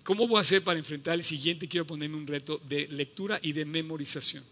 ¿Cómo 0.04 0.26
voy 0.26 0.38
a 0.38 0.40
hacer 0.40 0.64
para 0.64 0.78
enfrentar 0.78 1.16
el 1.16 1.22
siguiente? 1.22 1.68
Quiero 1.68 1.86
ponerme 1.86 2.16
un 2.16 2.26
reto 2.26 2.62
de 2.66 2.88
lectura 2.88 3.38
y 3.42 3.52
de 3.52 3.66
memorización. 3.66 4.42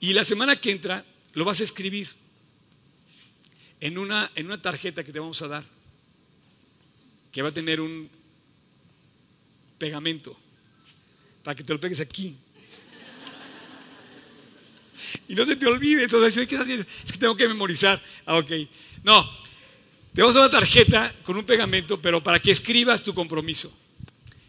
Y 0.00 0.12
la 0.12 0.24
semana 0.24 0.56
que 0.56 0.72
entra 0.72 1.04
lo 1.34 1.44
vas 1.44 1.60
a 1.60 1.62
escribir 1.62 2.08
en 3.78 3.98
una, 3.98 4.32
en 4.34 4.46
una 4.46 4.60
tarjeta 4.60 5.04
que 5.04 5.12
te 5.12 5.20
vamos 5.20 5.40
a 5.40 5.46
dar, 5.46 5.64
que 7.30 7.42
va 7.42 7.50
a 7.50 7.54
tener 7.54 7.80
un 7.80 8.10
pegamento, 9.78 10.36
para 11.44 11.54
que 11.54 11.62
te 11.62 11.72
lo 11.72 11.78
pegues 11.78 12.00
aquí. 12.00 12.36
Y 15.28 15.34
no 15.34 15.46
se 15.46 15.56
te 15.56 15.66
olvide, 15.66 16.04
entonces, 16.04 16.46
¿qué 16.46 16.56
haciendo? 16.56 16.86
Es 17.04 17.12
que 17.12 17.18
tengo 17.18 17.36
que 17.36 17.48
memorizar. 17.48 18.00
Ah, 18.24 18.38
ok. 18.38 18.50
No, 19.04 19.28
te 20.14 20.22
vamos 20.22 20.36
a 20.36 20.40
una 20.40 20.50
tarjeta 20.50 21.14
con 21.22 21.36
un 21.36 21.44
pegamento, 21.44 22.00
pero 22.00 22.22
para 22.22 22.40
que 22.40 22.50
escribas 22.50 23.02
tu 23.02 23.14
compromiso. 23.14 23.72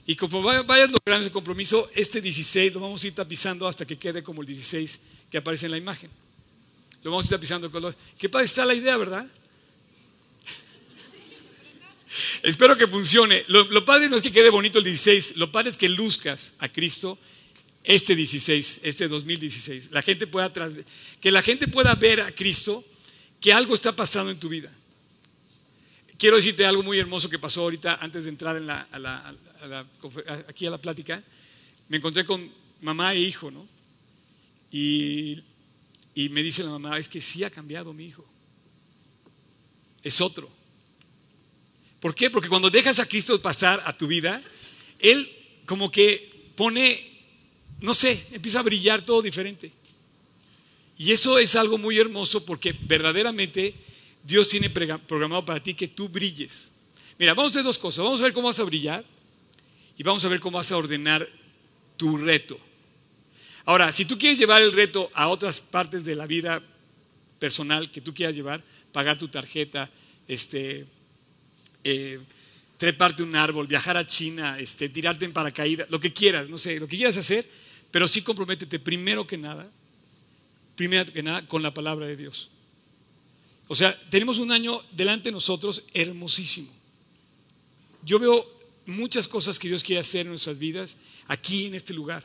Y 0.06 0.16
conforme 0.16 0.62
vayas 0.62 0.90
logrando 0.90 1.26
ese 1.26 1.32
compromiso, 1.32 1.92
este 1.94 2.22
16 2.22 2.74
lo 2.74 2.80
vamos 2.80 3.04
a 3.04 3.08
ir 3.08 3.14
tapizando 3.14 3.68
hasta 3.68 3.86
que 3.86 3.98
quede 3.98 4.24
como 4.24 4.42
el 4.42 4.48
16 4.48 5.02
que 5.30 5.38
aparece 5.38 5.66
en 5.66 5.74
la 5.74 5.78
imagen. 5.78 6.10
Lo 7.04 7.12
vamos 7.12 7.26
a 7.26 7.28
ir 7.28 7.32
tapizando 7.32 7.70
color. 7.70 7.94
Qué 8.18 8.30
padre 8.30 8.46
está 8.46 8.64
la 8.64 8.74
idea, 8.74 8.96
¿verdad? 8.96 9.28
Espero 12.44 12.78
que 12.78 12.88
funcione. 12.88 13.44
Lo, 13.50 13.84
padre 13.84 14.08
no 14.08 14.16
es 14.16 14.24
que 14.24 14.32
quede 14.32 14.50
bonito 14.50 14.80
el 14.80 14.86
16, 14.86 15.36
lo 15.36 15.52
padre 15.52 15.72
es 15.72 15.78
que 15.78 15.90
luzcas 15.90 16.54
a 16.60 16.70
Cristo 16.70 17.18
este 17.88 18.18
16, 18.18 18.82
este 18.84 19.08
2016. 19.08 19.92
La 19.92 20.02
gente 20.02 20.28
pueda 20.28 20.52
que 21.22 21.32
la 21.32 21.42
gente 21.42 21.70
pueda 21.70 21.96
ver 21.96 22.20
a 22.20 22.34
Cristo 22.34 22.84
que 23.40 23.54
algo 23.54 23.74
está 23.74 23.96
pasando 23.96 24.30
en 24.30 24.38
tu 24.38 24.50
vida. 24.50 24.70
Quiero 26.18 26.36
decirte 26.36 26.66
algo 26.66 26.84
muy 26.84 27.00
hermoso 27.00 27.30
que 27.30 27.40
pasó 27.40 27.62
ahorita 27.62 28.00
antes 28.02 28.26
de 28.26 28.32
entrar 28.32 28.58
en 28.58 28.68
la, 28.68 28.88
aquí 30.50 30.66
a 30.66 30.70
la 30.70 30.78
plática, 30.80 31.24
me 31.88 31.98
encontré 31.98 32.26
con 32.26 32.52
mamá 32.82 33.14
e 33.14 33.20
hijo, 33.20 33.52
¿no? 33.52 33.66
Y, 34.70 35.42
y 36.14 36.28
me 36.28 36.44
dice 36.44 36.64
la 36.64 36.72
mamá, 36.72 37.00
es 37.00 37.08
que 37.08 37.22
sí 37.22 37.46
ha 37.46 37.50
cambiado 37.50 37.94
mi 37.94 38.06
hijo. 38.06 38.26
Es 40.04 40.20
otro. 40.20 40.52
¿Por 42.02 42.14
qué? 42.14 42.30
Porque 42.30 42.50
cuando 42.50 42.70
dejas 42.70 43.00
a 43.00 43.06
Cristo 43.06 43.42
pasar 43.42 43.82
a 43.86 43.94
tu 43.94 44.08
vida, 44.08 44.44
Él 45.00 45.32
como 45.66 45.90
que 45.90 46.52
pone 46.58 47.07
no 47.82 47.94
sé, 47.94 48.26
empieza 48.32 48.60
a 48.60 48.64
brillar 48.64 49.04
todo 49.04 49.22
diferente. 49.22 49.72
Y 50.98 51.12
eso 51.12 51.38
es 51.38 51.56
algo 51.56 51.78
muy 51.78 51.98
hermoso 51.98 52.44
porque 52.44 52.76
verdaderamente 52.82 53.74
Dios 54.24 54.50
tiene 54.50 54.70
programado 54.70 55.46
para 55.46 55.62
ti 55.62 55.74
que 55.74 55.88
tú 55.88 56.10
brilles. 56.10 56.70
Mira, 57.20 57.34
vamos 57.34 57.52
a 57.52 57.54
hacer 57.54 57.64
dos 57.64 57.78
cosas. 57.78 58.04
Vamos 58.04 58.20
a 58.20 58.24
ver 58.24 58.34
cómo 58.34 58.48
vas 58.48 58.60
a 58.60 58.64
brillar 58.64 59.06
y 59.98 60.04
vamos 60.04 60.26
a 60.26 60.28
ver 60.28 60.40
cómo 60.40 60.58
vas 60.58 60.72
a 60.72 60.78
ordenar 60.78 61.28
tu 61.98 62.18
reto. 62.18 62.60
Ahora, 63.66 63.92
si 63.92 64.06
tú 64.06 64.18
quieres 64.18 64.40
llevar 64.40 64.62
el 64.62 64.72
reto 64.72 65.12
a 65.14 65.28
otras 65.28 65.60
partes 65.60 66.06
de 66.06 66.16
la 66.16 66.26
vida 66.26 66.62
personal 67.38 67.92
que 67.92 68.02
tú 68.02 68.14
quieras 68.14 68.36
llevar, 68.36 68.64
pagar 68.92 69.18
tu 69.18 69.28
tarjeta, 69.28 69.90
este, 70.28 70.86
eh, 71.84 72.20
treparte 72.78 73.24
un 73.24 73.36
árbol, 73.36 73.68
viajar 73.68 73.98
a 73.98 74.08
China, 74.08 74.58
este, 74.60 74.90
tirarte 74.90 75.26
en 75.26 75.34
paracaídas, 75.34 75.90
lo 75.90 76.00
que 76.00 76.14
quieras, 76.14 76.50
no 76.50 76.58
sé, 76.58 76.80
lo 76.80 76.88
que 76.88 76.98
quieras 76.98 77.18
hacer, 77.18 77.46
pero 77.92 78.08
sí 78.08 78.22
comprométete 78.22 78.80
primero 78.80 79.26
que 79.26 79.38
nada, 79.38 79.70
primero 80.76 81.12
que 81.12 81.24
nada 81.24 81.48
con 81.48 81.64
la 81.64 81.74
palabra 81.74 82.06
de 82.08 82.16
Dios. 82.16 82.50
O 83.68 83.76
sea, 83.76 83.98
tenemos 84.10 84.38
un 84.38 84.52
año 84.52 84.82
delante 84.92 85.30
de 85.30 85.34
nosotros 85.34 85.84
hermosísimo. 85.94 86.72
Yo 88.04 88.20
veo 88.20 88.46
muchas 88.86 89.28
cosas 89.28 89.60
que 89.60 89.68
Dios 89.68 89.84
quiere 89.84 90.00
hacer 90.00 90.22
en 90.22 90.30
nuestras 90.30 90.58
vidas 90.58 90.98
aquí 91.28 91.66
en 91.66 91.76
este 91.76 91.94
lugar, 91.94 92.24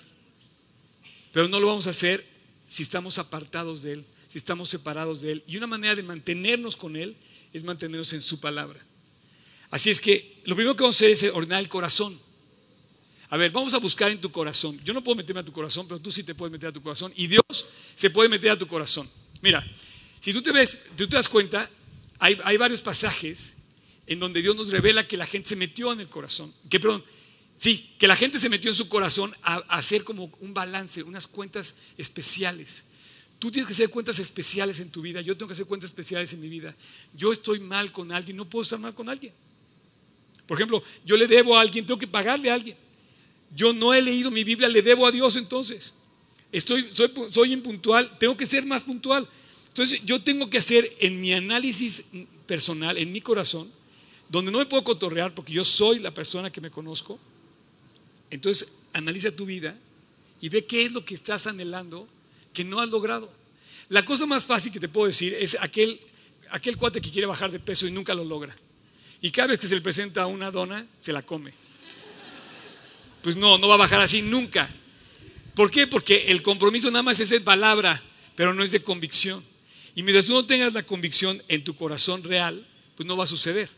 pero 1.32 1.48
no 1.48 1.58
lo 1.58 1.66
vamos 1.66 1.86
a 1.86 1.90
hacer 1.90 2.24
si 2.68 2.84
estamos 2.84 3.18
apartados 3.18 3.82
de 3.82 3.94
Él, 3.94 4.04
si 4.28 4.38
estamos 4.38 4.68
separados 4.68 5.20
de 5.20 5.32
Él. 5.32 5.44
Y 5.46 5.56
una 5.56 5.66
manera 5.66 5.94
de 5.94 6.02
mantenernos 6.02 6.76
con 6.76 6.96
Él 6.96 7.16
es 7.52 7.64
mantenernos 7.64 8.12
en 8.12 8.22
su 8.22 8.38
palabra. 8.38 8.80
Así 9.70 9.90
es 9.90 10.00
que 10.00 10.40
lo 10.44 10.54
primero 10.54 10.76
que 10.76 10.82
vamos 10.82 10.96
a 10.96 10.98
hacer 10.98 11.10
es 11.10 11.34
ordenar 11.34 11.60
el 11.60 11.68
corazón. 11.68 12.18
A 13.32 13.38
ver, 13.38 13.50
vamos 13.50 13.72
a 13.72 13.78
buscar 13.78 14.10
en 14.10 14.20
tu 14.20 14.30
corazón. 14.30 14.78
Yo 14.84 14.92
no 14.92 15.02
puedo 15.02 15.16
meterme 15.16 15.40
a 15.40 15.42
tu 15.42 15.52
corazón, 15.52 15.88
pero 15.88 15.98
tú 15.98 16.12
sí 16.12 16.22
te 16.22 16.34
puedes 16.34 16.52
meter 16.52 16.68
a 16.68 16.72
tu 16.72 16.82
corazón. 16.82 17.10
Y 17.16 17.28
Dios 17.28 17.42
se 17.94 18.10
puede 18.10 18.28
meter 18.28 18.50
a 18.50 18.58
tu 18.58 18.66
corazón. 18.66 19.08
Mira, 19.40 19.66
si 20.20 20.34
tú 20.34 20.42
te 20.42 20.52
ves, 20.52 20.76
tú 20.98 21.08
te 21.08 21.16
das 21.16 21.30
cuenta, 21.30 21.70
hay, 22.18 22.34
varios 22.58 22.82
pasajes 22.82 23.54
en 24.06 24.20
donde 24.20 24.42
Dios 24.42 24.54
nos 24.54 24.68
revela 24.68 25.08
que 25.08 25.16
la 25.16 25.24
gente 25.24 25.48
se 25.48 25.56
metió 25.56 25.90
en 25.94 26.00
el 26.00 26.10
corazón. 26.10 26.52
Que, 26.68 26.78
perdón, 26.78 27.02
sí, 27.56 27.94
que 27.98 28.06
la 28.06 28.16
gente 28.16 28.38
se 28.38 28.50
metió 28.50 28.70
en 28.70 28.76
su 28.76 28.90
corazón 28.90 29.34
a, 29.42 29.54
a 29.54 29.78
hacer 29.78 30.04
como 30.04 30.30
un 30.40 30.52
balance, 30.52 31.02
unas 31.02 31.26
cuentas 31.26 31.76
especiales. 31.96 32.84
Tú 33.38 33.50
tienes 33.50 33.66
que 33.66 33.72
hacer 33.72 33.88
cuentas 33.88 34.18
especiales 34.18 34.78
en 34.78 34.90
tu 34.90 35.00
vida. 35.00 35.22
Yo 35.22 35.38
tengo 35.38 35.46
que 35.46 35.54
hacer 35.54 35.64
cuentas 35.64 35.88
especiales 35.88 36.34
en 36.34 36.40
mi 36.42 36.50
vida. 36.50 36.76
Yo 37.14 37.32
estoy 37.32 37.60
mal 37.60 37.92
con 37.92 38.12
alguien, 38.12 38.36
no 38.36 38.44
puedo 38.44 38.62
estar 38.62 38.78
mal 38.78 38.94
con 38.94 39.08
alguien. 39.08 39.32
Por 40.46 40.58
ejemplo, 40.58 40.84
yo 41.02 41.16
le 41.16 41.26
debo 41.26 41.56
a 41.56 41.62
alguien, 41.62 41.86
tengo 41.86 41.98
que 41.98 42.06
pagarle 42.06 42.50
a 42.50 42.54
alguien. 42.54 42.76
Yo 43.54 43.72
no 43.72 43.92
he 43.92 44.00
leído 44.00 44.30
mi 44.30 44.44
Biblia, 44.44 44.68
le 44.68 44.82
debo 44.82 45.06
a 45.06 45.12
Dios 45.12 45.36
entonces. 45.36 45.94
Estoy, 46.50 46.90
soy, 46.90 47.10
soy 47.30 47.52
impuntual, 47.52 48.18
tengo 48.18 48.36
que 48.36 48.46
ser 48.46 48.64
más 48.64 48.84
puntual. 48.84 49.28
Entonces 49.68 50.02
yo 50.04 50.22
tengo 50.22 50.50
que 50.50 50.58
hacer 50.58 50.96
en 51.00 51.20
mi 51.20 51.32
análisis 51.32 52.04
personal, 52.46 52.98
en 52.98 53.12
mi 53.12 53.20
corazón, 53.20 53.70
donde 54.28 54.50
no 54.50 54.58
me 54.58 54.66
puedo 54.66 54.84
cotorrear 54.84 55.34
porque 55.34 55.52
yo 55.52 55.64
soy 55.64 55.98
la 55.98 56.12
persona 56.12 56.50
que 56.50 56.60
me 56.60 56.70
conozco. 56.70 57.18
Entonces 58.30 58.74
analiza 58.92 59.30
tu 59.30 59.46
vida 59.46 59.76
y 60.40 60.48
ve 60.48 60.64
qué 60.64 60.84
es 60.84 60.92
lo 60.92 61.04
que 61.04 61.14
estás 61.14 61.46
anhelando 61.46 62.08
que 62.52 62.64
no 62.64 62.80
has 62.80 62.88
logrado. 62.88 63.30
La 63.88 64.04
cosa 64.04 64.26
más 64.26 64.46
fácil 64.46 64.72
que 64.72 64.80
te 64.80 64.88
puedo 64.88 65.06
decir 65.06 65.34
es 65.34 65.56
aquel, 65.60 66.00
aquel 66.50 66.76
cuate 66.76 67.00
que 67.00 67.10
quiere 67.10 67.26
bajar 67.26 67.50
de 67.50 67.60
peso 67.60 67.86
y 67.86 67.90
nunca 67.90 68.14
lo 68.14 68.24
logra. 68.24 68.54
Y 69.20 69.30
cada 69.30 69.48
vez 69.48 69.58
que 69.58 69.68
se 69.68 69.74
le 69.74 69.80
presenta 69.80 70.26
una 70.26 70.50
dona, 70.50 70.86
se 71.00 71.12
la 71.12 71.22
come 71.22 71.52
pues 73.22 73.36
no, 73.36 73.58
no 73.58 73.68
va 73.68 73.74
a 73.74 73.78
bajar 73.78 74.00
así 74.00 74.22
nunca. 74.22 74.68
¿Por 75.54 75.70
qué? 75.70 75.86
Porque 75.86 76.26
el 76.28 76.42
compromiso 76.42 76.90
nada 76.90 77.02
más 77.02 77.20
es 77.20 77.30
de 77.30 77.40
palabra, 77.40 78.02
pero 78.34 78.54
no 78.54 78.62
es 78.62 78.72
de 78.72 78.82
convicción. 78.82 79.42
Y 79.94 80.02
mientras 80.02 80.24
tú 80.24 80.32
no 80.32 80.46
tengas 80.46 80.72
la 80.72 80.82
convicción 80.82 81.42
en 81.48 81.64
tu 81.64 81.76
corazón 81.76 82.22
real, 82.24 82.66
pues 82.96 83.06
no 83.06 83.16
va 83.16 83.24
a 83.24 83.26
suceder. 83.26 83.68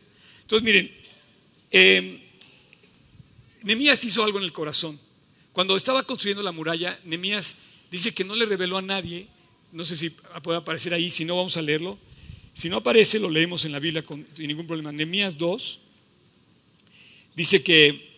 Entonces, 0.43 0.65
miren, 0.65 0.91
eh, 1.71 2.21
Nemías 3.63 4.05
hizo 4.05 4.23
algo 4.23 4.39
en 4.39 4.45
el 4.45 4.53
corazón. 4.53 4.99
Cuando 5.53 5.77
estaba 5.77 6.03
construyendo 6.05 6.43
la 6.43 6.53
muralla, 6.53 6.99
Nemías 7.05 7.57
dice 7.91 8.13
que 8.13 8.25
no 8.25 8.35
le 8.35 8.47
reveló 8.47 8.79
a 8.79 8.83
nadie, 8.83 9.27
no 9.73 9.85
sé 9.85 9.97
si 9.97 10.11
puede 10.43 10.59
aparecer 10.59 10.95
ahí, 10.95 11.11
si 11.11 11.25
no 11.25 11.37
vamos 11.37 11.57
a 11.57 11.63
leerlo. 11.63 11.99
Si 12.53 12.69
no 12.69 12.77
aparece, 12.77 13.19
lo 13.19 13.29
leemos 13.29 13.65
en 13.65 13.73
la 13.73 13.81
Biblia 13.81 14.05
sin 14.35 14.47
ningún 14.47 14.69
problema. 14.69 14.93
Nemías 14.93 15.37
2 15.37 15.81
dice 17.35 17.65
que 17.65 18.14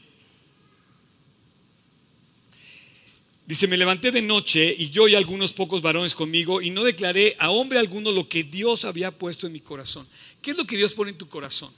Dice, 3.46 3.68
me 3.68 3.76
levanté 3.76 4.10
de 4.10 4.22
noche 4.22 4.74
y 4.76 4.90
yo 4.90 5.06
y 5.06 5.14
algunos 5.14 5.52
pocos 5.52 5.80
varones 5.80 6.14
conmigo 6.14 6.60
y 6.60 6.70
no 6.70 6.82
declaré 6.82 7.36
a 7.38 7.50
hombre 7.50 7.78
alguno 7.78 8.10
lo 8.10 8.28
que 8.28 8.42
Dios 8.42 8.84
había 8.84 9.12
puesto 9.12 9.46
en 9.46 9.52
mi 9.52 9.60
corazón. 9.60 10.06
¿Qué 10.42 10.50
es 10.50 10.56
lo 10.56 10.66
que 10.66 10.76
Dios 10.76 10.94
pone 10.94 11.12
en 11.12 11.18
tu 11.18 11.28
corazón? 11.28 11.72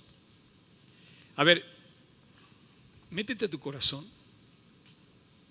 A 1.37 1.45
ver, 1.45 1.65
métete 3.11 3.45
a 3.45 3.51
tu 3.51 3.61
corazón 3.61 4.07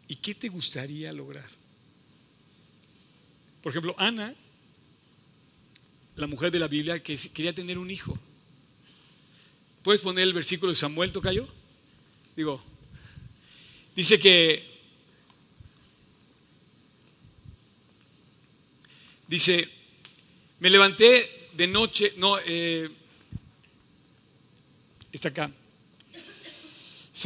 y 0.08 0.16
qué 0.16 0.34
te 0.34 0.50
gustaría 0.50 1.14
lograr. 1.14 1.50
Por 3.62 3.72
ejemplo, 3.72 3.94
Ana, 4.00 4.34
la 6.16 6.26
mujer 6.26 6.52
de 6.52 6.60
la 6.60 6.68
Biblia, 6.68 7.02
que 7.04 7.16
quería 7.16 7.54
tener 7.54 7.78
un 7.78 7.92
hijo. 7.92 8.18
¿Puedes 9.84 10.02
poner 10.02 10.24
el 10.24 10.34
versículo 10.34 10.72
de 10.72 10.76
Samuel, 10.76 11.12
Tocayo? 11.12 11.48
Digo, 12.36 12.62
dice 13.96 14.20
que 14.20 14.67
Dice, 19.28 19.68
me 20.60 20.70
levanté 20.70 21.50
de 21.54 21.68
noche, 21.68 22.14
no, 22.16 22.38
eh, 22.46 22.90
está 25.12 25.30
acá. 25.30 25.52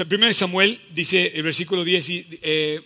Primero 0.09 0.33
Samuel 0.33 0.81
dice 0.89 1.27
el 1.35 1.43
versículo 1.43 1.83
10, 1.83 2.05
eh, 2.41 2.81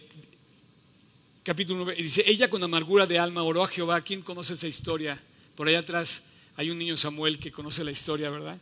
capítulo 1.43 1.86
9, 1.86 2.01
dice, 2.01 2.23
ella 2.25 2.49
con 2.49 2.62
amargura 2.62 3.06
de 3.06 3.17
alma 3.17 3.43
oró 3.43 3.63
a 3.63 3.69
Jehová. 3.69 4.01
¿Quién 4.01 4.21
conoce 4.21 4.56
esa 4.56 4.67
historia? 4.67 5.21
Por 5.56 5.69
allá 5.69 5.80
atrás 5.80 6.23
hay 6.58 6.69
un 6.69 6.78
niño 6.78 6.97
Samuel 6.97 7.39
que 7.39 7.51
conoce 7.51 7.86
la 7.86 7.91
historia, 7.91 8.30
¿verdad? 8.30 8.58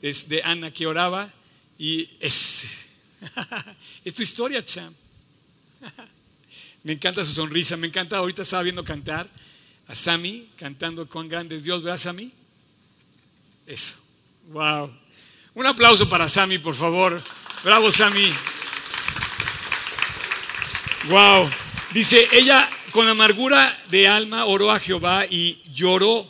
Es 0.00 0.30
de 0.30 0.42
Ana 0.42 0.70
que 0.70 0.86
oraba 0.86 1.30
y 1.78 2.08
es, 2.20 2.86
es 4.04 4.14
tu 4.14 4.22
historia, 4.22 4.64
Cham. 4.64 4.94
me 6.84 6.92
encanta 6.94 7.22
su 7.26 7.34
sonrisa, 7.34 7.76
me 7.76 7.88
encanta, 7.88 8.16
ahorita 8.16 8.42
estaba 8.42 8.62
viendo 8.62 8.82
cantar 8.82 9.28
a 9.90 9.94
Sammy 9.96 10.48
cantando 10.56 11.08
con 11.08 11.28
grandes 11.28 11.64
Dios, 11.64 11.82
¿verdad, 11.82 11.98
Sammy? 11.98 12.30
Eso. 13.66 13.96
Wow. 14.50 14.88
Un 15.54 15.66
aplauso 15.66 16.08
para 16.08 16.28
Sammy, 16.28 16.58
por 16.58 16.76
favor. 16.76 17.20
Bravo, 17.64 17.90
Sammy. 17.90 18.32
Wow. 21.08 21.50
Dice, 21.92 22.28
ella 22.30 22.70
con 22.92 23.08
amargura 23.08 23.76
de 23.88 24.06
alma 24.06 24.46
oró 24.46 24.70
a 24.70 24.78
Jehová 24.78 25.26
y 25.28 25.60
lloró. 25.74 26.24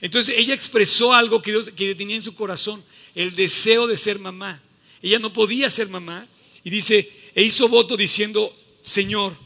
Entonces 0.00 0.36
ella 0.38 0.54
expresó 0.54 1.12
algo 1.12 1.42
que, 1.42 1.50
Dios, 1.50 1.70
que 1.74 1.96
tenía 1.96 2.14
en 2.14 2.22
su 2.22 2.36
corazón, 2.36 2.84
el 3.16 3.34
deseo 3.34 3.88
de 3.88 3.96
ser 3.96 4.20
mamá. 4.20 4.62
Ella 5.02 5.18
no 5.18 5.32
podía 5.32 5.68
ser 5.70 5.88
mamá 5.88 6.24
y 6.62 6.70
dice, 6.70 7.10
e 7.34 7.42
hizo 7.42 7.68
voto 7.68 7.96
diciendo, 7.96 8.54
Señor, 8.80 9.36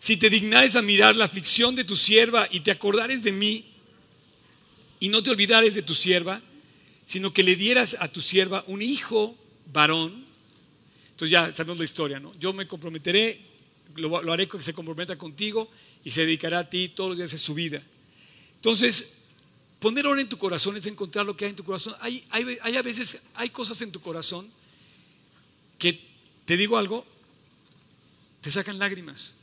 si 0.00 0.16
te 0.16 0.30
dignares 0.30 0.76
a 0.76 0.82
mirar 0.82 1.14
la 1.14 1.26
aflicción 1.26 1.76
de 1.76 1.84
tu 1.84 1.94
sierva 1.94 2.48
y 2.50 2.60
te 2.60 2.70
acordares 2.70 3.22
de 3.22 3.32
mí 3.32 3.66
y 4.98 5.10
no 5.10 5.22
te 5.22 5.30
olvidares 5.30 5.74
de 5.74 5.82
tu 5.82 5.94
sierva, 5.94 6.40
sino 7.04 7.34
que 7.34 7.42
le 7.42 7.54
dieras 7.54 7.98
a 8.00 8.08
tu 8.08 8.22
sierva 8.22 8.64
un 8.66 8.80
hijo 8.80 9.36
varón, 9.72 10.24
entonces 11.10 11.30
ya 11.30 11.52
sabemos 11.52 11.78
la 11.78 11.84
historia, 11.84 12.18
¿no? 12.18 12.32
Yo 12.40 12.54
me 12.54 12.66
comprometeré, 12.66 13.40
lo, 13.96 14.22
lo 14.22 14.32
haré 14.32 14.48
que 14.48 14.62
se 14.62 14.72
comprometa 14.72 15.18
contigo 15.18 15.70
y 16.02 16.10
se 16.12 16.22
dedicará 16.22 16.60
a 16.60 16.70
ti 16.70 16.88
todos 16.88 17.10
los 17.10 17.18
días 17.18 17.32
de 17.32 17.38
su 17.38 17.52
vida. 17.52 17.82
Entonces, 18.56 19.16
poner 19.80 20.06
orden 20.06 20.22
en 20.22 20.28
tu 20.30 20.38
corazón 20.38 20.78
es 20.78 20.86
encontrar 20.86 21.26
lo 21.26 21.36
que 21.36 21.44
hay 21.44 21.50
en 21.50 21.56
tu 21.56 21.64
corazón. 21.64 21.94
Hay, 22.00 22.24
hay, 22.30 22.56
hay 22.62 22.76
a 22.76 22.82
veces, 22.82 23.20
hay 23.34 23.50
cosas 23.50 23.82
en 23.82 23.92
tu 23.92 24.00
corazón 24.00 24.48
que, 25.78 26.00
te 26.46 26.56
digo 26.56 26.78
algo, 26.78 27.04
te 28.40 28.50
sacan 28.50 28.78
lágrimas. 28.78 29.34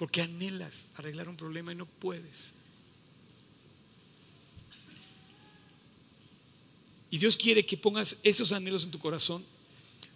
Porque 0.00 0.22
anhelas 0.22 0.86
arreglar 0.94 1.28
un 1.28 1.36
problema 1.36 1.72
y 1.72 1.74
no 1.74 1.84
puedes. 1.84 2.54
Y 7.10 7.18
Dios 7.18 7.36
quiere 7.36 7.66
que 7.66 7.76
pongas 7.76 8.16
esos 8.22 8.52
anhelos 8.52 8.84
en 8.84 8.92
tu 8.92 8.98
corazón 8.98 9.44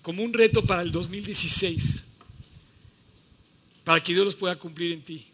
como 0.01 0.23
un 0.23 0.33
reto 0.33 0.64
para 0.64 0.81
el 0.81 0.90
2016, 0.90 2.05
para 3.85 4.03
que 4.03 4.14
Dios 4.14 4.25
los 4.25 4.35
pueda 4.35 4.59
cumplir 4.59 4.92
en 4.92 5.05
ti. 5.05 5.27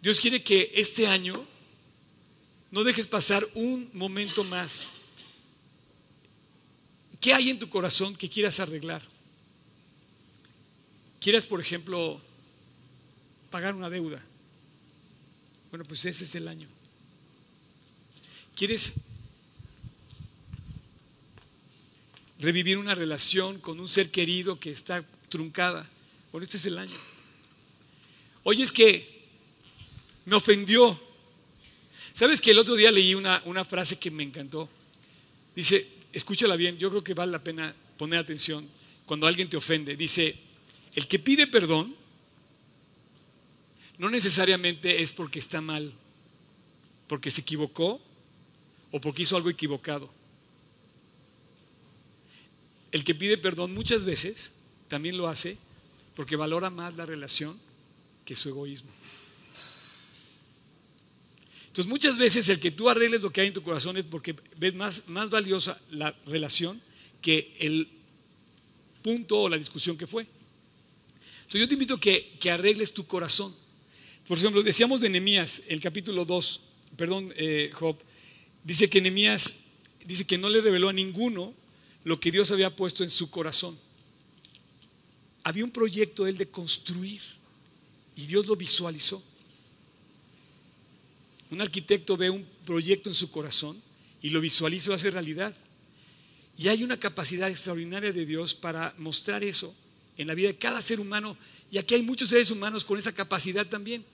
Dios 0.00 0.18
quiere 0.18 0.42
que 0.42 0.72
este 0.74 1.06
año 1.06 1.34
no 2.70 2.82
dejes 2.82 3.06
pasar 3.06 3.46
un 3.52 3.90
momento 3.92 4.42
más. 4.42 4.88
¿Qué 7.20 7.34
hay 7.34 7.50
en 7.50 7.58
tu 7.58 7.68
corazón 7.68 8.16
que 8.16 8.30
quieras 8.30 8.58
arreglar? 8.58 9.02
quieras, 11.26 11.44
por 11.44 11.60
ejemplo, 11.60 12.20
pagar 13.56 13.74
una 13.74 13.88
deuda. 13.88 14.22
Bueno, 15.70 15.86
pues 15.86 16.04
ese 16.04 16.24
es 16.24 16.34
el 16.34 16.46
año. 16.46 16.68
¿Quieres 18.54 18.96
revivir 22.38 22.76
una 22.76 22.94
relación 22.94 23.58
con 23.60 23.80
un 23.80 23.88
ser 23.88 24.10
querido 24.10 24.60
que 24.60 24.70
está 24.70 25.02
truncada? 25.30 25.88
Bueno, 26.32 26.44
este 26.44 26.58
es 26.58 26.66
el 26.66 26.76
año. 26.76 26.98
Oye, 28.42 28.62
es 28.62 28.72
que 28.72 29.24
me 30.26 30.36
ofendió. 30.36 31.00
¿Sabes 32.12 32.42
que 32.42 32.50
el 32.50 32.58
otro 32.58 32.74
día 32.74 32.90
leí 32.90 33.14
una, 33.14 33.40
una 33.46 33.64
frase 33.64 33.98
que 33.98 34.10
me 34.10 34.22
encantó? 34.22 34.68
Dice, 35.54 35.88
escúchala 36.12 36.56
bien, 36.56 36.76
yo 36.76 36.90
creo 36.90 37.02
que 37.02 37.14
vale 37.14 37.32
la 37.32 37.42
pena 37.42 37.74
poner 37.96 38.18
atención 38.18 38.68
cuando 39.06 39.26
alguien 39.26 39.48
te 39.48 39.56
ofende. 39.56 39.96
Dice, 39.96 40.36
el 40.94 41.08
que 41.08 41.18
pide 41.18 41.46
perdón 41.46 41.96
no 43.98 44.10
necesariamente 44.10 45.02
es 45.02 45.12
porque 45.12 45.38
está 45.38 45.60
mal, 45.60 45.92
porque 47.08 47.30
se 47.30 47.40
equivocó 47.40 48.00
o 48.90 49.00
porque 49.00 49.22
hizo 49.22 49.36
algo 49.36 49.50
equivocado. 49.50 50.10
El 52.92 53.04
que 53.04 53.14
pide 53.14 53.38
perdón 53.38 53.74
muchas 53.74 54.04
veces 54.04 54.52
también 54.88 55.16
lo 55.16 55.28
hace 55.28 55.58
porque 56.14 56.36
valora 56.36 56.70
más 56.70 56.94
la 56.94 57.04
relación 57.04 57.58
que 58.24 58.36
su 58.36 58.48
egoísmo. 58.48 58.90
Entonces 61.66 61.90
muchas 61.90 62.16
veces 62.16 62.48
el 62.48 62.58
que 62.58 62.70
tú 62.70 62.88
arregles 62.88 63.20
lo 63.20 63.30
que 63.30 63.42
hay 63.42 63.48
en 63.48 63.52
tu 63.52 63.62
corazón 63.62 63.98
es 63.98 64.06
porque 64.06 64.34
ves 64.56 64.74
más, 64.74 65.08
más 65.08 65.28
valiosa 65.28 65.78
la 65.90 66.14
relación 66.24 66.80
que 67.20 67.54
el 67.58 67.86
punto 69.02 69.42
o 69.42 69.48
la 69.48 69.58
discusión 69.58 69.98
que 69.98 70.06
fue. 70.06 70.26
Entonces 71.36 71.60
yo 71.60 71.68
te 71.68 71.74
invito 71.74 71.94
a 71.94 72.00
que, 72.00 72.38
que 72.40 72.50
arregles 72.50 72.94
tu 72.94 73.06
corazón. 73.06 73.54
Por 74.26 74.38
ejemplo, 74.38 74.62
decíamos 74.62 75.00
de 75.00 75.08
Nehemías, 75.08 75.62
el 75.68 75.80
capítulo 75.80 76.24
2, 76.24 76.60
perdón, 76.96 77.32
eh, 77.36 77.70
Job, 77.72 77.96
dice 78.64 78.90
que 78.90 79.00
Nehemías 79.00 79.60
dice 80.04 80.24
que 80.24 80.36
no 80.36 80.48
le 80.48 80.60
reveló 80.60 80.88
a 80.88 80.92
ninguno 80.92 81.54
lo 82.02 82.18
que 82.18 82.32
Dios 82.32 82.50
había 82.50 82.74
puesto 82.74 83.04
en 83.04 83.10
su 83.10 83.30
corazón. 83.30 83.78
Había 85.44 85.64
un 85.64 85.70
proyecto 85.70 86.26
él 86.26 86.36
de 86.36 86.48
construir 86.48 87.20
y 88.16 88.26
Dios 88.26 88.46
lo 88.46 88.56
visualizó. 88.56 89.22
Un 91.52 91.60
arquitecto 91.60 92.16
ve 92.16 92.28
un 92.28 92.44
proyecto 92.64 93.10
en 93.10 93.14
su 93.14 93.30
corazón 93.30 93.80
y 94.22 94.30
lo 94.30 94.40
visualiza 94.40 94.90
y 94.90 94.94
hace 94.94 95.10
realidad. 95.12 95.54
Y 96.58 96.66
hay 96.66 96.82
una 96.82 96.98
capacidad 96.98 97.48
extraordinaria 97.48 98.12
de 98.12 98.26
Dios 98.26 98.54
para 98.54 98.92
mostrar 98.98 99.44
eso 99.44 99.72
en 100.16 100.26
la 100.26 100.34
vida 100.34 100.48
de 100.48 100.56
cada 100.56 100.82
ser 100.82 100.98
humano. 100.98 101.36
Y 101.70 101.78
aquí 101.78 101.94
hay 101.94 102.02
muchos 102.02 102.30
seres 102.30 102.50
humanos 102.50 102.84
con 102.84 102.98
esa 102.98 103.12
capacidad 103.12 103.66
también. 103.66 104.04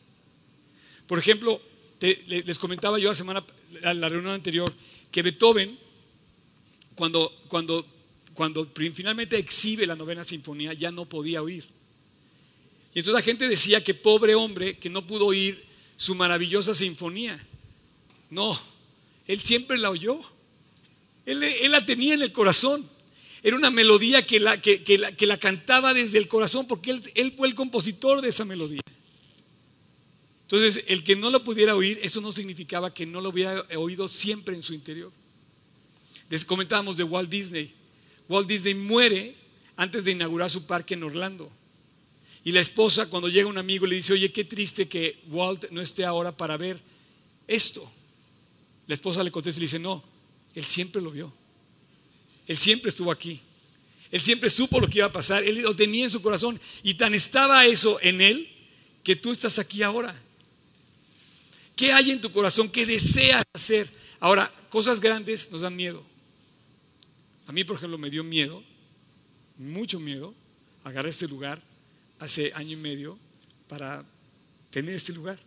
Por 1.07 1.19
ejemplo, 1.19 1.61
les 2.01 2.59
comentaba 2.59 2.99
yo 2.99 3.09
la 3.09 3.15
semana, 3.15 3.45
la 3.83 4.09
reunión 4.09 4.35
anterior, 4.35 4.73
que 5.11 5.23
Beethoven, 5.23 5.79
cuando, 6.95 7.33
cuando, 7.49 7.87
cuando 8.35 8.69
finalmente 8.95 9.37
exhibe 9.37 9.87
la 9.87 9.95
novena 9.95 10.25
sinfonía, 10.25 10.73
ya 10.73 10.91
no 10.91 11.05
podía 11.05 11.43
oír. 11.43 11.65
Y 12.95 12.99
entonces 12.99 13.15
la 13.15 13.23
gente 13.23 13.49
decía 13.49 13.83
que 13.83 13.95
pobre 13.95 14.35
hombre 14.35 14.79
que 14.79 14.91
no 14.91 15.07
pudo 15.07 15.27
oír 15.27 15.65
su 15.97 16.15
maravillosa 16.15 16.75
sinfonía. 16.75 17.43
No, 18.31 18.59
él 19.27 19.41
siempre 19.41 19.79
la 19.79 19.91
oyó. 19.91 20.21
Él, 21.25 21.71
la 21.71 21.87
tenía 21.87 22.15
en 22.15 22.23
el 22.23 22.33
corazón. 22.33 22.85
Era 23.43 23.57
una 23.57 23.71
melodía 23.71 24.27
que 24.27 24.41
la, 24.41 24.61
que, 24.61 24.99
la, 24.99 25.37
cantaba 25.38 25.95
desde 25.95 26.19
el 26.19 26.29
corazón 26.29 26.67
porque 26.67 26.91
él, 26.91 27.03
él 27.15 27.33
fue 27.37 27.49
el 27.49 27.55
compositor 27.55 28.21
de 28.21 28.29
esa 28.29 28.45
melodía. 28.45 28.81
Entonces, 30.53 30.85
el 30.88 31.03
que 31.03 31.17
no 31.17 31.31
lo 31.31 31.43
pudiera 31.43 31.75
oír, 31.75 31.99
eso 32.03 32.21
no 32.21 32.31
significaba 32.31 32.93
que 32.93 33.07
no 33.07 33.23
lo 33.23 33.31
hubiera 33.31 33.62
oído 33.75 34.07
siempre 34.07 34.55
en 34.55 34.62
su 34.62 34.75
interior. 34.75 35.11
Les 36.29 36.45
comentábamos 36.45 36.99
de 36.99 37.05
Walt 37.05 37.31
Disney. 37.31 37.73
Walt 38.29 38.47
Disney 38.47 38.75
muere 38.75 39.35
antes 39.77 40.05
de 40.05 40.11
inaugurar 40.11 40.51
su 40.51 40.67
parque 40.67 40.93
en 40.93 41.05
Orlando. 41.05 41.51
Y 42.45 42.53
la 42.53 42.61
esposa, 42.61 43.09
cuando 43.09 43.31
llega 43.31 43.49
un 43.49 43.57
amigo, 43.57 43.87
le 43.87 43.97
dice, 43.97 44.12
oye, 44.12 44.31
qué 44.31 44.45
triste 44.45 44.87
que 44.88 45.21
Walt 45.31 45.71
no 45.71 45.81
esté 45.81 46.05
ahora 46.05 46.37
para 46.37 46.59
ver 46.59 46.79
esto. 47.49 47.91
La 48.88 48.95
esposa 48.95 49.25
le 49.25 49.31
contesta 49.31 49.59
y 49.59 49.62
le 49.62 49.67
dice, 49.69 49.79
no, 49.79 50.05
él 50.55 50.67
siempre 50.67 51.01
lo 51.01 51.12
vio. 51.12 51.33
Él 52.47 52.59
siempre 52.59 52.91
estuvo 52.91 53.11
aquí. 53.11 53.41
Él 54.11 54.21
siempre 54.21 54.51
supo 54.51 54.81
lo 54.81 54.87
que 54.87 54.99
iba 54.99 55.07
a 55.07 55.12
pasar. 55.12 55.45
Él 55.45 55.62
lo 55.62 55.75
tenía 55.75 56.05
en 56.05 56.11
su 56.11 56.21
corazón. 56.21 56.61
Y 56.83 56.93
tan 56.93 57.15
estaba 57.15 57.65
eso 57.65 57.99
en 58.03 58.21
él 58.21 58.51
que 59.03 59.17
tú 59.17 59.33
estás 59.33 59.59
aquí 59.59 59.83
ahora. 59.83 60.15
¿Qué 61.76 61.92
hay 61.92 62.11
en 62.11 62.20
tu 62.20 62.30
corazón? 62.30 62.68
¿Qué 62.68 62.87
deseas 62.87 63.44
hacer? 63.52 63.90
Ahora, 64.20 64.52
cosas 64.68 65.00
grandes 65.00 65.50
nos 65.50 65.62
dan 65.62 65.74
miedo. 65.74 66.04
A 67.46 67.52
mí, 67.52 67.64
por 67.64 67.76
ejemplo, 67.76 67.98
me 67.98 68.11
dio 68.11 68.22
miedo, 68.22 68.62
mucho 69.58 69.98
miedo, 70.00 70.35
agarrar 70.85 71.11
este 71.11 71.28
lugar 71.28 71.62
hace 72.18 72.52
año 72.54 72.72
y 72.72 72.76
medio 72.76 73.18
para 73.68 74.04
tener 74.70 74.94
este 74.94 75.12
lugar. 75.12 75.38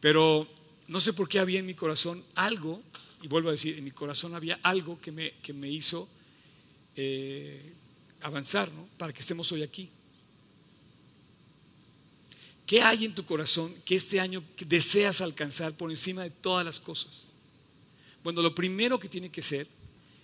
Pero 0.00 0.48
no 0.88 0.98
sé 0.98 1.12
por 1.12 1.28
qué 1.28 1.38
había 1.38 1.60
en 1.60 1.66
mi 1.66 1.74
corazón 1.74 2.24
algo, 2.34 2.82
y 3.22 3.28
vuelvo 3.28 3.48
a 3.48 3.52
decir, 3.52 3.78
en 3.78 3.84
mi 3.84 3.90
corazón 3.90 4.34
había 4.34 4.58
algo 4.62 5.00
que 5.00 5.12
me, 5.12 5.32
que 5.42 5.52
me 5.52 5.70
hizo 5.70 6.08
eh, 6.96 7.72
avanzar, 8.22 8.70
¿no? 8.72 8.88
Para 8.96 9.12
que 9.12 9.20
estemos 9.20 9.52
hoy 9.52 9.62
aquí. 9.62 9.90
¿Qué 12.70 12.82
hay 12.82 13.04
en 13.04 13.16
tu 13.16 13.24
corazón 13.24 13.74
que 13.84 13.96
este 13.96 14.20
año 14.20 14.44
deseas 14.64 15.20
alcanzar 15.20 15.76
por 15.76 15.90
encima 15.90 16.22
de 16.22 16.30
todas 16.30 16.64
las 16.64 16.78
cosas? 16.78 17.26
Bueno, 18.22 18.42
lo 18.42 18.54
primero 18.54 18.96
que 19.00 19.08
tiene 19.08 19.28
que 19.28 19.42
ser 19.42 19.66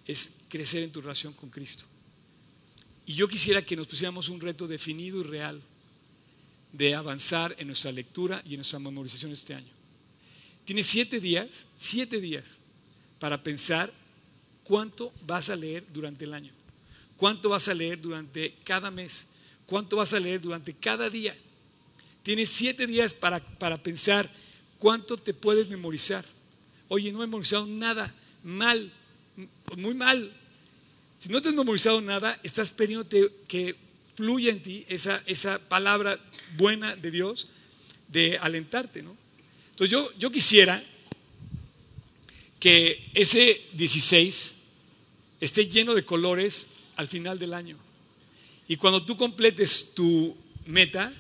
es 0.07 0.31
crecer 0.49 0.85
en 0.85 0.93
tu 0.93 1.01
relación 1.01 1.33
con 1.33 1.51
Cristo. 1.51 1.87
Y 3.05 3.15
yo 3.15 3.27
quisiera 3.27 3.63
que 3.63 3.75
nos 3.75 3.89
pusiéramos 3.89 4.29
un 4.29 4.41
reto 4.41 4.69
definido 4.69 5.19
y 5.23 5.25
real 5.25 5.61
de 6.71 6.95
avanzar 6.95 7.53
en 7.59 7.67
nuestra 7.67 7.91
lectura 7.91 8.41
y 8.47 8.51
en 8.51 8.59
nuestra 8.59 8.79
memorización 8.79 9.33
este 9.33 9.53
año. 9.53 9.73
Tienes 10.65 10.87
siete 10.87 11.19
días, 11.19 11.67
siete 11.77 12.21
días 12.21 12.61
para 13.19 13.43
pensar 13.43 13.93
cuánto 14.63 15.13
vas 15.27 15.51
a 15.51 15.57
leer 15.57 15.85
durante 15.93 16.27
el 16.27 16.33
año, 16.33 16.53
cuánto 17.17 17.49
vas 17.49 17.67
a 17.67 17.75
leer 17.75 18.01
durante 18.01 18.55
cada 18.63 18.93
mes, 18.93 19.27
cuánto 19.67 19.97
vas 19.97 20.13
a 20.13 20.21
leer 20.21 20.41
durante 20.41 20.73
cada 20.75 21.11
día. 21.11 21.37
Tienes 22.27 22.51
siete 22.51 22.89
días 22.89 23.15
para, 23.15 23.39
para 23.39 23.81
pensar 23.81 24.29
cuánto 24.81 25.17
te 25.17 25.33
puedes 25.33 25.69
memorizar. 25.69 26.25
Oye, 26.89 27.13
no 27.13 27.23
he 27.23 27.27
memorizado 27.29 27.69
nada, 27.69 28.13
mal, 28.43 28.93
muy 29.77 29.95
mal. 29.95 30.33
Si 31.21 31.29
no 31.29 31.41
te 31.41 31.51
has 31.51 31.55
memorizado 31.55 32.01
nada, 32.01 32.37
estás 32.43 32.73
pidiendo 32.73 33.07
que 33.47 33.77
fluya 34.17 34.51
en 34.51 34.61
ti 34.61 34.85
esa, 34.89 35.23
esa 35.27 35.61
palabra 35.61 36.19
buena 36.57 36.97
de 36.97 37.13
Dios 37.13 37.47
de 38.09 38.39
alentarte, 38.39 39.05
¿no? 39.05 39.17
Entonces 39.71 39.93
yo, 39.93 40.13
yo 40.19 40.33
quisiera 40.33 40.83
que 42.59 43.09
ese 43.15 43.63
16 43.75 44.53
esté 45.41 45.69
lleno 45.69 45.95
de 45.95 46.05
colores 46.05 46.67
al 46.97 47.07
final 47.07 47.39
del 47.39 47.55
año. 47.55 47.79
Y 48.67 48.79
cuando 48.79 49.07
tú 49.07 49.17
completes 49.17 49.95
tu 49.95 50.37
meta, 50.65 51.13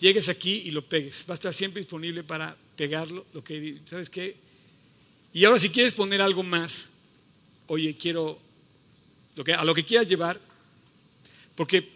llegues 0.00 0.28
aquí 0.28 0.62
y 0.64 0.70
lo 0.70 0.82
pegues. 0.84 1.24
Va 1.28 1.34
a 1.34 1.34
estar 1.34 1.52
siempre 1.52 1.80
disponible 1.80 2.22
para 2.22 2.56
pegarlo, 2.76 3.26
lo 3.32 3.42
que, 3.42 3.78
¿sabes 3.84 4.10
qué? 4.10 4.36
Y 5.32 5.44
ahora 5.44 5.58
si 5.58 5.70
quieres 5.70 5.92
poner 5.92 6.22
algo 6.22 6.42
más, 6.42 6.90
oye, 7.66 7.96
quiero, 7.96 8.38
lo 9.36 9.44
que, 9.44 9.54
a 9.54 9.64
lo 9.64 9.74
que 9.74 9.84
quieras 9.84 10.08
llevar, 10.08 10.40
porque 11.54 11.88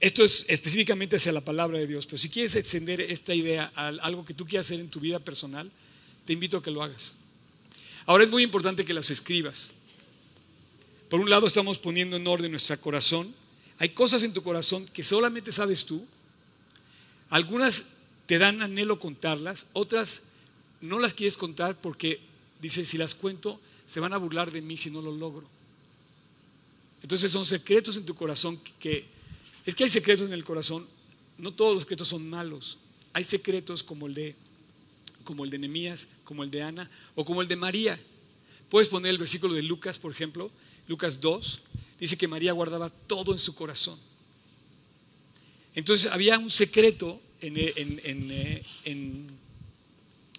esto 0.00 0.24
es 0.24 0.46
específicamente 0.48 1.16
hacia 1.16 1.32
la 1.32 1.40
palabra 1.40 1.78
de 1.78 1.86
Dios, 1.86 2.06
pero 2.06 2.18
si 2.18 2.28
quieres 2.28 2.54
extender 2.54 3.00
esta 3.00 3.34
idea 3.34 3.72
a 3.74 3.88
algo 3.88 4.24
que 4.24 4.34
tú 4.34 4.46
quieras 4.46 4.66
hacer 4.66 4.80
en 4.80 4.88
tu 4.88 5.00
vida 5.00 5.18
personal, 5.18 5.70
te 6.24 6.32
invito 6.32 6.58
a 6.58 6.62
que 6.62 6.70
lo 6.70 6.82
hagas. 6.82 7.14
Ahora 8.06 8.24
es 8.24 8.30
muy 8.30 8.42
importante 8.42 8.84
que 8.84 8.94
las 8.94 9.10
escribas. 9.10 9.72
Por 11.08 11.20
un 11.20 11.30
lado 11.30 11.46
estamos 11.46 11.78
poniendo 11.78 12.16
en 12.16 12.26
orden 12.26 12.50
nuestro 12.50 12.78
corazón. 12.80 13.34
Hay 13.78 13.90
cosas 13.90 14.22
en 14.22 14.32
tu 14.32 14.42
corazón 14.42 14.86
que 14.86 15.02
solamente 15.02 15.52
sabes 15.52 15.84
tú 15.84 16.06
algunas 17.30 17.86
te 18.26 18.38
dan 18.38 18.62
anhelo 18.62 18.98
contarlas, 18.98 19.66
otras 19.72 20.24
no 20.80 20.98
las 20.98 21.14
quieres 21.14 21.36
contar 21.36 21.76
porque 21.80 22.20
dices, 22.60 22.88
si 22.88 22.98
las 22.98 23.14
cuento, 23.14 23.60
se 23.86 24.00
van 24.00 24.12
a 24.12 24.18
burlar 24.18 24.50
de 24.50 24.62
mí 24.62 24.76
si 24.76 24.90
no 24.90 25.00
lo 25.00 25.12
logro. 25.12 25.46
Entonces 27.02 27.32
son 27.32 27.44
secretos 27.44 27.96
en 27.96 28.04
tu 28.04 28.14
corazón 28.14 28.60
que, 28.78 29.06
es 29.64 29.74
que 29.74 29.84
hay 29.84 29.90
secretos 29.90 30.26
en 30.26 30.32
el 30.32 30.44
corazón, 30.44 30.86
no 31.38 31.52
todos 31.52 31.74
los 31.74 31.82
secretos 31.82 32.08
son 32.08 32.28
malos. 32.28 32.78
Hay 33.12 33.24
secretos 33.24 33.82
como 33.82 34.06
el 34.06 34.14
de 34.14 34.36
como 35.24 35.44
el 35.44 35.50
de 35.50 35.98
como 36.24 36.42
el 36.42 36.50
de 36.50 36.62
Ana 36.62 36.90
o 37.14 37.24
como 37.24 37.42
el 37.42 37.48
de 37.48 37.56
María. 37.56 38.00
Puedes 38.70 38.88
poner 38.88 39.10
el 39.10 39.18
versículo 39.18 39.54
de 39.54 39.62
Lucas, 39.62 39.98
por 39.98 40.10
ejemplo, 40.10 40.50
Lucas 40.86 41.20
2. 41.20 41.60
dice 42.00 42.16
que 42.16 42.28
María 42.28 42.52
guardaba 42.52 42.90
todo 42.90 43.32
en 43.32 43.38
su 43.38 43.54
corazón. 43.54 43.98
Entonces 45.78 46.10
había 46.10 46.38
un 46.38 46.50
secreto 46.50 47.20
en, 47.40 47.56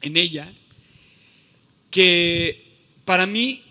en 0.02 0.18
ella 0.18 0.54
que 1.90 2.66
para 3.06 3.26
mí 3.26 3.64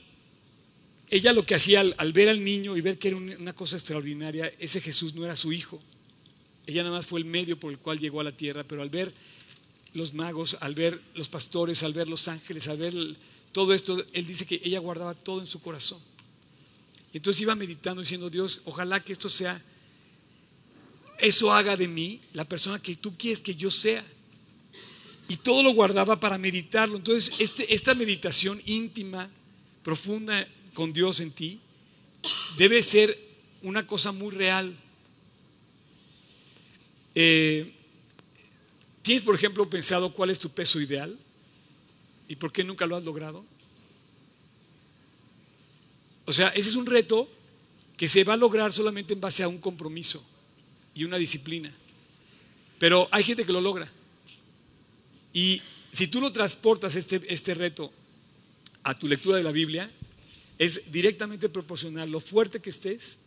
ella 1.11 1.33
lo 1.33 1.45
que 1.45 1.55
hacía 1.55 1.81
al, 1.81 2.13
ver 2.13 2.29
al 2.29 2.43
niño 2.43 2.77
y 2.77 2.81
ver 2.81 2.99
que 2.99 3.09
era 3.09 3.17
una 3.17 3.53
cosa 3.53 3.77
extraordinaria, 3.77 4.51
ese 4.59 4.81
Jesús 4.81 5.15
no 5.15 5.25
era 5.25 5.37
su 5.37 5.53
hijo. 5.53 5.81
Ella 6.67 6.83
nada 6.83 6.97
más 6.97 7.07
fue 7.07 7.21
el 7.21 7.27
medio 7.27 7.59
por 7.59 7.71
el 7.71 7.79
cual 7.79 7.99
llegó 7.99 8.21
a 8.21 8.25
la 8.25 8.33
tierra, 8.33 8.65
pero 8.65 8.83
al 8.83 8.91
ver 8.91 9.13
los 9.95 10.13
magos, 10.13 10.59
al 10.61 10.75
ver 10.75 11.01
los 11.15 11.29
pastores, 11.29 11.83
al 11.83 11.95
ver 11.95 12.09
los 12.09 12.29
ángeles, 12.29 12.69
al 12.69 12.77
ver 12.77 12.95
todo 13.53 13.73
esto, 13.73 14.05
él 14.13 14.27
dice 14.27 14.45
que 14.45 14.61
ella 14.63 14.79
guardaba 14.81 15.15
todo 15.15 15.41
en 15.41 15.47
su 15.47 15.61
corazón. 15.61 16.01
Y 17.15 17.19
entonces 17.19 17.41
iba 17.41 17.55
meditando 17.55 18.03
diciendo, 18.03 18.29
Dios, 18.29 18.61
ojalá 18.67 19.01
que 19.03 19.15
esto 19.15 19.31
sea, 19.31 19.63
eso 21.19 21.53
haga 21.53 21.77
de 21.77 21.89
mí 21.89 22.21
la 22.33 22.45
persona 22.45 22.81
que 22.81 22.95
tú 22.97 23.17
quieres 23.17 23.41
que 23.41 23.55
yo 23.55 23.71
sea. 23.71 24.05
Y 25.29 25.37
todo 25.37 25.63
lo 25.63 25.73
guardaba 25.75 26.19
para 26.19 26.39
meditarlo. 26.39 26.97
Entonces, 26.97 27.41
este, 27.41 27.75
esta 27.75 27.95
meditación 27.95 28.63
íntima, 28.67 29.29
profunda, 29.83 30.49
con 30.73 30.93
Dios 30.93 31.21
en 31.21 31.33
ti, 31.33 31.61
debe 32.57 32.83
ser 32.83 33.19
una 33.63 33.87
cosa 33.87 34.13
muy 34.13 34.35
real. 34.35 34.75
Eh, 37.15 37.75
¿Tienes, 39.03 39.23
por 39.23 39.35
ejemplo, 39.35 39.69
pensado 39.69 40.13
cuál 40.15 40.31
es 40.31 40.39
tu 40.39 40.51
peso 40.51 40.81
ideal? 40.81 41.19
¿Y 42.29 42.37
por 42.37 42.53
qué 42.53 42.63
nunca 42.63 42.87
lo 42.87 42.97
has 42.97 43.05
logrado? 43.05 43.45
O 46.27 46.33
sea, 46.33 46.49
ese 46.51 46.69
es 46.69 46.77
un 46.77 46.87
reto 46.87 47.29
que 47.97 48.09
se 48.09 48.23
va 48.23 48.35
a 48.35 48.37
lograr 48.37 48.73
solamente 48.73 49.15
en 49.15 49.21
base 49.21 49.43
a 49.43 49.49
un 49.49 49.59
compromiso 49.59 50.25
y 50.99 51.05
una 51.05 51.17
disciplina. 51.17 51.73
Pero 52.81 53.09
hay 53.13 53.23
gente 53.23 53.47
que 53.47 53.53
lo 53.53 53.61
logra. 53.61 53.89
Y 55.33 55.63
si 55.93 56.09
tú 56.09 56.21
lo 56.21 56.33
transportas 56.33 56.97
este, 56.97 57.23
este 57.33 57.55
reto 57.55 57.93
a 58.83 58.97
tu 58.97 59.07
lectura 59.07 59.37
de 59.37 59.45
la 59.45 59.53
Biblia, 59.53 59.89
es 60.59 60.91
directamente 60.91 61.49
proporcional 61.49 62.11
lo 62.11 62.19
fuerte 62.19 62.59
que 62.59 62.71
estés 62.71 63.19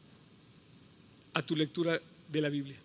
a 1.33 1.41
tu 1.41 1.55
lectura 1.55 2.01
de 2.27 2.41
la 2.41 2.49
Biblia. 2.49 2.75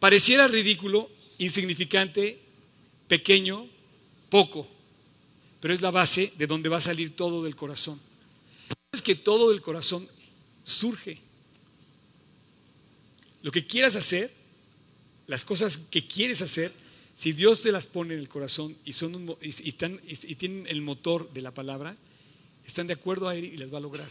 Pareciera 0.00 0.48
ridículo, 0.48 1.10
insignificante, 1.36 2.38
pequeño, 3.08 3.68
poco, 4.30 4.66
pero 5.60 5.74
es 5.74 5.82
la 5.82 5.90
base 5.90 6.32
de 6.38 6.46
donde 6.46 6.70
va 6.70 6.78
a 6.78 6.80
salir 6.80 7.14
todo 7.14 7.44
del 7.44 7.56
corazón. 7.56 8.00
Es 8.92 9.02
que 9.02 9.16
todo 9.16 9.50
del 9.50 9.60
corazón 9.60 10.08
surge. 10.64 11.25
Lo 13.46 13.52
que 13.52 13.64
quieras 13.64 13.94
hacer, 13.94 14.28
las 15.28 15.44
cosas 15.44 15.78
que 15.78 16.04
quieres 16.04 16.42
hacer, 16.42 16.72
si 17.16 17.32
Dios 17.32 17.62
te 17.62 17.70
las 17.70 17.86
pone 17.86 18.14
en 18.14 18.18
el 18.18 18.28
corazón 18.28 18.76
y, 18.84 18.92
son 18.92 19.36
y 19.40 20.34
tienen 20.34 20.66
el 20.66 20.82
motor 20.82 21.32
de 21.32 21.42
la 21.42 21.54
palabra, 21.54 21.96
están 22.66 22.88
de 22.88 22.94
acuerdo 22.94 23.28
a 23.28 23.36
Él 23.36 23.44
y 23.44 23.56
les 23.56 23.72
va 23.72 23.78
a 23.78 23.82
lograr. 23.82 24.08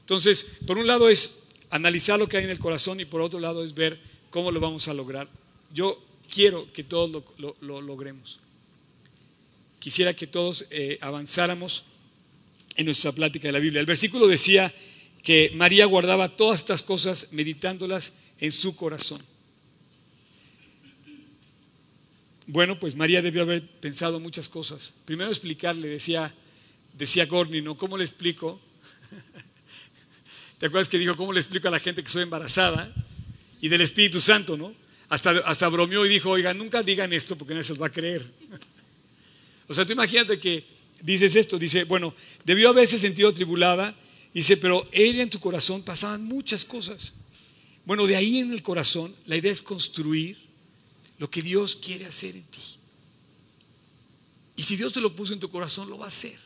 Entonces, 0.00 0.46
por 0.66 0.76
un 0.76 0.86
lado 0.86 1.08
es 1.08 1.44
analizar 1.70 2.18
lo 2.18 2.28
que 2.28 2.36
hay 2.36 2.44
en 2.44 2.50
el 2.50 2.58
corazón 2.58 3.00
y 3.00 3.06
por 3.06 3.22
otro 3.22 3.40
lado 3.40 3.64
es 3.64 3.72
ver 3.72 3.98
cómo 4.28 4.52
lo 4.52 4.60
vamos 4.60 4.86
a 4.88 4.92
lograr. 4.92 5.26
Yo 5.72 5.98
quiero 6.30 6.70
que 6.70 6.84
todos 6.84 7.24
lo, 7.38 7.80
logremos. 7.80 8.40
Quisiera 9.78 10.12
que 10.12 10.26
todos 10.26 10.66
eh, 10.68 10.98
avanzáramos 11.00 11.84
en 12.76 12.84
nuestra 12.84 13.10
plática 13.12 13.48
de 13.48 13.52
la 13.52 13.58
Biblia. 13.58 13.80
El 13.80 13.86
versículo 13.86 14.26
decía 14.26 14.70
que 15.24 15.50
María 15.54 15.86
guardaba 15.86 16.36
todas 16.36 16.60
estas 16.60 16.82
cosas 16.82 17.28
meditándolas 17.32 18.14
en 18.38 18.52
su 18.52 18.76
corazón. 18.76 19.20
Bueno, 22.46 22.78
pues 22.78 22.94
María 22.94 23.22
debió 23.22 23.42
haber 23.42 23.66
pensado 23.66 24.20
muchas 24.20 24.48
cosas. 24.48 24.94
Primero 25.06 25.30
explicarle, 25.30 25.88
decía 25.88 26.32
decía 26.96 27.26
Gorni, 27.26 27.60
¿no? 27.60 27.76
¿Cómo 27.76 27.98
le 27.98 28.04
explico? 28.04 28.60
¿Te 30.58 30.66
acuerdas 30.66 30.88
que 30.88 30.98
dijo, 30.98 31.16
¿cómo 31.16 31.32
le 31.32 31.40
explico 31.40 31.68
a 31.68 31.70
la 31.70 31.80
gente 31.80 32.02
que 32.02 32.08
soy 32.08 32.22
embarazada? 32.22 32.92
Y 33.60 33.68
del 33.68 33.80
Espíritu 33.80 34.20
Santo, 34.20 34.56
¿no? 34.56 34.72
Hasta, 35.08 35.30
hasta 35.30 35.68
bromeó 35.68 36.06
y 36.06 36.08
dijo, 36.08 36.30
oiga, 36.30 36.54
nunca 36.54 36.82
digan 36.82 37.12
esto 37.12 37.36
porque 37.36 37.54
nadie 37.54 37.64
se 37.64 37.72
los 37.72 37.82
va 37.82 37.88
a 37.88 37.92
creer. 37.92 38.26
o 39.68 39.74
sea, 39.74 39.84
tú 39.84 39.92
imagínate 39.92 40.38
que 40.38 40.64
dices 41.00 41.36
esto, 41.36 41.58
dice, 41.58 41.84
bueno, 41.84 42.14
debió 42.44 42.70
haberse 42.70 42.98
sentido 42.98 43.32
tribulada, 43.34 43.94
dice, 44.34 44.56
pero 44.56 44.86
ella 44.92 45.22
en 45.22 45.30
tu 45.30 45.38
corazón 45.38 45.82
pasaban 45.82 46.24
muchas 46.24 46.64
cosas. 46.64 47.14
Bueno, 47.84 48.06
de 48.06 48.16
ahí 48.16 48.38
en 48.38 48.52
el 48.52 48.62
corazón, 48.62 49.14
la 49.26 49.36
idea 49.36 49.52
es 49.52 49.62
construir 49.62 50.38
lo 51.18 51.30
que 51.30 51.42
Dios 51.42 51.76
quiere 51.76 52.06
hacer 52.06 52.36
en 52.36 52.42
ti. 52.44 52.60
Y 54.56 54.62
si 54.62 54.76
Dios 54.76 54.92
te 54.92 55.00
lo 55.00 55.14
puso 55.14 55.32
en 55.32 55.40
tu 55.40 55.50
corazón, 55.50 55.88
lo 55.88 55.98
va 55.98 56.06
a 56.06 56.08
hacer. 56.08 56.38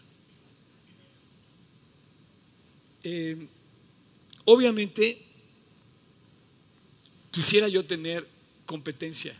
Eh, 3.05 3.47
obviamente, 4.45 5.23
quisiera 7.31 7.69
yo 7.69 7.85
tener 7.85 8.27
competencia. 8.67 9.35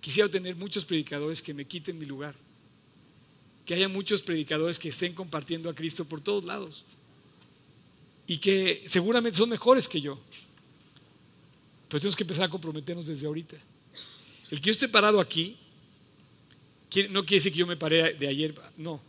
Quisiera 0.00 0.28
tener 0.28 0.56
muchos 0.56 0.84
predicadores 0.84 1.42
que 1.42 1.54
me 1.54 1.66
quiten 1.66 1.98
mi 1.98 2.06
lugar. 2.06 2.34
Que 3.70 3.74
haya 3.74 3.88
muchos 3.88 4.20
predicadores 4.20 4.80
que 4.80 4.88
estén 4.88 5.14
compartiendo 5.14 5.70
a 5.70 5.74
Cristo 5.76 6.04
por 6.04 6.20
todos 6.20 6.42
lados. 6.42 6.84
Y 8.26 8.38
que 8.38 8.82
seguramente 8.84 9.38
son 9.38 9.48
mejores 9.48 9.86
que 9.86 10.00
yo. 10.00 10.18
Pero 11.88 12.00
tenemos 12.00 12.16
que 12.16 12.24
empezar 12.24 12.46
a 12.46 12.48
comprometernos 12.48 13.06
desde 13.06 13.28
ahorita. 13.28 13.56
El 14.50 14.60
que 14.60 14.66
yo 14.66 14.72
esté 14.72 14.88
parado 14.88 15.20
aquí, 15.20 15.56
no 17.10 17.24
quiere 17.24 17.36
decir 17.36 17.52
que 17.52 17.60
yo 17.60 17.66
me 17.68 17.76
paré 17.76 18.14
de 18.14 18.26
ayer, 18.26 18.60
no. 18.76 19.00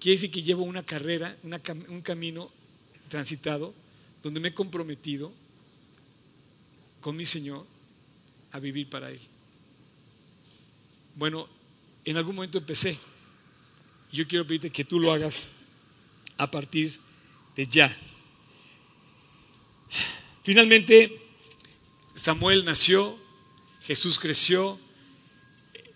Quiere 0.00 0.16
decir 0.16 0.30
que 0.30 0.42
llevo 0.42 0.62
una 0.62 0.82
carrera, 0.86 1.36
un 1.88 2.00
camino 2.00 2.50
transitado 3.10 3.74
donde 4.22 4.40
me 4.40 4.48
he 4.48 4.54
comprometido 4.54 5.30
con 7.02 7.14
mi 7.14 7.26
Señor 7.26 7.66
a 8.52 8.58
vivir 8.58 8.88
para 8.88 9.10
Él. 9.10 9.20
Bueno, 11.14 11.46
en 12.06 12.16
algún 12.16 12.36
momento 12.36 12.56
empecé. 12.56 12.98
Yo 14.12 14.28
quiero 14.28 14.46
pedirte 14.46 14.70
que 14.70 14.84
tú 14.84 15.00
lo 15.00 15.10
hagas 15.10 15.48
a 16.36 16.50
partir 16.50 16.98
de 17.56 17.66
ya. 17.66 17.96
Finalmente, 20.42 21.18
Samuel 22.14 22.64
nació, 22.64 23.18
Jesús 23.82 24.18
creció, 24.18 24.78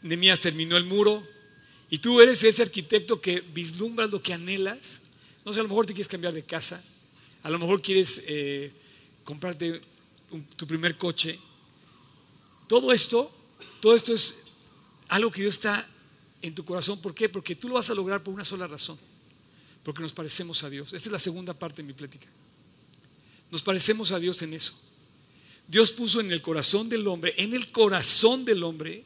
Nemías 0.01 0.41
terminó 0.41 0.77
el 0.77 0.85
muro, 0.85 1.23
y 1.91 1.99
tú 1.99 2.21
eres 2.21 2.43
ese 2.43 2.63
arquitecto 2.63 3.21
que 3.21 3.41
vislumbras 3.41 4.11
lo 4.11 4.23
que 4.23 4.33
anhelas. 4.33 5.03
No 5.45 5.53
sé, 5.53 5.61
a 5.61 5.63
lo 5.63 5.69
mejor 5.69 5.87
te 5.87 5.93
quieres 5.93 6.09
cambiar 6.09 6.33
de 6.33 6.45
casa, 6.45 6.83
a 7.43 7.51
lo 7.51 7.59
mejor 7.59 7.83
quieres 7.83 8.23
eh, 8.27 8.73
comprarte 9.25 9.81
tu 10.57 10.67
primer 10.67 10.97
coche. 10.97 11.39
Todo 12.67 12.93
esto, 12.93 13.31
todo 13.81 13.95
esto 13.95 14.15
es 14.15 14.45
algo 15.09 15.31
que 15.31 15.43
Dios 15.43 15.55
está 15.55 15.87
en 16.43 16.55
tu 16.55 16.65
corazón. 16.65 17.01
¿Por 17.01 17.15
qué? 17.15 17.29
Porque 17.29 17.55
tú 17.55 17.69
lo 17.69 17.75
vas 17.75 17.91
a 17.91 17.95
lograr 17.95 18.23
por 18.23 18.35
una 18.35 18.45
sola 18.45 18.67
razón. 18.67 18.99
Porque 19.83 20.03
nos 20.03 20.13
parecemos 20.13 20.63
a 20.65 20.71
Dios. 20.71 20.93
Esta 20.93 21.09
es 21.09 21.13
la 21.13 21.19
segunda 21.19 21.55
parte 21.55 21.83
de 21.83 21.89
mi 21.89 21.93
plática. 21.93 22.27
Nos 23.51 23.63
parecemos 23.63 24.13
a 24.13 24.19
Dios 24.19 24.43
en 24.43 24.55
eso. 24.55 24.75
Dios 25.69 25.93
puso 25.93 26.21
en 26.21 26.33
el 26.33 26.43
corazón 26.43 26.89
del 26.89 27.07
hombre, 27.07 27.35
en 27.37 27.55
el 27.55 27.71
corazón 27.73 28.45
del 28.45 28.63
hombre, 28.63 29.05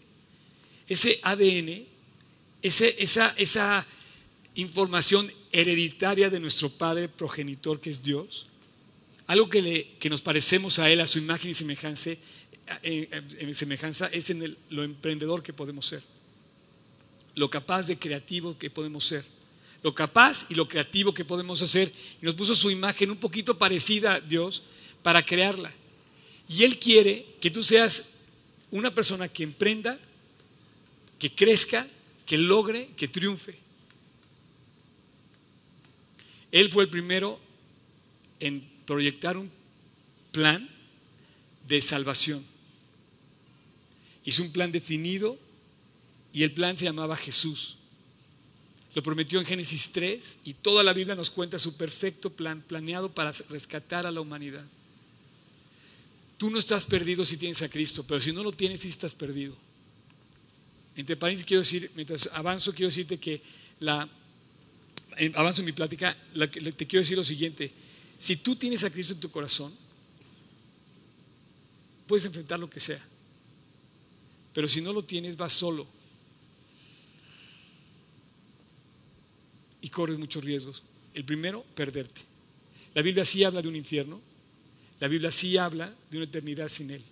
ese 0.86 1.20
ADN 1.22 1.86
esa, 2.62 3.28
esa 3.36 3.86
información 4.54 5.30
hereditaria 5.52 6.30
de 6.30 6.40
nuestro 6.40 6.68
Padre 6.70 7.08
progenitor 7.08 7.80
que 7.80 7.90
es 7.90 8.02
Dios, 8.02 8.46
algo 9.26 9.48
que, 9.48 9.62
le, 9.62 9.88
que 9.98 10.10
nos 10.10 10.20
parecemos 10.20 10.78
a 10.78 10.90
Él, 10.90 11.00
a 11.00 11.06
su 11.06 11.18
imagen 11.18 11.50
y 11.50 11.54
semejanza, 11.54 12.10
eh, 12.82 13.08
en, 13.38 13.54
semejanza 13.54 14.06
es 14.08 14.30
en 14.30 14.56
lo 14.70 14.82
emprendedor 14.82 15.42
que 15.42 15.52
podemos 15.52 15.86
ser, 15.86 16.02
lo 17.40 17.48
capaz 17.48 17.86
de 17.86 17.98
creativo 17.98 18.58
que 18.58 18.68
podemos 18.68 19.02
ser, 19.02 19.24
lo 19.82 19.94
capaz 19.94 20.50
y 20.50 20.54
lo 20.54 20.68
creativo 20.68 21.14
que 21.14 21.24
podemos 21.24 21.62
hacer. 21.62 21.90
Y 22.20 22.26
nos 22.26 22.34
puso 22.34 22.54
su 22.54 22.70
imagen 22.70 23.10
un 23.10 23.16
poquito 23.16 23.56
parecida 23.56 24.16
a 24.16 24.20
Dios 24.20 24.62
para 25.02 25.24
crearla. 25.24 25.72
Y 26.50 26.64
Él 26.64 26.78
quiere 26.78 27.24
que 27.40 27.50
tú 27.50 27.62
seas 27.62 28.10
una 28.70 28.94
persona 28.94 29.26
que 29.26 29.42
emprenda, 29.42 29.98
que 31.18 31.34
crezca 31.34 31.86
que 32.26 32.36
logre, 32.36 32.90
que 32.94 33.08
triunfe. 33.08 33.56
Él 36.52 36.70
fue 36.70 36.82
el 36.84 36.90
primero 36.90 37.40
en 38.38 38.68
proyectar 38.84 39.38
un 39.38 39.50
plan 40.30 40.68
de 41.66 41.80
salvación. 41.80 42.44
Hizo 44.26 44.42
un 44.42 44.52
plan 44.52 44.70
definido 44.70 45.38
y 46.32 46.42
el 46.42 46.52
plan 46.52 46.76
se 46.76 46.84
llamaba 46.84 47.16
Jesús. 47.16 47.76
Lo 48.94 49.02
prometió 49.02 49.38
en 49.38 49.46
Génesis 49.46 49.90
3 49.92 50.38
y 50.44 50.54
toda 50.54 50.82
la 50.82 50.92
Biblia 50.92 51.14
nos 51.14 51.30
cuenta 51.30 51.58
su 51.58 51.76
perfecto 51.76 52.30
plan 52.30 52.60
planeado 52.60 53.10
para 53.10 53.32
rescatar 53.48 54.06
a 54.06 54.10
la 54.10 54.20
humanidad. 54.20 54.64
Tú 56.38 56.50
no 56.50 56.58
estás 56.58 56.86
perdido 56.86 57.24
si 57.24 57.36
tienes 57.36 57.62
a 57.62 57.68
Cristo, 57.68 58.04
pero 58.06 58.20
si 58.20 58.32
no 58.32 58.42
lo 58.42 58.52
tienes, 58.52 58.80
sí 58.80 58.88
estás 58.88 59.14
perdido. 59.14 59.56
Entre 60.96 61.14
paréntesis, 61.16 61.46
quiero 61.46 61.60
decir, 61.60 61.90
mientras 61.94 62.28
avanzo, 62.32 62.72
quiero 62.72 62.88
decirte 62.88 63.18
que 63.18 63.40
avanzo 65.34 65.62
en 65.62 65.66
mi 65.66 65.72
plática, 65.72 66.16
te 66.34 66.86
quiero 66.86 67.02
decir 67.02 67.16
lo 67.16 67.24
siguiente. 67.24 67.70
Si 68.18 68.36
tú 68.36 68.56
tienes 68.56 68.82
a 68.84 68.90
Cristo 68.90 69.14
en 69.14 69.20
tu 69.20 69.30
corazón, 69.30 69.72
puedes 72.06 72.24
enfrentar 72.24 72.58
lo 72.58 72.68
que 72.68 72.80
sea. 72.80 73.00
Pero 74.52 74.66
si 74.66 74.80
no 74.80 74.92
lo 74.92 75.04
tienes, 75.04 75.36
vas 75.36 75.52
solo. 75.52 75.86
Y 79.82 79.88
corres 79.88 80.18
muchos 80.18 80.44
riesgos. 80.44 80.82
El 81.14 81.24
primero, 81.24 81.64
perderte. 81.74 82.22
La 82.94 83.02
Biblia 83.02 83.24
sí 83.24 83.44
habla 83.44 83.62
de 83.62 83.68
un 83.68 83.76
infierno. 83.76 84.20
La 84.98 85.08
Biblia 85.08 85.30
sí 85.30 85.56
habla 85.56 85.94
de 86.10 86.16
una 86.18 86.26
eternidad 86.26 86.68
sin 86.68 86.90
Él. 86.90 87.02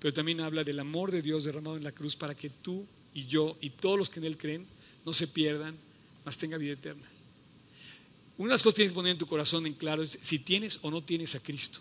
Pero 0.00 0.12
también 0.14 0.40
habla 0.40 0.64
del 0.64 0.80
amor 0.80 1.10
de 1.10 1.22
Dios 1.22 1.44
derramado 1.44 1.76
en 1.76 1.84
la 1.84 1.92
cruz 1.92 2.16
para 2.16 2.34
que 2.34 2.50
tú 2.50 2.86
y 3.14 3.26
yo 3.26 3.56
y 3.60 3.70
todos 3.70 3.98
los 3.98 4.10
que 4.10 4.20
en 4.20 4.26
Él 4.26 4.36
creen 4.36 4.66
no 5.04 5.12
se 5.12 5.28
pierdan, 5.28 5.76
mas 6.24 6.38
tenga 6.38 6.56
vida 6.56 6.72
eterna. 6.72 7.06
Una 8.38 8.48
de 8.48 8.54
las 8.54 8.62
cosas 8.62 8.74
que 8.74 8.76
tienes 8.78 8.92
que 8.92 8.94
poner 8.94 9.12
en 9.12 9.18
tu 9.18 9.26
corazón 9.26 9.66
en 9.66 9.74
claro 9.74 10.02
es 10.02 10.18
si 10.22 10.38
tienes 10.38 10.78
o 10.82 10.90
no 10.90 11.02
tienes 11.02 11.34
a 11.34 11.40
Cristo. 11.40 11.80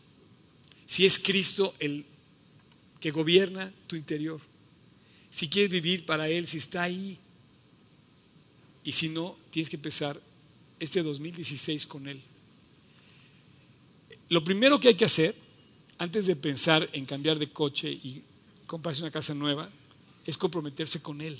Si 0.87 1.05
es 1.05 1.17
Cristo 1.19 1.73
el 1.79 2.05
que 2.99 3.11
gobierna 3.11 3.71
tu 3.87 3.95
interior. 3.95 4.41
Si 5.31 5.47
quieres 5.47 5.71
vivir 5.71 6.05
para 6.05 6.27
Él, 6.27 6.47
si 6.47 6.57
está 6.57 6.83
ahí. 6.83 7.17
Y 8.83 8.91
si 8.91 9.09
no, 9.09 9.35
tienes 9.51 9.69
que 9.69 9.75
empezar 9.75 10.19
este 10.79 11.03
2016 11.03 11.85
con 11.87 12.07
Él. 12.07 12.21
Lo 14.29 14.43
primero 14.43 14.79
que 14.79 14.89
hay 14.89 14.95
que 14.95 15.05
hacer, 15.05 15.35
antes 15.97 16.27
de 16.27 16.35
pensar 16.35 16.87
en 16.93 17.05
cambiar 17.05 17.39
de 17.39 17.51
coche 17.51 17.89
y 17.91 18.21
comprarse 18.67 19.01
una 19.01 19.11
casa 19.11 19.33
nueva, 19.33 19.69
es 20.25 20.37
comprometerse 20.37 21.01
con 21.01 21.21
Él. 21.21 21.37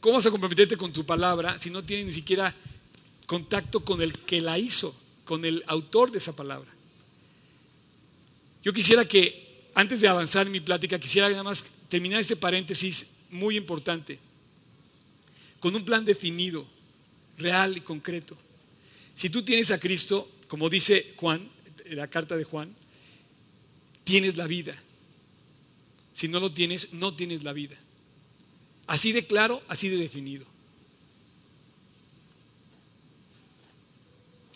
¿Cómo 0.00 0.14
vas 0.14 0.26
a 0.26 0.30
comprometerte 0.30 0.76
con 0.76 0.92
tu 0.92 1.04
palabra 1.04 1.58
si 1.58 1.70
no 1.70 1.84
tienes 1.84 2.06
ni 2.06 2.12
siquiera 2.12 2.54
contacto 3.26 3.84
con 3.84 4.00
el 4.00 4.12
que 4.12 4.40
la 4.40 4.58
hizo, 4.58 4.94
con 5.24 5.44
el 5.44 5.62
autor 5.66 6.10
de 6.10 6.18
esa 6.18 6.34
palabra? 6.34 6.72
Yo 8.62 8.72
quisiera 8.72 9.04
que, 9.04 9.70
antes 9.74 10.00
de 10.00 10.08
avanzar 10.08 10.46
en 10.46 10.52
mi 10.52 10.60
plática, 10.60 10.98
quisiera 10.98 11.28
nada 11.28 11.42
más 11.42 11.64
terminar 11.88 12.20
este 12.20 12.36
paréntesis 12.36 13.12
muy 13.30 13.56
importante, 13.56 14.18
con 15.60 15.74
un 15.74 15.84
plan 15.84 16.04
definido, 16.04 16.66
real 17.38 17.76
y 17.76 17.80
concreto. 17.80 18.36
Si 19.14 19.30
tú 19.30 19.42
tienes 19.42 19.70
a 19.70 19.80
Cristo, 19.80 20.30
como 20.46 20.68
dice 20.68 21.12
Juan, 21.16 21.48
la 21.86 22.08
carta 22.08 22.36
de 22.36 22.44
Juan, 22.44 22.74
tienes 24.04 24.36
la 24.36 24.46
vida. 24.46 24.80
Si 26.14 26.28
no 26.28 26.40
lo 26.40 26.52
tienes, 26.52 26.92
no 26.94 27.14
tienes 27.14 27.44
la 27.44 27.52
vida. 27.52 27.76
Así 28.86 29.12
de 29.12 29.26
claro, 29.26 29.62
así 29.68 29.88
de 29.88 29.96
definido. 29.96 30.46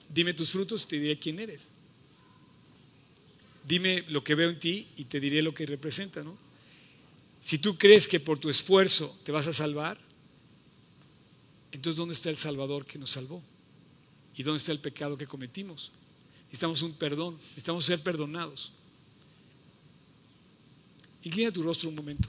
Dime 0.08 0.34
tus 0.34 0.50
frutos 0.50 0.84
y 0.84 0.86
te 0.86 0.98
diré 0.98 1.18
quién 1.18 1.38
eres. 1.38 1.68
Dime 3.66 4.04
lo 4.08 4.24
que 4.24 4.34
veo 4.34 4.50
en 4.50 4.58
ti 4.58 4.88
y 4.96 5.04
te 5.04 5.20
diré 5.20 5.42
lo 5.42 5.54
que 5.54 5.66
representa, 5.66 6.22
¿no? 6.22 6.36
Si 7.42 7.58
tú 7.58 7.76
crees 7.76 8.06
que 8.06 8.20
por 8.20 8.38
tu 8.38 8.48
esfuerzo 8.50 9.18
te 9.24 9.32
vas 9.32 9.46
a 9.46 9.52
salvar, 9.52 9.98
entonces 11.72 11.96
¿dónde 11.96 12.14
está 12.14 12.30
el 12.30 12.38
Salvador 12.38 12.86
que 12.86 12.98
nos 12.98 13.10
salvó? 13.10 13.42
¿Y 14.36 14.42
dónde 14.42 14.58
está 14.58 14.72
el 14.72 14.78
pecado 14.78 15.16
que 15.16 15.26
cometimos? 15.26 15.90
Necesitamos 16.44 16.82
un 16.82 16.92
perdón, 16.92 17.38
necesitamos 17.48 17.84
ser 17.84 18.02
perdonados. 18.02 18.72
Inclina 21.24 21.50
tu 21.50 21.62
rostro 21.62 21.88
un 21.88 21.94
momento. 21.94 22.28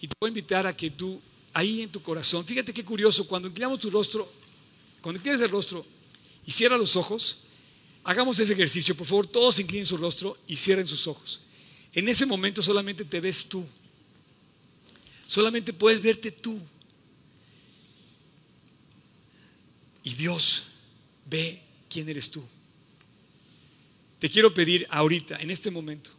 Y 0.00 0.08
te 0.08 0.14
voy 0.18 0.28
a 0.28 0.30
invitar 0.30 0.66
a 0.66 0.76
que 0.76 0.90
tú, 0.90 1.20
ahí 1.52 1.82
en 1.82 1.90
tu 1.90 2.02
corazón, 2.02 2.44
fíjate 2.44 2.72
qué 2.72 2.84
curioso, 2.84 3.26
cuando 3.26 3.48
inclinamos 3.48 3.78
tu 3.78 3.90
rostro, 3.90 4.30
cuando 5.00 5.18
inclinas 5.18 5.40
el 5.40 5.50
rostro 5.50 5.84
y 6.46 6.50
cierra 6.50 6.78
los 6.78 6.96
ojos, 6.96 7.38
hagamos 8.04 8.38
ese 8.38 8.52
ejercicio. 8.52 8.96
Por 8.96 9.06
favor, 9.06 9.26
todos 9.26 9.58
inclinen 9.58 9.86
su 9.86 9.96
rostro 9.96 10.38
y 10.46 10.56
cierren 10.56 10.86
sus 10.86 11.06
ojos. 11.06 11.42
En 11.92 12.08
ese 12.08 12.26
momento 12.26 12.62
solamente 12.62 13.04
te 13.04 13.20
ves 13.20 13.48
tú. 13.48 13.66
Solamente 15.26 15.72
puedes 15.72 16.00
verte 16.00 16.30
tú. 16.30 16.58
Y 20.04 20.14
Dios 20.14 20.68
ve 21.26 21.62
quién 21.88 22.08
eres 22.08 22.30
tú. 22.30 22.44
Te 24.18 24.30
quiero 24.30 24.54
pedir 24.54 24.86
ahorita, 24.90 25.36
en 25.38 25.50
este 25.50 25.70
momento, 25.70 26.10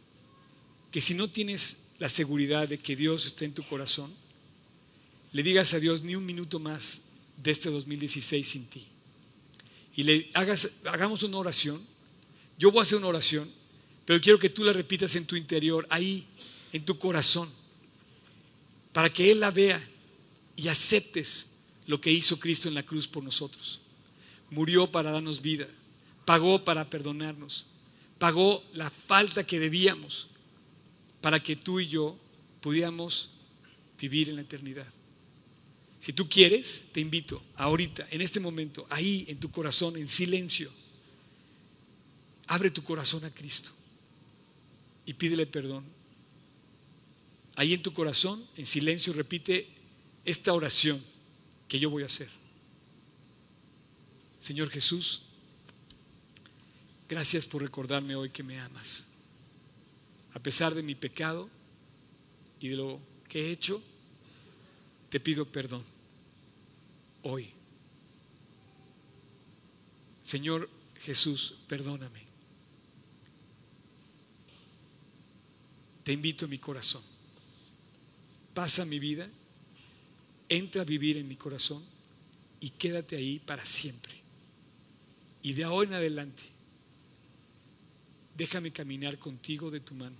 que 0.90 1.00
si 1.00 1.14
no 1.14 1.28
tienes 1.28 1.78
la 1.98 2.08
seguridad 2.08 2.68
de 2.68 2.78
que 2.78 2.96
Dios 2.96 3.26
está 3.26 3.44
en 3.44 3.54
tu 3.54 3.62
corazón, 3.62 4.12
le 5.32 5.42
digas 5.42 5.74
a 5.74 5.80
Dios 5.80 6.02
ni 6.02 6.14
un 6.14 6.24
minuto 6.24 6.58
más 6.58 7.02
de 7.42 7.50
este 7.50 7.70
2016 7.70 8.46
sin 8.46 8.66
ti. 8.66 8.86
Y 9.96 10.02
le 10.02 10.30
hagas, 10.34 10.70
hagamos 10.84 11.22
una 11.22 11.38
oración. 11.38 11.80
Yo 12.58 12.70
voy 12.70 12.80
a 12.80 12.82
hacer 12.82 12.98
una 12.98 13.08
oración, 13.08 13.50
pero 14.04 14.20
quiero 14.20 14.38
que 14.38 14.50
tú 14.50 14.64
la 14.64 14.72
repitas 14.72 15.14
en 15.16 15.26
tu 15.26 15.36
interior, 15.36 15.86
ahí, 15.90 16.26
en 16.72 16.84
tu 16.84 16.98
corazón 16.98 17.48
para 18.94 19.12
que 19.12 19.32
Él 19.32 19.40
la 19.40 19.50
vea 19.50 19.82
y 20.56 20.68
aceptes 20.68 21.46
lo 21.86 22.00
que 22.00 22.10
hizo 22.10 22.38
Cristo 22.38 22.68
en 22.68 22.74
la 22.74 22.82
cruz 22.82 23.08
por 23.08 23.22
nosotros. 23.22 23.80
Murió 24.50 24.90
para 24.90 25.10
darnos 25.10 25.42
vida, 25.42 25.66
pagó 26.24 26.64
para 26.64 26.88
perdonarnos, 26.88 27.66
pagó 28.18 28.64
la 28.72 28.90
falta 28.90 29.46
que 29.46 29.58
debíamos 29.58 30.28
para 31.20 31.42
que 31.42 31.56
tú 31.56 31.80
y 31.80 31.88
yo 31.88 32.16
pudiéramos 32.60 33.30
vivir 33.98 34.28
en 34.28 34.36
la 34.36 34.42
eternidad. 34.42 34.86
Si 35.98 36.12
tú 36.12 36.28
quieres, 36.28 36.88
te 36.92 37.00
invito 37.00 37.42
ahorita, 37.56 38.06
en 38.10 38.20
este 38.20 38.38
momento, 38.38 38.86
ahí 38.90 39.24
en 39.28 39.40
tu 39.40 39.50
corazón, 39.50 39.96
en 39.96 40.06
silencio, 40.06 40.70
abre 42.46 42.70
tu 42.70 42.82
corazón 42.82 43.24
a 43.24 43.30
Cristo 43.30 43.72
y 45.06 45.14
pídele 45.14 45.46
perdón 45.46 45.84
ahí 47.56 47.74
en 47.74 47.82
tu 47.82 47.92
corazón, 47.92 48.42
en 48.56 48.64
silencio, 48.64 49.12
repite 49.12 49.68
esta 50.24 50.52
oración 50.52 51.02
que 51.68 51.78
yo 51.78 51.90
voy 51.90 52.02
a 52.02 52.06
hacer. 52.06 52.28
Señor 54.40 54.70
Jesús, 54.70 55.22
gracias 57.08 57.46
por 57.46 57.62
recordarme 57.62 58.14
hoy 58.14 58.30
que 58.30 58.42
me 58.42 58.60
amas. 58.60 59.04
A 60.34 60.38
pesar 60.38 60.74
de 60.74 60.82
mi 60.82 60.94
pecado 60.94 61.48
y 62.60 62.68
de 62.68 62.76
lo 62.76 63.00
que 63.28 63.46
he 63.46 63.50
hecho, 63.50 63.82
te 65.08 65.20
pido 65.20 65.46
perdón 65.46 65.84
hoy. 67.22 67.50
Señor 70.22 70.68
Jesús, 71.00 71.58
perdóname. 71.68 72.24
Te 76.02 76.12
invito 76.12 76.44
a 76.44 76.48
mi 76.48 76.58
corazón 76.58 77.02
pasa 78.54 78.84
mi 78.84 78.98
vida, 78.98 79.28
entra 80.48 80.82
a 80.82 80.84
vivir 80.84 81.16
en 81.16 81.28
mi 81.28 81.36
corazón 81.36 81.82
y 82.60 82.70
quédate 82.70 83.16
ahí 83.16 83.38
para 83.38 83.64
siempre. 83.64 84.14
Y 85.42 85.52
de 85.52 85.64
ahora 85.64 85.90
en 85.90 85.94
adelante, 85.94 86.42
déjame 88.36 88.70
caminar 88.70 89.18
contigo 89.18 89.70
de 89.70 89.80
tu 89.80 89.94
mano. 89.94 90.16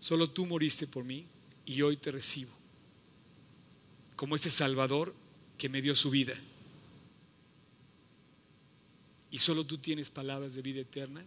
Solo 0.00 0.28
tú 0.28 0.44
moriste 0.46 0.86
por 0.86 1.04
mí 1.04 1.24
y 1.64 1.80
hoy 1.82 1.96
te 1.96 2.12
recibo 2.12 2.52
como 4.16 4.36
ese 4.36 4.50
Salvador 4.50 5.14
que 5.58 5.68
me 5.68 5.82
dio 5.82 5.94
su 5.94 6.10
vida. 6.10 6.34
Y 9.30 9.38
solo 9.38 9.64
tú 9.64 9.78
tienes 9.78 10.10
palabras 10.10 10.54
de 10.54 10.62
vida 10.62 10.80
eterna 10.80 11.24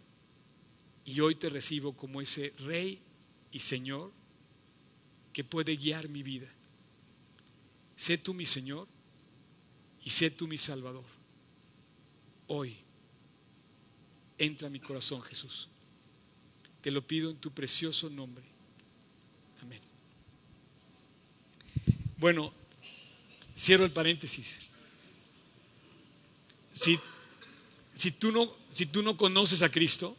y 1.05 1.19
hoy 1.19 1.35
te 1.35 1.49
recibo 1.49 1.93
como 1.93 2.21
ese 2.21 2.53
Rey 2.59 2.99
y 3.51 3.59
Señor 3.59 4.11
que 5.37 5.43
puede 5.43 5.75
guiar 5.75 6.09
mi 6.09 6.23
vida. 6.23 6.47
Sé 7.95 8.17
tú 8.17 8.33
mi 8.33 8.47
Señor 8.47 8.87
y 10.03 10.09
sé 10.09 10.31
tú 10.31 10.47
mi 10.47 10.57
Salvador. 10.57 11.03
Hoy 12.47 12.75
entra 14.39 14.65
a 14.65 14.71
mi 14.71 14.79
corazón, 14.79 15.21
Jesús. 15.21 15.69
Te 16.81 16.89
lo 16.89 17.05
pido 17.05 17.29
en 17.29 17.37
tu 17.37 17.51
precioso 17.51 18.09
nombre. 18.09 18.43
Amén. 19.61 19.79
Bueno, 22.17 22.51
cierro 23.55 23.85
el 23.85 23.91
paréntesis. 23.91 24.61
Si, 26.73 26.99
si, 27.93 28.09
tú 28.09 28.31
no, 28.31 28.51
si 28.71 28.87
tú 28.87 29.03
no 29.03 29.15
conoces 29.15 29.61
a 29.61 29.69
Cristo, 29.69 30.17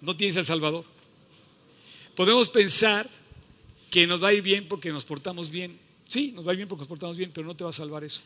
no 0.00 0.16
tienes 0.16 0.38
al 0.38 0.46
Salvador. 0.46 0.93
Podemos 2.14 2.48
pensar 2.48 3.08
que 3.90 4.06
nos 4.06 4.22
va 4.22 4.28
a 4.28 4.32
ir 4.32 4.42
bien 4.42 4.66
porque 4.66 4.90
nos 4.90 5.04
portamos 5.04 5.50
bien. 5.50 5.78
Sí, 6.06 6.32
nos 6.32 6.46
va 6.46 6.50
a 6.50 6.54
ir 6.54 6.58
bien 6.58 6.68
porque 6.68 6.82
nos 6.82 6.88
portamos 6.88 7.16
bien, 7.16 7.30
pero 7.32 7.46
no 7.46 7.56
te 7.56 7.64
va 7.64 7.70
a 7.70 7.72
salvar 7.72 8.04
eso. 8.04 8.20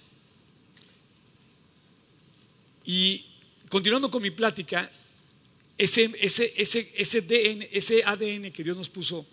Y 2.84 3.24
continuando 3.68 4.10
con 4.10 4.22
mi 4.22 4.30
plática, 4.30 4.90
ese, 5.76 6.10
ese, 6.20 6.52
ese, 6.56 6.92
ese, 6.96 7.68
ese 7.70 8.02
ADN 8.04 8.50
que 8.50 8.64
Dios 8.64 8.76
nos 8.76 8.88
puso 8.88 9.26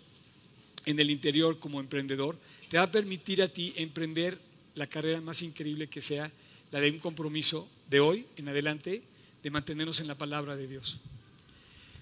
en 0.84 1.00
el 1.00 1.10
interior 1.10 1.58
como 1.58 1.80
emprendedor, 1.80 2.38
te 2.68 2.78
va 2.78 2.84
a 2.84 2.90
permitir 2.90 3.42
a 3.42 3.48
ti 3.48 3.72
emprender 3.76 4.38
la 4.74 4.86
carrera 4.86 5.20
más 5.20 5.42
increíble 5.42 5.88
que 5.88 6.00
sea 6.00 6.30
la 6.70 6.80
de 6.80 6.90
un 6.90 6.98
compromiso 6.98 7.68
de 7.88 8.00
hoy 8.00 8.26
en 8.36 8.48
adelante 8.48 9.02
de 9.42 9.50
mantenernos 9.50 10.00
en 10.00 10.08
la 10.08 10.14
palabra 10.14 10.56
de 10.56 10.66
Dios. 10.66 10.98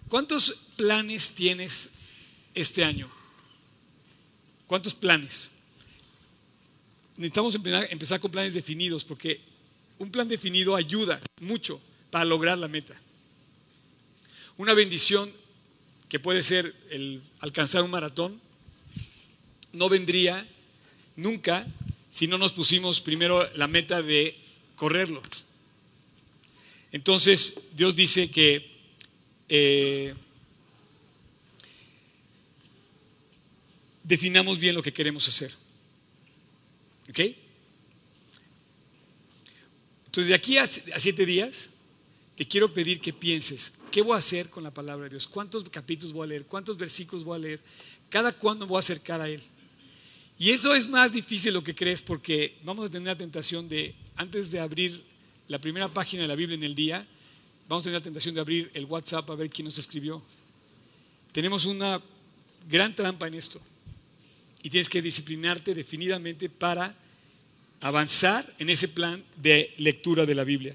¿Cuántos 0.09 0.57
planes 0.77 1.33
tienes 1.33 1.91
este 2.55 2.85
año? 2.85 3.11
¿Cuántos 4.67 4.95
planes? 4.95 5.51
Necesitamos 7.17 7.55
empezar, 7.55 8.21
con 8.21 8.31
planes 8.31 8.55
definidos 8.55 9.05
porque 9.05 9.41
un 9.99 10.11
plan 10.11 10.29
definido 10.29 10.75
ayuda 10.75 11.21
mucho 11.41 11.81
para 12.11 12.25
lograr 12.25 12.59
la 12.59 12.69
meta. 12.69 12.95
Una 14.57 14.75
bendición 14.75 15.31
que 16.09 16.19
puede 16.19 16.43
ser 16.43 16.75
el 16.91 17.23
alcanzar 17.41 17.83
un 17.83 17.91
maratón 17.91 18.41
no 19.73 19.89
vendría 19.89 20.47
nunca 21.17 21.67
si 22.11 22.27
no 22.27 22.39
nos 22.39 22.53
pusimos 22.53 23.01
primero 23.01 23.49
la 23.55 23.67
meta 23.67 24.03
de 24.03 24.37
correrlo. 24.77 25.21
Entonces 26.93 27.55
Dios 27.73 27.97
dice 27.97 28.31
que 28.31 28.71
eh, 29.49 30.15
definamos 34.05 34.59
bien 34.59 34.75
lo 34.75 34.83
que 34.83 34.93
queremos 34.93 35.27
hacer. 35.27 35.53
¿Ok? 37.09 37.21
Entonces, 40.07 40.29
de 40.29 40.35
aquí 40.35 40.59
a, 40.59 40.69
siete 40.69 41.27
días, 41.27 41.71
te 42.37 42.47
quiero 42.47 42.73
pedir 42.73 43.01
que 43.01 43.13
pienses, 43.13 43.73
¿qué 43.91 44.03
voy 44.03 44.15
a 44.15 44.19
hacer 44.19 44.49
con 44.49 44.63
la 44.63 44.71
palabra 44.71 45.05
de 45.05 45.11
Dios? 45.11 45.27
¿Cuántos 45.27 45.69
capítulos 45.69 46.13
voy 46.13 46.25
a 46.25 46.29
leer? 46.29 46.45
¿Cuántos 46.45 46.77
versículos 46.77 47.25
voy 47.25 47.37
a 47.37 47.41
leer? 47.41 47.61
¿Cada 48.11 48.33
cuándo 48.33 48.67
voy 48.67 48.77
a 48.77 48.81
acercar 48.81 49.21
a 49.21 49.29
Él? 49.29 49.43
Y 50.39 50.51
eso 50.51 50.75
es 50.75 50.89
más 50.89 51.13
difícil 51.13 51.53
de 51.53 51.59
lo 51.59 51.65
que 51.65 51.75
crees 51.75 52.03
porque 52.03 52.59
vamos 52.63 52.87
a 52.87 52.91
tener 52.91 53.09
la 53.09 53.19
tentación 53.19 53.69
de, 53.69 53.95
antes 54.17 54.51
de 54.51 54.61
abrir 54.61 55.03
la 55.49 55.61
primera 55.61 55.89
página 55.89 56.23
de 56.23 56.29
la 56.29 56.35
Biblia 56.35 56.57
en 56.57 56.65
el 56.65 56.75
día, 56.75 57.07
vamos 57.69 57.83
a 57.83 57.85
tener 57.85 58.01
la 58.01 58.05
tentación 58.05 58.35
de 58.35 58.41
abrir 58.41 58.71
el 58.75 58.85
WhatsApp 58.85 59.29
a 59.31 59.35
ver 59.35 59.51
quién 59.51 59.65
nos 59.65 59.79
escribió. 59.79 60.23
Tenemos 61.33 61.65
una 61.65 62.01
gran 62.69 62.95
trampa 62.95 63.29
en 63.29 63.35
esto 63.35 63.61
y 64.65 64.71
tienes 64.71 64.89
que 64.89 65.03
disciplinarte 65.03 65.75
definidamente 65.75 66.49
para 66.49 66.95
avanzar 67.83 68.51
en 68.59 68.71
ese 68.71 68.89
plan 68.89 69.23
de 69.37 69.75
lectura 69.77 70.25
de 70.25 70.35
la 70.35 70.43
Biblia. 70.43 70.75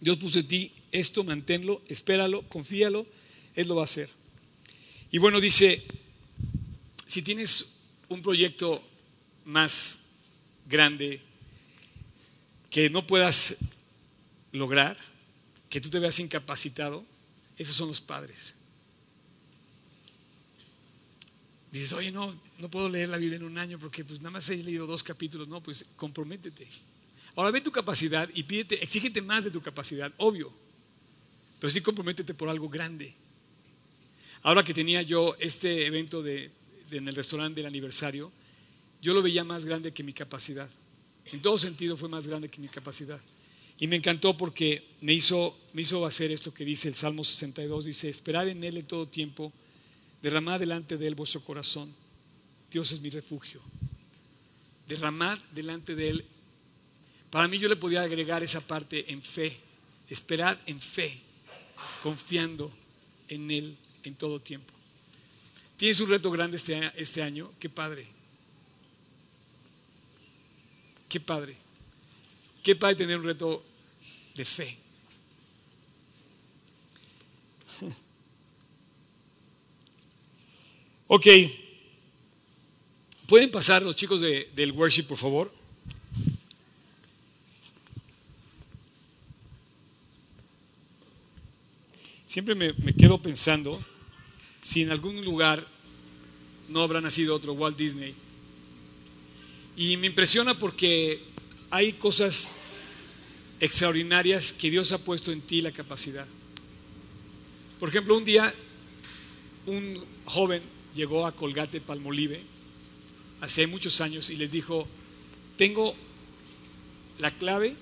Dios 0.00 0.18
puso 0.18 0.40
en 0.40 0.48
ti 0.48 0.72
esto, 0.90 1.22
manténlo, 1.22 1.82
espéralo, 1.86 2.42
confíalo, 2.48 3.06
Él 3.54 3.68
lo 3.68 3.76
va 3.76 3.82
a 3.82 3.84
hacer. 3.84 4.10
Y 5.12 5.18
bueno, 5.18 5.40
dice, 5.40 5.84
si 7.06 7.22
tienes 7.22 7.76
un 8.08 8.22
proyecto 8.22 8.84
más 9.44 10.00
grande 10.66 11.20
que 12.70 12.90
no 12.90 13.06
puedas 13.06 13.56
lograr, 14.50 14.96
que 15.70 15.80
tú 15.80 15.90
te 15.90 16.00
veas 16.00 16.18
incapacitado, 16.18 17.04
esos 17.56 17.76
son 17.76 17.86
los 17.86 18.00
padres. 18.00 18.54
Dices, 21.74 21.92
oye, 21.92 22.12
no, 22.12 22.32
no 22.58 22.70
puedo 22.70 22.88
leer 22.88 23.08
la 23.08 23.16
Biblia 23.16 23.34
en 23.34 23.42
un 23.42 23.58
año 23.58 23.80
porque 23.80 24.04
pues 24.04 24.20
nada 24.20 24.30
más 24.30 24.48
he 24.48 24.56
leído 24.62 24.86
dos 24.86 25.02
capítulos. 25.02 25.48
No, 25.48 25.60
pues 25.60 25.84
comprométete. 25.96 26.68
Ahora 27.34 27.50
ve 27.50 27.60
tu 27.60 27.72
capacidad 27.72 28.30
y 28.32 28.44
pídete, 28.44 28.80
exígete 28.80 29.20
más 29.20 29.42
de 29.42 29.50
tu 29.50 29.60
capacidad, 29.60 30.12
obvio. 30.18 30.52
Pero 31.58 31.68
sí 31.72 31.80
comprométete 31.80 32.32
por 32.32 32.48
algo 32.48 32.68
grande. 32.68 33.12
Ahora 34.44 34.62
que 34.62 34.72
tenía 34.72 35.02
yo 35.02 35.34
este 35.40 35.86
evento 35.86 36.22
de, 36.22 36.52
en 36.92 37.08
el 37.08 37.16
restaurante 37.16 37.58
del 37.58 37.66
aniversario, 37.66 38.30
yo 39.02 39.12
lo 39.12 39.20
veía 39.20 39.42
más 39.42 39.64
grande 39.64 39.92
que 39.92 40.04
mi 40.04 40.12
capacidad. 40.12 40.70
En 41.32 41.42
todo 41.42 41.58
sentido 41.58 41.96
fue 41.96 42.08
más 42.08 42.28
grande 42.28 42.48
que 42.48 42.60
mi 42.60 42.68
capacidad. 42.68 43.18
Y 43.80 43.88
me 43.88 43.96
encantó 43.96 44.36
porque 44.36 44.86
me 45.00 45.12
hizo, 45.12 45.58
me 45.72 45.82
hizo 45.82 46.06
hacer 46.06 46.30
esto 46.30 46.54
que 46.54 46.64
dice 46.64 46.86
el 46.86 46.94
Salmo 46.94 47.24
62, 47.24 47.84
dice, 47.84 48.08
esperad 48.08 48.46
en 48.46 48.62
Él 48.62 48.76
en 48.76 48.86
todo 48.86 49.08
tiempo 49.08 49.52
Derramad 50.24 50.58
delante 50.58 50.96
de 50.96 51.06
Él 51.06 51.14
vuestro 51.14 51.42
corazón. 51.42 51.94
Dios 52.70 52.90
es 52.92 53.02
mi 53.02 53.10
refugio. 53.10 53.60
Derramad 54.88 55.38
delante 55.52 55.94
de 55.94 56.08
Él. 56.08 56.24
Para 57.28 57.46
mí 57.46 57.58
yo 57.58 57.68
le 57.68 57.76
podía 57.76 58.00
agregar 58.00 58.42
esa 58.42 58.62
parte 58.62 59.12
en 59.12 59.20
fe. 59.22 59.54
Esperad 60.08 60.56
en 60.64 60.80
fe, 60.80 61.20
confiando 62.02 62.72
en 63.28 63.50
Él 63.50 63.76
en 64.02 64.14
todo 64.14 64.40
tiempo. 64.40 64.72
Tienes 65.76 66.00
un 66.00 66.08
reto 66.08 66.30
grande 66.30 66.56
este, 66.56 66.90
este 66.96 67.22
año. 67.22 67.52
Qué 67.60 67.68
padre. 67.68 68.06
Qué 71.06 71.20
padre. 71.20 71.54
Qué 72.62 72.74
padre 72.74 72.96
tener 72.96 73.18
un 73.18 73.24
reto 73.24 73.62
de 74.34 74.44
fe. 74.46 74.78
Ok. 81.06 81.26
¿Pueden 83.26 83.50
pasar 83.50 83.82
los 83.82 83.96
chicos 83.96 84.20
del 84.20 84.72
worship, 84.72 85.04
por 85.04 85.18
favor? 85.18 85.52
Siempre 92.26 92.54
me, 92.54 92.72
me, 92.74 92.92
quedo 92.92 93.20
pensando 93.20 93.82
si 94.62 94.82
en 94.82 94.90
algún 94.90 95.24
lugar 95.24 95.64
no 96.68 96.82
habrá 96.82 97.00
nacido 97.00 97.34
otro 97.34 97.52
Walt 97.52 97.76
Disney. 97.76 98.14
Y 99.76 99.96
me 99.98 100.08
impresiona 100.08 100.54
porque 100.54 101.20
hay 101.70 101.92
cosas 101.92 102.52
extraordinarias 103.60 104.52
que 104.52 104.70
Dios 104.70 104.92
ha 104.92 104.98
puesto 104.98 105.32
en 105.32 105.42
ti 105.42 105.60
la 105.60 105.70
capacidad. 105.70 106.26
Por 107.78 107.88
ejemplo, 107.88 108.16
un 108.16 108.24
día 108.24 108.54
un 109.66 110.04
joven 110.24 110.73
llegó 110.94 111.26
a 111.26 111.32
Colgate 111.32 111.80
Palmolive 111.80 112.42
hace 113.40 113.66
muchos 113.66 114.00
años 114.00 114.30
y 114.30 114.36
les 114.36 114.50
dijo, 114.50 114.86
tengo 115.56 115.94
la 117.18 117.30
clave 117.30 117.74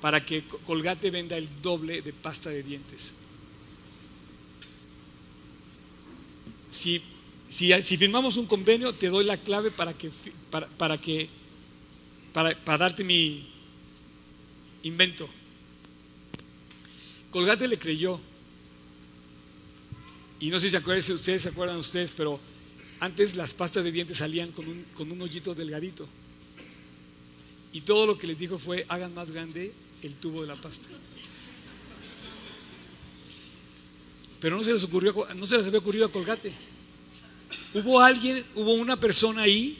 para 0.00 0.24
que 0.24 0.42
Colgate 0.66 1.10
venda 1.10 1.36
el 1.36 1.48
doble 1.62 2.02
de 2.02 2.12
pasta 2.12 2.50
de 2.50 2.62
dientes. 2.62 3.14
Si, 6.70 7.02
si, 7.48 7.96
firmamos 7.96 8.36
un 8.36 8.46
convenio, 8.46 8.94
te 8.94 9.08
doy 9.08 9.24
la 9.24 9.36
clave 9.36 9.70
para 9.70 9.92
que, 9.92 10.10
para, 10.50 10.66
para 10.66 10.98
que 10.98 11.28
para, 12.32 12.56
para 12.56 12.78
darte 12.78 13.04
mi 13.04 13.46
invento. 14.82 15.28
Colgate 17.30 17.68
le 17.68 17.78
creyó 17.78 18.20
y 20.42 20.50
no 20.50 20.58
sé 20.58 20.70
si, 20.70 20.76
acuerdan, 20.76 21.04
si 21.04 21.12
ustedes 21.12 21.42
se 21.42 21.50
acuerdan 21.50 21.76
ustedes, 21.76 22.10
pero 22.10 22.40
antes 22.98 23.36
las 23.36 23.54
pastas 23.54 23.84
de 23.84 23.92
dientes 23.92 24.16
salían 24.16 24.50
con 24.50 24.66
un, 24.66 24.84
con 24.92 25.12
un 25.12 25.22
hoyito 25.22 25.54
delgadito. 25.54 26.08
Y 27.72 27.82
todo 27.82 28.06
lo 28.06 28.18
que 28.18 28.26
les 28.26 28.38
dijo 28.38 28.58
fue, 28.58 28.84
hagan 28.88 29.14
más 29.14 29.30
grande 29.30 29.72
el 30.02 30.14
tubo 30.16 30.40
de 30.40 30.48
la 30.48 30.56
pasta. 30.56 30.88
Pero 34.40 34.56
no 34.56 34.64
se 34.64 34.72
les 34.72 34.82
ocurrió, 34.82 35.14
no 35.36 35.46
se 35.46 35.58
les 35.58 35.66
había 35.68 35.78
ocurrido 35.78 36.06
a 36.06 36.10
Colgate. 36.10 36.52
Hubo 37.74 38.00
alguien, 38.00 38.44
hubo 38.56 38.74
una 38.74 38.96
persona 38.96 39.42
ahí 39.42 39.78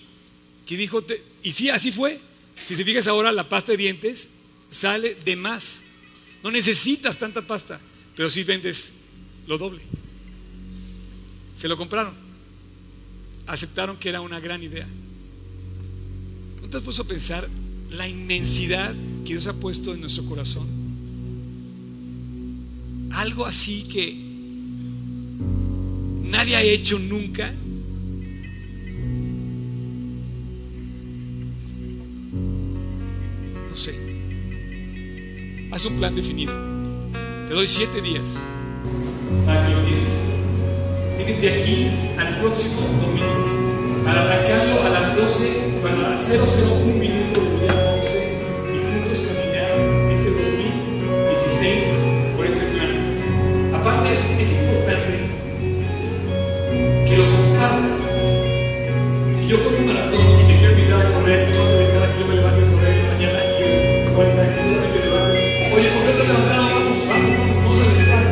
que 0.65 0.77
dijo, 0.77 1.05
y 1.43 1.51
sí, 1.51 1.71
así 1.71 1.91
fue. 1.91 2.21
Si 2.65 2.77
te 2.77 2.85
fijas 2.85 3.09
ahora, 3.09 3.33
la 3.33 3.49
pasta 3.49 3.73
de 3.73 3.79
dientes 3.79 4.29
sale 4.71 5.17
de 5.25 5.35
más. 5.35 5.83
No 6.45 6.53
necesitas 6.53 7.19
tanta 7.19 7.45
pasta, 7.45 7.81
pero 8.15 8.31
si 8.31 8.45
vendes 8.45 8.93
lo 9.49 9.59
doble. 9.59 9.83
Se 11.63 11.69
lo 11.69 11.77
compraron. 11.77 12.13
Aceptaron 13.47 13.97
que 13.97 14.09
era 14.09 14.21
una 14.21 14.41
gran 14.41 14.65
idea. 14.65 14.85
¿No 16.61 16.69
te 16.69 16.77
has 16.77 16.83
puesto 16.83 17.03
a 17.03 17.07
pensar 17.07 17.49
la 17.93 18.09
inmensidad 18.09 18.93
que 19.25 19.35
Dios 19.35 19.47
ha 19.47 19.53
puesto 19.53 19.95
en 19.95 20.01
nuestro 20.01 20.25
corazón? 20.25 20.67
Algo 23.13 23.47
así 23.47 23.85
que 23.85 24.13
nadie 26.25 26.57
ha 26.57 26.63
hecho 26.63 26.99
nunca. 26.99 27.55
No 33.71 33.77
sé. 33.77 33.95
Haz 35.71 35.85
un 35.87 35.97
plan 35.97 36.17
definido. 36.17 36.53
Te 37.47 37.55
doy 37.55 37.69
siete 37.69 38.03
días 38.03 38.41
para 39.47 39.69
que 39.69 40.32
Tienes 41.25 41.41
de 41.41 41.49
aquí 41.55 41.89
al 42.19 42.37
próximo 42.41 42.81
domingo 43.01 44.03
para 44.05 44.23
arrancarlo 44.23 44.83
a 44.83 44.89
las 44.89 45.17
12, 45.17 45.79
bueno, 45.81 46.07
a 46.07 46.11
las 46.11 46.29
001 46.29 46.99
minuto 46.99 47.39
del 47.39 47.61
día 47.61 47.95
11 47.95 48.43
y 48.67 48.79
juntos 48.83 49.19
caminar 49.31 49.71
este 50.11 50.31
2016 50.35 51.85
por 52.35 52.45
este 52.45 52.67
plan. 52.75 52.91
Aparte, 53.71 54.11
es 54.43 54.51
importante 54.51 55.15
que 57.07 57.17
lo 57.17 57.25
compartas. 57.31 58.03
Si 59.39 59.47
yo 59.47 59.63
corro 59.63 59.79
un 59.79 59.87
maratón 59.87 60.27
y 60.43 60.47
te 60.51 60.59
quiero 60.59 60.73
invitar 60.75 61.07
a 61.07 61.11
correr, 61.13 61.53
tú 61.53 61.59
vas 61.61 61.69
a 61.69 61.79
dejar 61.79 62.03
aquí 62.03 62.19
yo 62.19 62.27
me 62.27 62.35
levanto 62.35 62.67
a 62.67 62.71
correr 62.73 62.99
mañana 63.15 63.39
y 63.47 63.63
yo 63.63 64.13
40 64.13 64.43
que 64.43 64.59
tú 64.59 64.75
también 64.75 64.91
te 64.91 65.01
levantes. 65.07 65.39
Oye, 65.71 65.87
¿por 65.87 66.03
qué 66.03 66.11
te 66.11 66.21
has 66.21 66.27
levantado? 66.27 66.67
Vamos, 66.67 66.99
vamos, 67.07 67.31
vamos, 67.63 67.79
a 67.79 67.83
levantar. 67.95 68.27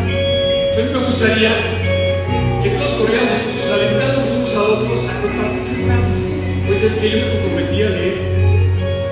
Me 0.91 1.07
gustaría 1.07 1.80
Pues 6.81 6.95
es 6.95 6.99
que 6.99 7.11
yo 7.11 7.26
me 7.26 7.33
comprometí 7.33 7.83
a 7.83 7.91
leer 7.91 8.14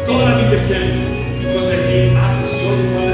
toda 0.07 0.31
la 0.31 0.37
Biblia 0.39 0.57
este 0.59 0.75
año. 0.75 1.19
A 1.59 1.69
decir, 1.69 2.13
ah, 2.17 2.39
pues 2.41 2.53
yo 2.63 3.08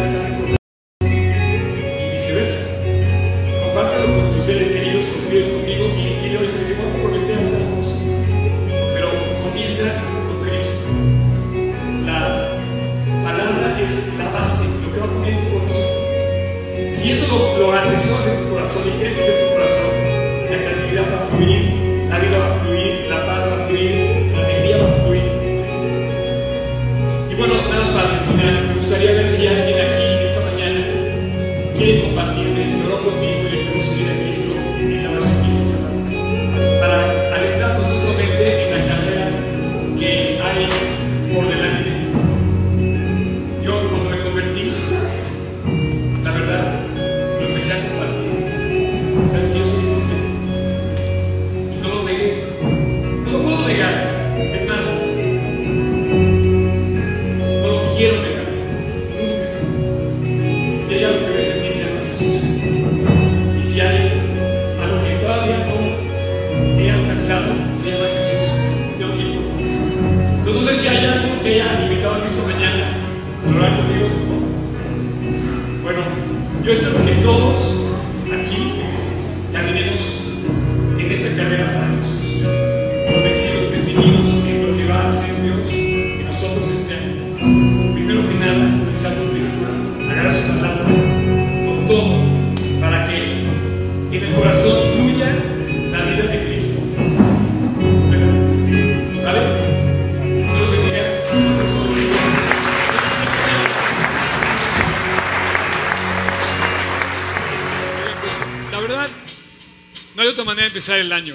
empezar 110.85 110.99
el 110.99 111.13
año. 111.13 111.35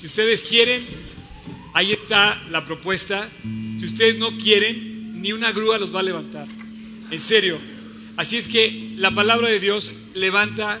Si 0.00 0.06
ustedes 0.06 0.42
quieren, 0.42 0.82
ahí 1.72 1.92
está 1.92 2.42
la 2.50 2.64
propuesta. 2.64 3.28
Si 3.78 3.84
ustedes 3.84 4.18
no 4.18 4.36
quieren, 4.38 5.22
ni 5.22 5.30
una 5.30 5.52
grúa 5.52 5.78
los 5.78 5.94
va 5.94 6.00
a 6.00 6.02
levantar. 6.02 6.48
En 7.08 7.20
serio. 7.20 7.58
Así 8.16 8.36
es 8.36 8.48
que 8.48 8.94
la 8.96 9.14
palabra 9.14 9.50
de 9.50 9.60
Dios 9.60 9.92
levanta, 10.14 10.80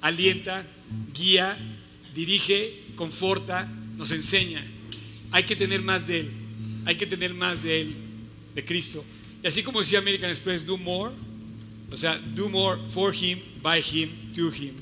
alienta, 0.00 0.64
guía, 1.12 1.58
dirige, 2.14 2.72
conforta, 2.94 3.70
nos 3.98 4.10
enseña. 4.12 4.64
Hay 5.30 5.44
que 5.44 5.54
tener 5.54 5.82
más 5.82 6.06
de 6.06 6.20
Él. 6.20 6.30
Hay 6.86 6.96
que 6.96 7.06
tener 7.06 7.34
más 7.34 7.62
de 7.62 7.82
Él, 7.82 7.94
de 8.54 8.64
Cristo. 8.64 9.04
Y 9.42 9.48
así 9.48 9.62
como 9.62 9.80
decía 9.80 9.98
American 9.98 10.30
Express, 10.30 10.64
do 10.64 10.78
more. 10.78 11.12
O 11.90 11.96
sea, 11.98 12.18
do 12.34 12.48
more 12.48 12.80
for 12.88 13.14
Him, 13.14 13.38
by 13.60 13.82
Him, 13.82 14.08
to 14.34 14.50
Him. 14.50 14.72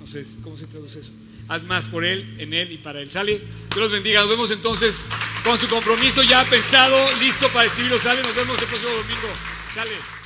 No 0.00 0.06
sé 0.06 0.24
cómo 0.42 0.56
se 0.56 0.66
traduce 0.66 0.98
eso. 0.98 1.12
Haz 1.48 1.62
más 1.64 1.86
por 1.86 2.04
Él, 2.04 2.36
en 2.38 2.54
Él 2.54 2.72
y 2.72 2.78
para 2.78 3.00
Él. 3.00 3.10
¿Sale? 3.10 3.38
Dios 3.70 3.76
los 3.76 3.90
bendiga. 3.90 4.20
Nos 4.20 4.30
vemos 4.30 4.50
entonces 4.50 5.04
con 5.44 5.58
su 5.58 5.68
compromiso 5.68 6.22
ya 6.22 6.44
pensado, 6.44 6.96
listo 7.18 7.48
para 7.48 7.66
escribirlo. 7.66 7.98
Sale. 7.98 8.22
Nos 8.22 8.34
vemos 8.34 8.60
el 8.60 8.66
próximo 8.66 8.92
domingo. 8.92 9.28
Sale. 9.74 10.21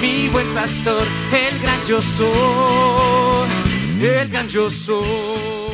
Mi 0.00 0.28
buen 0.28 0.46
pastor, 0.54 1.06
el 1.32 1.58
gran 1.60 1.84
yo 1.86 2.00
soy, 2.00 3.48
el 4.02 4.28
gran 4.28 4.48
yo 4.48 4.68
soy. 4.70 5.65